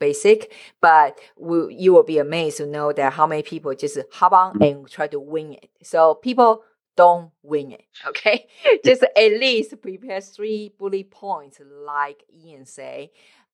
basic, 0.00 0.52
but 0.80 1.18
we, 1.38 1.74
you 1.74 1.92
will 1.92 2.02
be 2.02 2.18
amazed 2.18 2.56
to 2.58 2.66
know 2.66 2.92
that 2.92 3.12
how 3.12 3.26
many 3.26 3.42
people 3.42 3.74
just 3.74 3.98
hop 4.12 4.32
on 4.32 4.58
mm. 4.58 4.70
and 4.70 4.88
try 4.88 5.06
to 5.08 5.20
wing 5.20 5.54
it. 5.54 5.68
So 5.82 6.14
people 6.14 6.62
don't 6.96 7.30
wing 7.42 7.72
it. 7.72 7.84
Okay, 8.06 8.46
just 8.84 9.02
at 9.02 9.32
least 9.40 9.80
prepare 9.80 10.20
three 10.20 10.72
bullet 10.78 11.10
points, 11.10 11.60
like 11.84 12.22
Ian 12.32 12.66
say, 12.66 13.12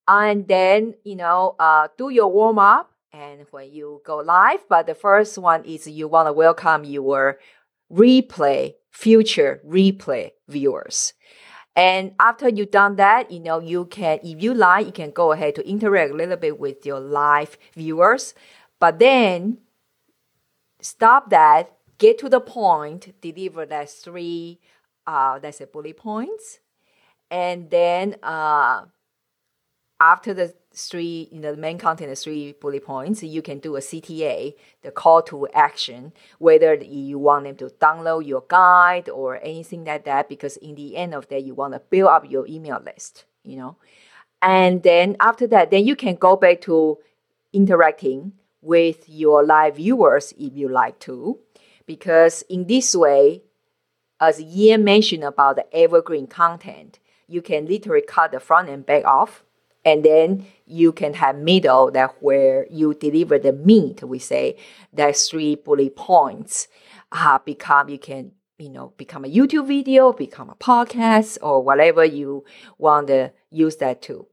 and 0.09 0.47
then 0.49 0.95
you 1.05 1.17
know 1.17 1.57
uh, 1.59 1.89
do 1.97 2.11
your 2.11 2.31
warm 2.31 2.59
up. 2.59 2.93
And 3.13 3.45
when 3.51 3.73
you 3.73 4.01
go 4.07 4.19
live, 4.19 4.69
but 4.69 4.87
the 4.87 4.95
first 4.95 5.37
one 5.37 5.65
is 5.65 5.89
you 5.89 6.07
want 6.07 6.29
to 6.29 6.33
welcome 6.33 6.85
your 6.85 7.41
replay, 7.93 8.75
future 8.93 9.61
replay 9.67 10.31
viewers. 10.49 11.13
And 11.77 12.13
after 12.19 12.49
you've 12.49 12.71
done 12.71 12.97
that, 12.97 13.31
you 13.31 13.41
know, 13.41 13.61
you 13.61 13.87
can, 13.87 14.19
if 14.23 14.43
you 14.43 14.55
like, 14.55 14.87
you 14.87 14.93
can 14.93 15.11
go 15.13 15.33
ahead 15.33 15.55
to 15.57 15.69
interact 15.69 16.13
a 16.13 16.17
little 16.17 16.37
bit 16.37 16.59
with 16.59 16.85
your 16.85 17.01
live 17.01 17.57
viewers. 17.75 18.35
But 18.81 18.99
then 18.99 19.59
stop 20.81 21.31
that, 21.31 21.73
get 22.01 22.19
to 22.19 22.29
the 22.29 22.41
point, 22.41 23.15
deliver 23.21 23.65
that 23.67 23.89
three, 23.89 24.59
uh, 25.07 25.39
that's 25.39 25.61
a 25.61 25.67
bullet 25.67 25.97
points. 25.97 26.59
And 27.31 27.71
then 27.71 28.17
uh, 28.25 28.87
after 30.01 30.35
the 30.35 30.55
three, 30.75 31.29
you 31.31 31.39
know, 31.41 31.53
the 31.53 31.61
main 31.61 31.79
content, 31.79 32.11
the 32.11 32.17
three 32.17 32.53
bullet 32.53 32.85
points, 32.85 33.23
you 33.23 33.43
can 33.43 33.59
do 33.59 33.77
a 33.77 33.81
CTA, 33.81 34.55
the 34.83 34.91
call 34.91 35.23
to 35.23 35.47
action, 35.49 36.13
whether 36.39 36.75
you 36.75 37.19
want 37.19 37.45
them 37.45 37.57
to 37.57 37.67
download 37.67 38.27
your 38.27 38.45
guide 38.49 39.09
or 39.09 39.39
anything 39.43 39.85
like 39.85 40.05
that, 40.07 40.29
because 40.29 40.57
in 40.57 40.75
the 40.75 40.97
end 40.97 41.15
of 41.15 41.29
that, 41.29 41.45
you 41.45 41.55
want 41.55 41.75
to 41.75 41.81
build 41.91 42.09
up 42.09 42.29
your 42.29 42.47
email 42.47 42.81
list, 42.85 43.27
you 43.45 43.57
know. 43.57 43.77
And 44.43 44.83
then 44.83 45.17
after 45.21 45.47
that, 45.49 45.71
then 45.71 45.87
you 45.87 45.95
can 45.95 46.15
go 46.15 46.35
back 46.35 46.63
to 46.63 46.99
interacting 47.53 48.33
with 48.63 49.09
your 49.09 49.45
live 49.45 49.77
viewers 49.77 50.33
if 50.39 50.57
you 50.57 50.69
like 50.69 50.99
to, 51.01 51.39
because 51.91 52.43
in 52.43 52.69
this 52.69 52.95
way, 52.95 53.43
as 54.21 54.41
Ian 54.41 54.85
mentioned 54.85 55.25
about 55.25 55.57
the 55.57 55.67
evergreen 55.77 56.29
content, 56.29 57.01
you 57.27 57.43
can 57.43 57.67
literally 57.67 58.05
cut 58.07 58.31
the 58.31 58.39
front 58.39 58.69
and 58.69 58.87
back 58.87 59.05
off 59.05 59.43
and 59.85 60.05
then 60.05 60.47
you 60.67 60.93
can 60.93 61.15
have 61.15 61.37
middle 61.37 61.91
that 61.91 62.15
where 62.23 62.65
you 62.71 62.95
deliver 62.95 63.41
the 63.41 63.53
meat 63.53 64.05
we 64.05 64.21
say 64.21 64.57
that 64.93 65.17
three 65.17 65.57
bullet 65.57 65.97
points 65.97 66.69
uh, 67.11 67.41
become 67.45 67.89
you 67.89 67.99
can 67.99 68.31
you 68.59 68.69
know 68.69 68.93
become 68.97 69.25
a 69.25 69.29
youtube 69.29 69.67
video 69.67 70.13
become 70.13 70.49
a 70.49 70.55
podcast 70.55 71.39
or 71.43 71.61
whatever 71.61 72.05
you 72.05 72.45
want 72.79 73.09
to 73.09 73.33
use 73.51 73.77
that 73.79 74.01
to. 74.01 74.29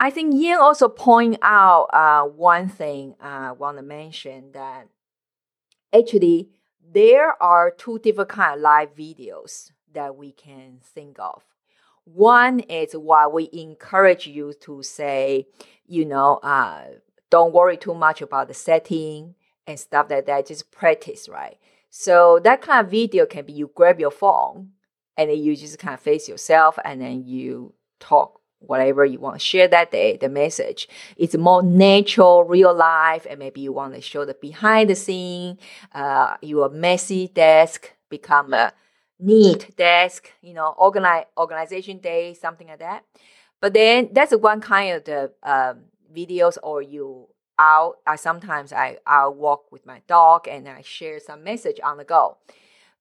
I 0.00 0.10
think 0.10 0.34
ian 0.34 0.58
also 0.58 0.88
point 0.88 1.38
out 1.42 1.90
uh, 1.92 2.24
one 2.24 2.68
thing 2.68 3.14
i 3.20 3.50
uh, 3.50 3.54
want 3.54 3.76
to 3.76 3.84
mention 3.84 4.50
that 4.52 4.88
actually 5.96 6.48
there 6.92 7.40
are 7.42 7.70
two 7.70 7.98
different 7.98 8.30
kind 8.30 8.54
of 8.54 8.60
live 8.60 8.94
videos 8.94 9.72
that 9.92 10.16
we 10.16 10.32
can 10.32 10.78
think 10.82 11.18
of 11.18 11.42
one 12.06 12.60
is 12.60 12.92
why 12.92 13.26
we 13.26 13.50
encourage 13.52 14.28
you 14.28 14.52
to 14.60 14.82
say, 14.82 15.48
you 15.86 16.04
know, 16.04 16.36
uh, 16.36 16.84
don't 17.30 17.52
worry 17.52 17.76
too 17.76 17.94
much 17.94 18.22
about 18.22 18.46
the 18.46 18.54
setting 18.54 19.34
and 19.66 19.78
stuff 19.78 20.06
like 20.08 20.26
that. 20.26 20.46
Just 20.46 20.70
practice, 20.70 21.28
right? 21.28 21.58
So 21.90 22.38
that 22.44 22.62
kind 22.62 22.84
of 22.84 22.90
video 22.90 23.26
can 23.26 23.44
be 23.44 23.54
you 23.54 23.70
grab 23.74 23.98
your 23.98 24.12
phone 24.12 24.70
and 25.16 25.30
then 25.30 25.38
you 25.38 25.56
just 25.56 25.80
kind 25.80 25.94
of 25.94 26.00
face 26.00 26.28
yourself 26.28 26.78
and 26.84 27.00
then 27.00 27.24
you 27.24 27.74
talk 27.98 28.40
whatever 28.60 29.04
you 29.04 29.18
want 29.18 29.36
to 29.36 29.44
share 29.44 29.68
that 29.68 29.90
day, 29.90 30.16
the 30.16 30.28
message. 30.28 30.88
It's 31.16 31.36
more 31.36 31.62
natural, 31.62 32.44
real 32.44 32.74
life, 32.74 33.26
and 33.28 33.38
maybe 33.38 33.60
you 33.60 33.72
want 33.72 33.94
to 33.94 34.00
show 34.00 34.24
the 34.24 34.34
behind 34.34 34.90
the 34.90 34.94
scene, 34.94 35.58
uh, 35.94 36.36
your 36.42 36.68
messy 36.68 37.28
desk 37.28 37.92
become 38.08 38.52
a 38.54 38.72
neat 39.18 39.76
desk, 39.76 40.32
you 40.42 40.54
know, 40.54 40.74
organize 40.78 41.24
organization 41.36 41.98
day, 41.98 42.34
something 42.34 42.68
like 42.68 42.78
that. 42.80 43.04
But 43.60 43.74
then 43.74 44.10
that's 44.12 44.34
one 44.36 44.60
kind 44.60 44.96
of 44.96 45.04
the 45.04 45.32
um, 45.42 45.84
videos 46.14 46.58
or 46.62 46.82
you 46.82 47.28
out. 47.58 47.96
I 48.06 48.16
sometimes 48.16 48.72
I 48.72 48.98
i 49.06 49.26
walk 49.26 49.72
with 49.72 49.86
my 49.86 50.02
dog 50.06 50.46
and 50.48 50.68
I 50.68 50.82
share 50.82 51.18
some 51.20 51.42
message 51.42 51.80
on 51.82 51.96
the 51.96 52.04
go. 52.04 52.36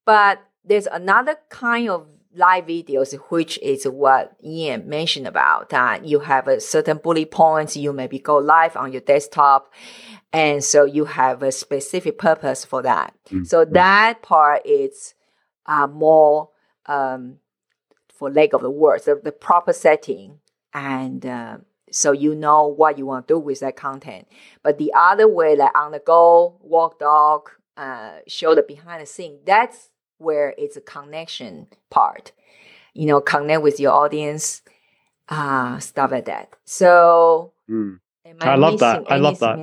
But 0.05 0.41
there's 0.63 0.87
another 0.87 1.37
kind 1.49 1.89
of 1.89 2.07
live 2.35 2.65
videos, 2.65 3.13
which 3.29 3.57
is 3.59 3.85
what 3.85 4.35
Ian 4.43 4.87
mentioned 4.87 5.27
about 5.27 5.69
that 5.69 6.05
you 6.05 6.19
have 6.19 6.47
a 6.47 6.59
certain 6.59 6.97
bullet 6.97 7.31
points. 7.31 7.77
You 7.77 7.93
maybe 7.93 8.19
go 8.19 8.37
live 8.37 8.75
on 8.75 8.91
your 8.91 9.01
desktop, 9.01 9.73
and 10.33 10.63
so 10.63 10.85
you 10.85 11.05
have 11.05 11.41
a 11.43 11.51
specific 11.51 12.17
purpose 12.17 12.65
for 12.65 12.81
that. 12.81 13.13
Mm-hmm. 13.27 13.45
So 13.45 13.65
that 13.65 14.21
part 14.21 14.65
is 14.65 15.13
are 15.65 15.87
more, 15.87 16.49
um, 16.85 17.37
for 18.13 18.29
lack 18.29 18.53
of 18.53 18.61
the 18.61 18.69
words, 18.69 19.05
the, 19.05 19.19
the 19.23 19.31
proper 19.31 19.73
setting. 19.73 20.39
And 20.73 21.25
uh, 21.25 21.57
so 21.91 22.11
you 22.11 22.35
know 22.35 22.67
what 22.67 22.97
you 22.97 23.05
want 23.05 23.27
to 23.27 23.35
do 23.35 23.39
with 23.39 23.61
that 23.61 23.75
content. 23.75 24.27
But 24.61 24.77
the 24.77 24.91
other 24.95 25.27
way, 25.27 25.55
like 25.55 25.75
on 25.77 25.91
the 25.91 25.99
go, 25.99 26.57
walk 26.61 26.99
dog, 26.99 27.49
uh, 27.77 28.17
show 28.27 28.55
the 28.55 28.61
behind 28.61 29.01
the 29.01 29.05
scene, 29.05 29.39
that's 29.45 29.89
where 30.17 30.53
it's 30.57 30.77
a 30.77 30.81
connection 30.81 31.67
part. 31.89 32.31
You 32.93 33.07
know, 33.07 33.21
connect 33.21 33.61
with 33.61 33.79
your 33.79 33.91
audience, 33.91 34.61
uh, 35.29 35.79
stuff 35.79 36.11
like 36.11 36.25
that. 36.25 36.55
So, 36.63 37.51
mm. 37.69 37.99
I, 38.41 38.51
I 38.51 38.55
love 38.55 38.79
that. 38.79 39.03
I 39.09 39.17
love 39.17 39.39
that. 39.39 39.59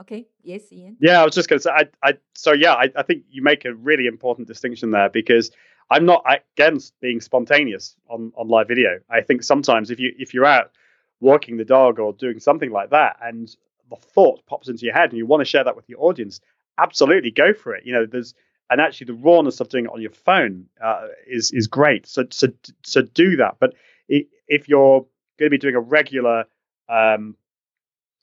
Okay. 0.00 0.26
Yes, 0.42 0.72
Ian. 0.72 0.96
Yeah, 1.00 1.22
I 1.22 1.24
was 1.24 1.34
just 1.34 1.48
going 1.48 1.58
to 1.58 1.62
say. 1.62 1.70
I, 1.70 1.88
I, 2.02 2.14
so 2.34 2.52
yeah, 2.52 2.74
I, 2.74 2.90
I 2.96 3.02
think 3.02 3.24
you 3.30 3.42
make 3.42 3.64
a 3.64 3.74
really 3.74 4.06
important 4.06 4.48
distinction 4.48 4.90
there 4.90 5.08
because 5.08 5.50
I'm 5.90 6.04
not 6.04 6.24
against 6.26 6.98
being 7.00 7.20
spontaneous 7.20 7.96
on, 8.08 8.32
on 8.36 8.48
live 8.48 8.68
video. 8.68 8.98
I 9.08 9.20
think 9.20 9.42
sometimes 9.42 9.90
if 9.90 10.00
you 10.00 10.12
if 10.18 10.34
you're 10.34 10.46
out 10.46 10.72
walking 11.20 11.56
the 11.56 11.64
dog 11.64 11.98
or 12.00 12.12
doing 12.12 12.40
something 12.40 12.70
like 12.70 12.90
that, 12.90 13.16
and 13.22 13.54
the 13.90 13.96
thought 13.96 14.44
pops 14.46 14.68
into 14.68 14.84
your 14.84 14.94
head 14.94 15.10
and 15.10 15.18
you 15.18 15.26
want 15.26 15.42
to 15.42 15.44
share 15.44 15.64
that 15.64 15.76
with 15.76 15.88
your 15.88 16.02
audience, 16.02 16.40
absolutely 16.78 17.30
go 17.30 17.52
for 17.52 17.74
it. 17.74 17.86
You 17.86 17.92
know, 17.92 18.06
there's 18.06 18.34
and 18.70 18.80
actually 18.80 19.06
the 19.06 19.14
rawness 19.14 19.60
of 19.60 19.68
doing 19.68 19.84
it 19.84 19.90
on 19.92 20.00
your 20.00 20.10
phone 20.10 20.66
uh, 20.82 21.06
is 21.26 21.50
is 21.52 21.66
great. 21.66 22.06
So 22.06 22.24
so 22.30 22.48
so 22.82 23.02
do 23.02 23.36
that. 23.36 23.56
But 23.60 23.74
if 24.08 24.68
you're 24.68 25.00
going 25.38 25.46
to 25.46 25.50
be 25.50 25.58
doing 25.58 25.74
a 25.74 25.80
regular 25.80 26.44
um, 26.88 27.36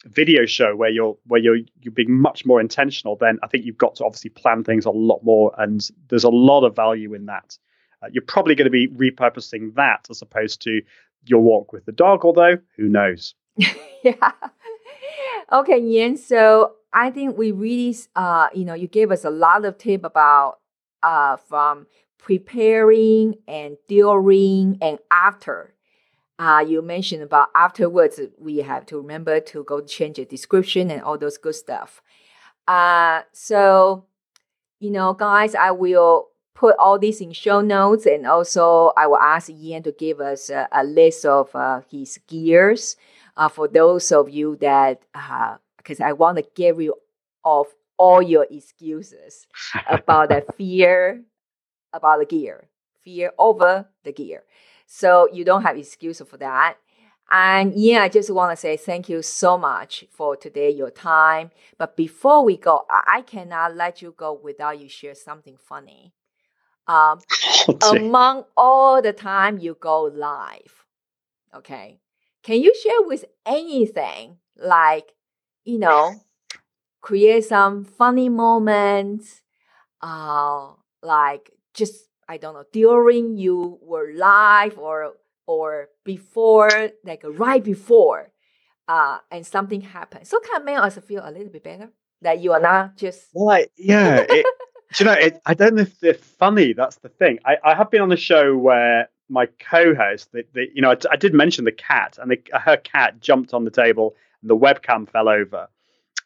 video 0.05 0.45
show 0.45 0.75
where 0.75 0.89
you're 0.89 1.17
where 1.27 1.39
you're 1.39 1.59
you're 1.79 1.93
being 1.93 2.11
much 2.11 2.45
more 2.45 2.59
intentional, 2.59 3.15
then 3.15 3.39
I 3.43 3.47
think 3.47 3.65
you've 3.65 3.77
got 3.77 3.95
to 3.95 4.05
obviously 4.05 4.29
plan 4.29 4.63
things 4.63 4.85
a 4.85 4.91
lot 4.91 5.23
more, 5.23 5.53
and 5.57 5.87
there's 6.09 6.23
a 6.23 6.29
lot 6.29 6.65
of 6.65 6.75
value 6.75 7.13
in 7.13 7.25
that. 7.27 7.57
Uh, 8.03 8.07
you're 8.11 8.23
probably 8.23 8.55
going 8.55 8.65
to 8.65 8.71
be 8.71 8.87
repurposing 8.87 9.75
that 9.75 10.07
as 10.09 10.21
opposed 10.21 10.61
to 10.63 10.81
your 11.25 11.41
walk 11.41 11.71
with 11.71 11.85
the 11.85 11.91
dog, 11.91 12.25
although 12.25 12.57
who 12.77 12.89
knows? 12.89 13.35
yeah. 14.03 14.31
Okay, 15.51 15.79
Ian. 15.79 16.17
So 16.17 16.73
I 16.93 17.09
think 17.09 17.37
we 17.37 17.51
really, 17.51 17.95
uh, 18.15 18.49
you 18.53 18.65
know, 18.65 18.73
you 18.73 18.87
gave 18.87 19.11
us 19.11 19.23
a 19.23 19.29
lot 19.29 19.65
of 19.65 19.77
tip 19.77 20.03
about 20.03 20.59
uh, 21.01 21.37
from 21.37 21.87
preparing 22.17 23.35
and 23.47 23.77
during 23.87 24.77
and 24.81 24.99
after. 25.09 25.73
Uh, 26.37 26.63
you 26.67 26.81
mentioned 26.81 27.21
about 27.21 27.49
afterwards, 27.55 28.19
we 28.39 28.57
have 28.57 28.85
to 28.87 28.97
remember 28.97 29.39
to 29.39 29.63
go 29.63 29.79
change 29.81 30.17
the 30.17 30.25
description 30.25 30.89
and 30.89 31.01
all 31.01 31.17
those 31.17 31.37
good 31.37 31.55
stuff. 31.55 32.01
Uh, 32.67 33.21
so, 33.31 34.05
you 34.79 34.89
know, 34.89 35.13
guys, 35.13 35.53
I 35.55 35.71
will 35.71 36.29
put 36.55 36.75
all 36.77 36.99
this 36.99 37.21
in 37.21 37.31
show 37.31 37.61
notes 37.61 38.05
and 38.05 38.25
also 38.25 38.91
I 38.97 39.07
will 39.07 39.17
ask 39.17 39.49
Ian 39.49 39.83
to 39.83 39.91
give 39.91 40.19
us 40.19 40.49
a, 40.49 40.67
a 40.71 40.83
list 40.83 41.25
of 41.25 41.55
uh, 41.55 41.81
his 41.89 42.19
gears 42.27 42.97
uh, 43.37 43.47
for 43.47 43.67
those 43.67 44.11
of 44.11 44.29
you 44.29 44.57
that, 44.57 45.01
because 45.81 45.99
I 45.99 46.13
want 46.13 46.37
to 46.37 46.45
get 46.55 46.75
rid 46.75 46.91
of 47.43 47.67
all 47.97 48.21
your 48.21 48.47
excuses 48.49 49.47
about 49.89 50.29
the 50.29 50.45
fear 50.57 51.23
about 51.93 52.19
the 52.19 52.25
gear, 52.25 52.69
fear 53.03 53.31
over 53.37 53.87
the 54.03 54.11
gear. 54.11 54.43
So 54.85 55.27
you 55.31 55.43
don't 55.43 55.63
have 55.63 55.77
excuse 55.77 56.21
for 56.21 56.37
that. 56.37 56.77
And 57.29 57.73
yeah, 57.75 58.03
I 58.03 58.09
just 58.09 58.29
want 58.29 58.51
to 58.51 58.57
say 58.57 58.75
thank 58.75 59.07
you 59.07 59.21
so 59.21 59.57
much 59.57 60.05
for 60.11 60.35
today, 60.35 60.69
your 60.69 60.89
time. 60.89 61.51
But 61.77 61.95
before 61.95 62.43
we 62.43 62.57
go, 62.57 62.83
I 62.89 63.21
cannot 63.21 63.75
let 63.75 64.01
you 64.01 64.13
go 64.17 64.33
without 64.33 64.79
you 64.81 64.89
share 64.89 65.15
something 65.15 65.57
funny. 65.57 66.13
Um, 66.87 67.19
among 67.81 68.45
all 68.57 69.01
the 69.01 69.13
time 69.13 69.59
you 69.59 69.77
go 69.79 70.03
live, 70.03 70.85
okay, 71.55 71.99
can 72.43 72.61
you 72.61 72.75
share 72.75 73.01
with 73.01 73.23
anything 73.45 74.37
like, 74.57 75.13
you 75.63 75.79
know, 75.79 76.15
create 77.01 77.45
some 77.45 77.83
funny 77.83 78.29
moments, 78.29 79.41
uh, 80.01 80.69
like 81.01 81.51
just 81.73 82.05
I 82.27 82.37
don't 82.37 82.53
know 82.53 82.65
during 82.71 83.37
you 83.37 83.79
were 83.81 84.13
live 84.15 84.77
or 84.77 85.13
or 85.45 85.89
before 86.03 86.69
like 87.03 87.23
right 87.25 87.63
before, 87.63 88.31
uh, 88.87 89.19
and 89.29 89.45
something 89.45 89.81
happened. 89.81 90.27
So 90.27 90.39
can 90.39 90.65
make 90.65 90.77
us 90.77 90.97
feel 90.99 91.21
a 91.23 91.31
little 91.31 91.51
bit 91.51 91.63
better 91.63 91.89
that 92.21 92.39
you 92.39 92.53
are 92.53 92.61
not 92.61 92.97
just 92.97 93.35
like 93.35 93.71
yeah. 93.77 94.25
It, 94.29 94.45
do 94.93 95.03
you 95.03 95.09
know? 95.09 95.13
It, 95.17 95.41
I 95.45 95.53
don't 95.53 95.75
know 95.75 95.83
if 95.83 95.99
they're 95.99 96.13
funny. 96.13 96.73
That's 96.73 96.97
the 96.97 97.09
thing. 97.09 97.39
I, 97.45 97.57
I 97.63 97.75
have 97.75 97.89
been 97.89 98.01
on 98.01 98.11
a 98.11 98.17
show 98.17 98.57
where 98.57 99.09
my 99.29 99.45
co-host, 99.45 100.31
the, 100.33 100.43
the, 100.53 100.67
you 100.73 100.81
know, 100.81 100.91
I, 100.91 100.97
I, 101.11 101.15
did 101.15 101.33
mention 101.33 101.63
the 101.63 101.71
cat, 101.71 102.19
and 102.21 102.29
the, 102.29 102.41
her 102.53 102.75
cat 102.75 103.21
jumped 103.21 103.53
on 103.53 103.63
the 103.63 103.71
table, 103.71 104.15
and 104.41 104.49
the 104.49 104.57
webcam 104.57 105.09
fell 105.09 105.29
over, 105.29 105.67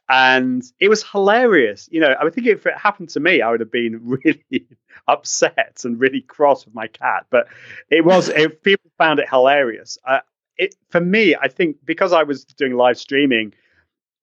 and 0.09 0.63
it 0.79 0.89
was 0.89 1.03
hilarious. 1.03 1.89
You 1.91 2.01
know, 2.01 2.15
I 2.19 2.29
think 2.29 2.47
if 2.47 2.65
it 2.65 2.77
happened 2.77 3.09
to 3.09 3.19
me, 3.19 3.41
I 3.41 3.51
would 3.51 3.59
have 3.59 3.71
been 3.71 3.99
really 4.25 4.67
upset 5.07 5.81
and 5.83 5.99
really 5.99 6.21
cross 6.21 6.65
with 6.65 6.75
my 6.75 6.87
cat. 6.87 7.25
But 7.29 7.47
it 7.89 8.05
was 8.05 8.29
if 8.29 8.61
people 8.61 8.91
found 8.97 9.19
it 9.19 9.29
hilarious. 9.29 9.97
Uh, 10.05 10.19
it 10.57 10.75
for 10.89 11.01
me, 11.01 11.35
I 11.35 11.47
think 11.47 11.77
because 11.83 12.13
I 12.13 12.23
was 12.23 12.45
doing 12.45 12.75
live 12.75 12.97
streaming, 12.97 13.53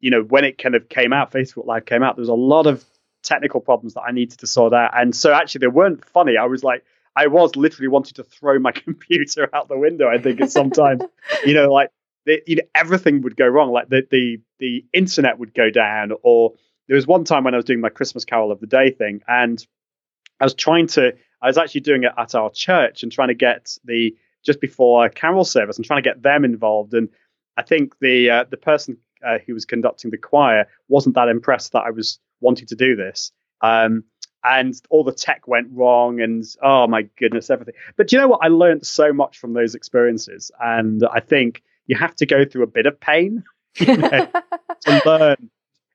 you 0.00 0.10
know, 0.10 0.22
when 0.22 0.44
it 0.44 0.58
kind 0.58 0.74
of 0.74 0.88
came 0.88 1.12
out, 1.12 1.30
Facebook 1.30 1.66
Live 1.66 1.86
came 1.86 2.02
out, 2.02 2.16
there 2.16 2.22
was 2.22 2.28
a 2.28 2.34
lot 2.34 2.66
of 2.66 2.84
technical 3.22 3.60
problems 3.60 3.94
that 3.94 4.02
I 4.02 4.12
needed 4.12 4.38
to 4.40 4.46
sort 4.46 4.72
out. 4.72 4.90
And 4.94 5.14
so 5.14 5.32
actually 5.32 5.60
they 5.60 5.68
weren't 5.68 6.04
funny. 6.04 6.36
I 6.36 6.46
was 6.46 6.64
like, 6.64 6.84
I 7.14 7.28
was 7.28 7.56
literally 7.56 7.88
wanting 7.88 8.14
to 8.14 8.24
throw 8.24 8.58
my 8.58 8.72
computer 8.72 9.48
out 9.52 9.68
the 9.68 9.78
window. 9.78 10.08
I 10.08 10.18
think 10.18 10.40
at 10.40 10.50
sometimes, 10.50 11.02
you 11.44 11.54
know, 11.54 11.72
like 11.72 11.90
the, 12.26 12.42
you 12.46 12.56
know, 12.56 12.62
everything 12.74 13.22
would 13.22 13.36
go 13.36 13.46
wrong. 13.46 13.72
Like 13.72 13.88
the, 13.88 14.06
the, 14.10 14.40
the 14.58 14.84
internet 14.92 15.38
would 15.38 15.54
go 15.54 15.70
down 15.70 16.12
or 16.22 16.54
there 16.88 16.96
was 16.96 17.06
one 17.06 17.24
time 17.24 17.44
when 17.44 17.54
I 17.54 17.56
was 17.56 17.64
doing 17.64 17.80
my 17.80 17.88
Christmas 17.88 18.24
Carol 18.24 18.52
of 18.52 18.60
the 18.60 18.66
Day 18.66 18.90
thing 18.90 19.22
and 19.28 19.64
I 20.40 20.44
was 20.44 20.54
trying 20.54 20.88
to, 20.88 21.12
I 21.40 21.46
was 21.46 21.58
actually 21.58 21.82
doing 21.82 22.04
it 22.04 22.12
at 22.16 22.34
our 22.34 22.50
church 22.50 23.02
and 23.02 23.10
trying 23.10 23.28
to 23.28 23.34
get 23.34 23.76
the, 23.84 24.16
just 24.44 24.60
before 24.60 25.04
a 25.06 25.10
carol 25.10 25.44
service 25.44 25.76
and 25.76 25.84
trying 25.84 26.02
to 26.02 26.08
get 26.08 26.22
them 26.22 26.44
involved. 26.44 26.94
And 26.94 27.08
I 27.56 27.62
think 27.62 27.98
the, 28.00 28.30
uh, 28.30 28.44
the 28.50 28.56
person 28.56 28.98
uh, 29.24 29.38
who 29.46 29.54
was 29.54 29.64
conducting 29.64 30.10
the 30.10 30.18
choir 30.18 30.66
wasn't 30.88 31.14
that 31.14 31.28
impressed 31.28 31.72
that 31.72 31.84
I 31.86 31.90
was 31.90 32.18
wanting 32.40 32.66
to 32.66 32.74
do 32.74 32.96
this. 32.96 33.32
Um, 33.60 34.04
and 34.44 34.74
all 34.90 35.04
the 35.04 35.12
tech 35.12 35.46
went 35.46 35.68
wrong, 35.70 36.20
and 36.20 36.44
oh 36.62 36.86
my 36.86 37.02
goodness, 37.16 37.50
everything. 37.50 37.74
But 37.96 38.10
you 38.10 38.18
know 38.18 38.28
what? 38.28 38.40
I 38.42 38.48
learned 38.48 38.84
so 38.84 39.12
much 39.12 39.38
from 39.38 39.52
those 39.52 39.74
experiences, 39.74 40.50
and 40.60 41.04
I 41.12 41.20
think 41.20 41.62
you 41.86 41.96
have 41.96 42.14
to 42.16 42.26
go 42.26 42.44
through 42.44 42.62
a 42.62 42.68
bit 42.68 42.86
of 42.86 42.98
pain 43.00 43.44
you 43.78 43.96
know, 43.96 44.28
to 44.80 45.02
learn. 45.06 45.50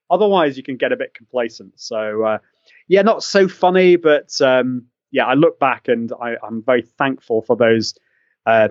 Otherwise, 0.09 0.57
you 0.57 0.63
can 0.63 0.77
get 0.77 0.91
a 0.91 0.95
bit 0.95 1.13
complacent. 1.13 1.73
So, 1.79 2.23
uh, 2.23 2.37
yeah, 2.87 3.01
not 3.01 3.23
so 3.23 3.47
funny, 3.47 3.97
but 3.97 4.39
um, 4.41 4.85
yeah, 5.11 5.25
I 5.25 5.33
look 5.33 5.59
back 5.59 5.87
and 5.87 6.11
I, 6.21 6.35
am 6.45 6.63
very 6.65 6.81
thankful 6.81 7.41
for 7.41 7.55
those 7.55 7.93
uh, 8.45 8.69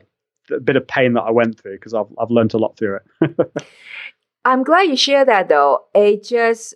bit 0.65 0.77
of 0.77 0.87
pain 0.87 1.13
that 1.15 1.23
I 1.23 1.31
went 1.31 1.61
through 1.61 1.77
because 1.77 1.95
I've 1.95 2.13
I've 2.19 2.31
learned 2.31 2.55
a 2.55 2.59
lot 2.59 2.77
through 2.77 2.99
it. 3.21 3.53
I'm 4.45 4.63
glad 4.63 4.83
you 4.83 4.97
share 4.97 5.25
that 5.25 5.49
though. 5.49 5.85
It 5.95 6.25
just 6.25 6.75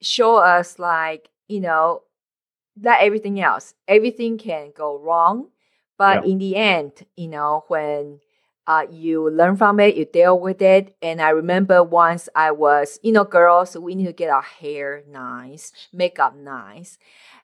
show 0.00 0.36
us 0.36 0.78
like, 0.78 1.28
you 1.48 1.60
know, 1.60 2.02
that 2.76 3.00
everything 3.02 3.40
else, 3.40 3.74
everything 3.86 4.38
can 4.38 4.72
go 4.74 4.98
wrong. 4.98 5.48
But 5.98 6.24
yeah. 6.24 6.32
in 6.32 6.38
the 6.38 6.56
end, 6.56 6.92
you 7.16 7.28
know, 7.28 7.64
when 7.68 8.20
uh, 8.66 8.86
you 8.90 9.28
learn 9.30 9.56
from 9.56 9.80
it, 9.80 9.96
you 9.96 10.04
deal 10.04 10.38
with 10.38 10.62
it. 10.62 10.96
And 11.02 11.20
I 11.20 11.30
remember 11.30 11.82
once 11.82 12.28
I 12.34 12.50
was, 12.52 12.98
you 13.02 13.12
know, 13.12 13.24
girls, 13.24 13.76
we 13.76 13.94
need 13.94 14.06
to 14.06 14.12
get 14.12 14.30
our 14.30 14.42
hair 14.42 15.02
nice, 15.08 15.72
makeup 15.92 16.36
nice. 16.36 16.98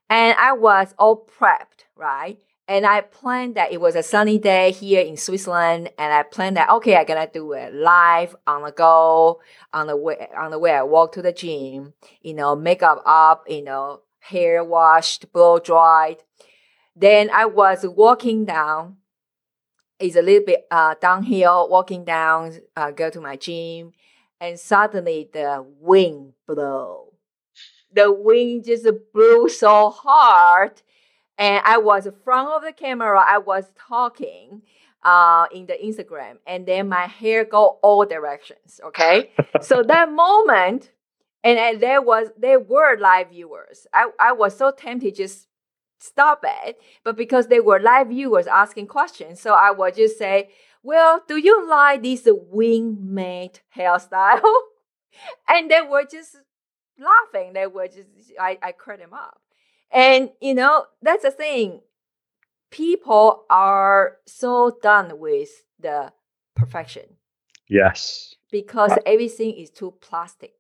And 0.09 0.37
I 0.39 0.53
was 0.53 0.95
all 0.99 1.27
prepped, 1.27 1.85
right? 1.97 2.39
And 2.69 2.85
I 2.85 3.01
planned 3.01 3.55
that 3.55 3.73
it 3.73 3.81
was 3.81 3.95
a 3.95 4.03
sunny 4.03 4.39
day 4.39 4.73
here 4.73 5.01
in 5.01 5.17
Switzerland, 5.17 5.91
and 5.99 6.13
I 6.13 6.25
planned 6.25 6.57
that 6.57 6.69
okay, 6.69 6.97
I'm 6.97 7.07
gonna 7.07 7.29
do 7.33 7.53
it 7.53 7.73
live 7.73 8.35
on 8.45 8.63
the 8.63 8.73
go, 8.73 9.41
on 9.73 9.87
the 9.87 9.97
way 9.97 10.29
on 10.37 10.51
the 10.51 10.59
way 10.59 10.73
I 10.73 10.83
walk 10.83 11.13
to 11.13 11.23
the 11.23 11.33
gym, 11.33 11.95
you 12.23 12.35
know, 12.35 12.57
makeup 12.57 13.03
up, 13.07 13.45
you 13.49 13.63
know, 13.63 14.01
hair 14.19 14.65
washed, 14.65 15.33
blow 15.33 15.61
dried. 15.61 16.25
Then 16.97 17.31
I 17.31 17.45
was 17.45 17.87
walking 17.87 18.45
down. 18.47 18.97
It's 19.99 20.17
a 20.17 20.23
little 20.23 20.45
bit 20.45 20.67
uh, 20.71 20.95
downhill, 21.01 21.69
walking 21.69 22.05
down, 22.05 22.53
uh, 22.77 22.91
go 22.91 23.11
to 23.11 23.21
my 23.21 23.37
gym, 23.37 23.93
and 24.41 24.59
suddenly 24.59 25.29
the 25.33 25.65
wind 25.81 26.35
blew. 26.47 27.05
The 27.93 28.13
wind 28.13 28.67
just 28.67 28.87
blew 29.13 29.49
so 29.49 29.91
hard 29.91 30.83
and 31.39 31.63
I 31.65 31.79
was 31.79 32.07
in 32.07 32.15
front 32.25 32.49
of 32.49 32.63
the 32.63 32.73
camera. 32.73 33.23
I 33.27 33.39
was 33.39 33.65
talking 33.79 34.63
uh, 35.03 35.47
in 35.53 35.67
the 35.67 35.75
Instagram, 35.75 36.39
and 36.47 36.67
then 36.67 36.89
my 36.89 37.07
hair 37.07 37.45
go 37.45 37.79
all 37.83 38.05
directions. 38.05 38.81
Okay, 38.85 39.31
so 39.61 39.83
that 39.87 40.11
moment, 40.11 40.91
and, 41.45 41.59
and 41.59 41.81
there 41.81 42.03
was 42.03 42.29
there 42.39 42.59
were 42.59 42.97
live 42.99 43.31
viewers. 43.31 43.87
I 43.93 44.11
I 44.19 44.33
was 44.33 44.57
so 44.57 44.71
tempted 44.71 45.15
just 45.15 45.49
stop 45.99 46.45
it, 46.45 46.79
but 47.05 47.17
because 47.17 47.49
they 47.49 47.61
were 47.61 47.81
live 47.81 48.09
viewers 48.09 48.47
asking 48.47 48.87
questions, 48.87 49.41
so 49.41 49.55
I 49.55 49.71
would 49.71 49.97
just 49.97 50.19
say, 50.19 50.51
"Well, 50.83 51.23
do 51.27 51.37
you 51.37 51.69
like 51.69 52.03
this 52.03 52.23
wingmate 52.25 53.61
hairstyle?" 53.77 54.43
and 55.49 55.71
they 55.71 55.83
were 55.83 56.05
just 56.05 56.37
laughing. 56.99 57.53
They 57.53 57.67
were 57.67 57.89
just 57.89 58.09
I 58.41 58.59
I 58.63 58.73
cracked 58.73 59.01
them 59.01 59.15
up. 59.15 59.41
And, 59.93 60.31
you 60.41 60.55
know, 60.55 60.87
that's 61.03 61.23
the 61.23 61.31
thing. 61.31 61.81
People 62.71 63.45
are 63.49 64.17
so 64.27 64.77
done 64.83 65.19
with 65.19 65.51
the 65.79 66.13
perfection. 66.55 67.05
Yes. 67.69 68.35
Because 68.51 68.93
uh, 68.93 68.99
everything 69.07 69.55
is 69.55 69.71
too 69.71 69.95
plastic. 70.01 70.53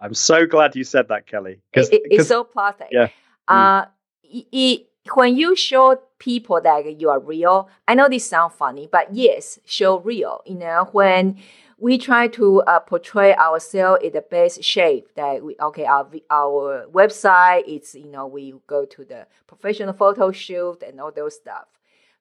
I'm 0.00 0.14
so 0.14 0.46
glad 0.46 0.76
you 0.76 0.84
said 0.84 1.08
that, 1.08 1.26
Kelly. 1.26 1.60
It, 1.72 1.92
it, 1.92 2.02
it's 2.04 2.28
so 2.28 2.44
plastic. 2.44 2.88
Yeah. 2.90 3.08
Uh, 3.48 3.82
mm. 3.82 3.88
It, 4.30 4.86
when 5.14 5.36
you 5.36 5.56
show 5.56 6.00
people 6.18 6.60
that 6.60 7.00
you 7.00 7.08
are 7.10 7.18
real, 7.18 7.68
I 7.86 7.94
know 7.94 8.08
this 8.08 8.28
sounds 8.28 8.54
funny, 8.54 8.88
but 8.90 9.14
yes, 9.14 9.58
show 9.64 9.98
real. 9.98 10.42
You 10.46 10.56
know, 10.56 10.88
when 10.92 11.38
we 11.78 11.96
try 11.96 12.28
to 12.28 12.60
uh, 12.62 12.80
portray 12.80 13.34
ourselves 13.36 14.02
in 14.04 14.12
the 14.12 14.20
best 14.20 14.62
shape 14.62 15.08
that 15.14 15.42
we 15.44 15.56
okay 15.62 15.84
our 15.84 16.10
our 16.28 16.86
website 16.92 17.62
it's 17.68 17.94
you 17.94 18.10
know 18.10 18.26
we 18.26 18.52
go 18.66 18.84
to 18.84 19.04
the 19.04 19.28
professional 19.46 19.92
photo 19.92 20.32
shoot 20.32 20.82
and 20.84 21.00
all 21.00 21.12
those 21.12 21.36
stuff 21.36 21.68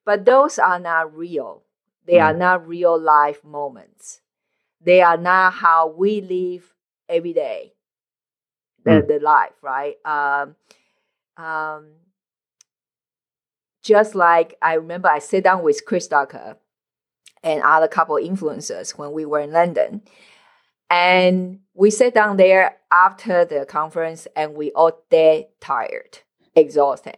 but 0.06 0.26
those 0.26 0.60
are 0.60 0.78
not 0.78 1.12
real 1.18 1.64
they 2.06 2.18
mm. 2.18 2.24
are 2.24 2.36
not 2.36 2.68
real 2.68 3.02
life 3.02 3.44
moments 3.44 4.22
they 4.82 5.02
are 5.02 5.18
not 5.18 5.54
how 5.54 5.88
we 5.88 6.22
live 6.22 6.74
every 7.10 7.34
day, 7.34 7.74
the, 8.84 8.92
Mm. 8.92 9.08
the 9.08 9.20
life, 9.20 9.54
right? 9.62 9.96
Um, 10.06 10.56
um, 11.38 11.88
just 13.84 14.16
like 14.16 14.56
I 14.62 14.74
remember 14.74 15.10
I 15.10 15.20
sat 15.20 15.44
down 15.44 15.64
with 15.64 15.86
Chris 15.86 16.08
Ducker 16.08 16.58
and 17.44 17.62
other 17.64 17.88
couple 17.88 18.16
influencers 18.16 18.98
when 18.98 19.12
we 19.12 19.26
were 19.26 19.40
in 19.40 19.52
London. 19.52 20.02
And 20.90 21.60
we 21.74 21.90
sat 21.90 22.14
down 22.14 22.38
there 22.38 22.78
after 22.92 23.46
the 23.46 23.66
conference 23.66 24.28
and 24.36 24.56
we 24.56 24.72
all 24.72 25.04
dead 25.10 25.48
tired, 25.60 26.20
exhausted. 26.56 27.18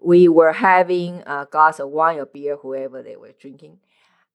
We 0.00 0.28
were 0.28 0.52
having 0.52 1.22
a 1.26 1.46
glass 1.50 1.78
of 1.78 1.90
wine 1.90 2.18
or 2.18 2.26
beer, 2.26 2.56
whoever 2.56 3.02
they 3.02 3.16
were 3.16 3.32
drinking. 3.38 3.78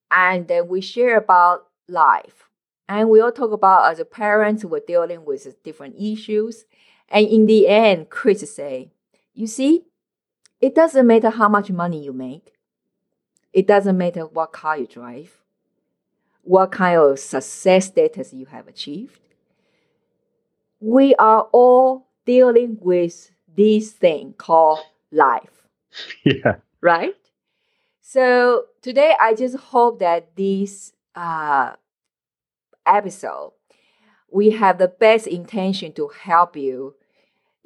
And 0.09 0.47
then 0.47 0.67
we 0.67 0.81
share 0.81 1.17
about 1.17 1.67
life. 1.87 2.49
And 2.89 3.09
we 3.09 3.19
all 3.19 3.31
talk 3.31 3.51
about 3.51 3.91
as 3.91 4.01
parents, 4.09 4.63
we're 4.63 4.79
dealing 4.79 5.25
with 5.25 5.61
different 5.63 5.95
issues. 5.99 6.65
And 7.09 7.27
in 7.27 7.45
the 7.45 7.67
end, 7.67 8.09
Chris 8.09 8.53
say, 8.53 8.91
you 9.37 9.45
see, 9.47 9.83
it 10.59 10.73
doesn't 10.73 11.05
matter 11.05 11.29
how 11.29 11.47
much 11.47 11.69
money 11.69 12.03
you 12.03 12.11
make. 12.11 12.53
It 13.53 13.67
doesn't 13.67 13.97
matter 13.97 14.25
what 14.25 14.51
car 14.51 14.77
you 14.77 14.87
drive, 14.87 15.41
what 16.41 16.71
kind 16.71 16.99
of 16.99 17.19
success 17.19 17.85
status 17.87 18.33
you 18.33 18.47
have 18.47 18.67
achieved. 18.67 19.19
We 20.79 21.13
are 21.15 21.43
all 21.51 22.07
dealing 22.25 22.77
with 22.81 23.31
this 23.55 23.91
thing 23.91 24.33
called 24.37 24.79
life, 25.11 25.67
Yeah. 26.25 26.55
right? 26.81 27.15
So 28.01 28.65
today, 28.81 29.15
I 29.19 29.35
just 29.35 29.55
hope 29.57 29.99
that 29.99 30.35
this 30.35 30.93
uh, 31.15 31.73
episode, 32.85 33.53
we 34.31 34.51
have 34.51 34.77
the 34.77 34.87
best 34.87 35.27
intention 35.27 35.93
to 35.93 36.07
help 36.09 36.55
you 36.55 36.95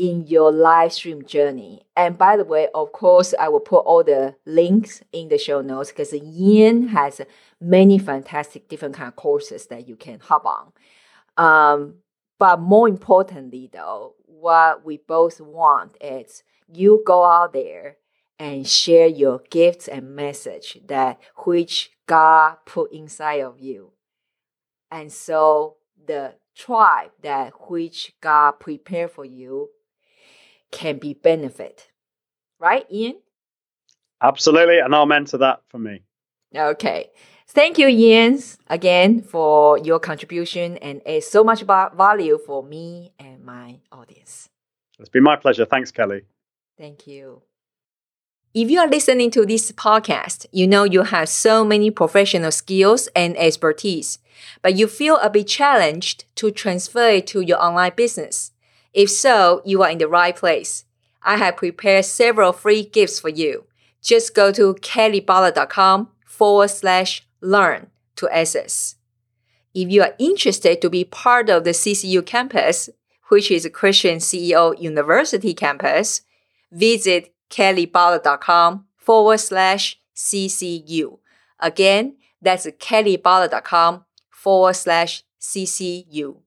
in 0.02 0.26
your 0.26 0.52
live 0.52 0.92
stream 0.92 1.24
journey. 1.24 1.84
And 1.96 2.18
by 2.18 2.36
the 2.36 2.44
way, 2.44 2.70
of 2.74 2.92
course, 2.92 3.36
I 3.40 3.50
will 3.50 3.60
put 3.60 3.82
all 3.82 4.04
the 4.04 4.36
links 4.48 5.04
in 5.14 5.30
the 5.30 5.38
show 5.38 5.62
notes 5.62 5.92
because 5.92 6.12
Ian 6.12 6.88
has 6.88 7.22
many 7.60 8.00
fantastic 8.00 8.68
different 8.68 8.96
kind 8.96 9.10
of 9.10 9.16
courses 9.16 9.68
that 9.68 9.88
you 9.88 9.96
can 9.96 10.20
hop 10.20 10.44
on. 10.44 10.74
Um, 11.38 11.98
but 12.40 12.60
more 12.60 12.90
importantly, 12.90 13.70
though, 13.72 14.16
what 14.26 14.84
we 14.84 14.98
both 14.98 15.40
want 15.40 15.98
is 16.02 16.42
you 16.68 17.04
go 17.06 17.24
out 17.24 17.54
there 17.54 17.98
and 18.40 18.68
share 18.68 19.06
your 19.06 19.44
gifts 19.52 19.88
and 19.88 20.16
message 20.16 20.80
that 20.88 21.20
which 21.46 21.92
God 22.08 22.56
put 22.66 22.92
inside 22.92 23.42
of 23.42 23.60
you. 23.60 23.92
And 24.90 25.14
so 25.14 25.76
the 26.04 26.38
tribe 26.56 27.12
that 27.22 27.70
which 27.70 28.14
God 28.20 28.54
prepared 28.54 29.12
for 29.12 29.24
you 29.24 29.70
can 30.72 30.98
be 30.98 31.14
benefit. 31.14 31.92
Right, 32.60 32.86
Ian? 32.92 33.18
Absolutely. 34.22 34.80
And 34.80 34.94
I'll 34.94 35.06
mentor 35.06 35.40
that 35.40 35.62
for 35.68 35.80
me. 35.80 36.04
Okay. 36.56 37.12
Thank 37.48 37.78
you, 37.78 37.88
Ian, 37.90 38.40
again 38.70 39.22
for 39.22 39.78
your 39.78 40.00
contribution 40.00 40.78
and 40.78 41.02
it's 41.06 41.30
so 41.30 41.44
much 41.44 41.64
value 41.64 42.38
for 42.46 42.64
me 42.64 43.12
and 43.20 43.44
my 43.44 43.80
audience. 43.92 44.48
It's 45.00 45.10
been 45.10 45.24
my 45.24 45.36
pleasure. 45.36 45.66
Thanks, 45.66 45.92
Kelly. 45.92 46.22
Thank 46.78 47.08
you. 47.08 47.42
If 48.54 48.70
you 48.70 48.80
are 48.80 48.88
listening 48.88 49.32
to 49.32 49.46
this 49.46 49.72
podcast, 49.72 50.46
you 50.52 50.68
know 50.68 50.84
you 50.84 51.04
have 51.04 51.28
so 51.30 51.66
many 51.66 51.90
professional 51.90 52.52
skills 52.52 53.10
and 53.16 53.36
expertise, 53.38 54.20
but 54.62 54.76
you 54.76 54.88
feel 54.88 55.18
a 55.18 55.30
bit 55.30 55.48
challenged 55.48 56.26
to 56.36 56.52
transfer 56.52 57.10
it 57.10 57.28
to 57.28 57.42
your 57.42 57.62
online 57.62 57.94
business. 57.96 58.52
If 58.94 59.10
so, 59.10 59.62
you 59.66 59.84
are 59.84 59.90
in 59.90 59.98
the 59.98 60.08
right 60.08 60.36
place. 60.36 60.86
I 61.24 61.38
have 61.38 61.58
prepared 61.58 62.06
several 62.06 62.52
free 62.52 62.84
gifts 62.84 63.20
for 63.20 63.30
you. 63.30 63.66
Just 64.02 64.34
go 64.34 64.52
to 64.52 64.74
kellybutler.com 64.76 66.10
forward 66.26 66.70
slash 66.70 67.28
learn 67.42 67.88
to 68.16 68.30
access. 68.30 68.96
If 69.74 69.90
you 69.90 70.02
are 70.02 70.16
interested 70.20 70.82
to 70.82 70.90
be 70.90 71.04
part 71.06 71.50
of 71.50 71.64
the 71.64 71.72
CCU 71.72 72.26
campus, 72.26 72.90
which 73.30 73.50
is 73.50 73.64
a 73.64 73.70
Christian 73.70 74.18
CEO 74.18 74.80
University 74.80 75.54
campus, 75.54 76.22
visit 76.72 77.34
kellybutler.com 77.50 78.86
forward 78.98 79.40
slash 79.40 79.98
CCU. 80.16 81.20
Again, 81.60 82.18
that's 82.42 82.66
kellybutler.com 82.66 84.06
forward 84.30 84.74
slash 84.74 85.24
CCU. 85.40 86.38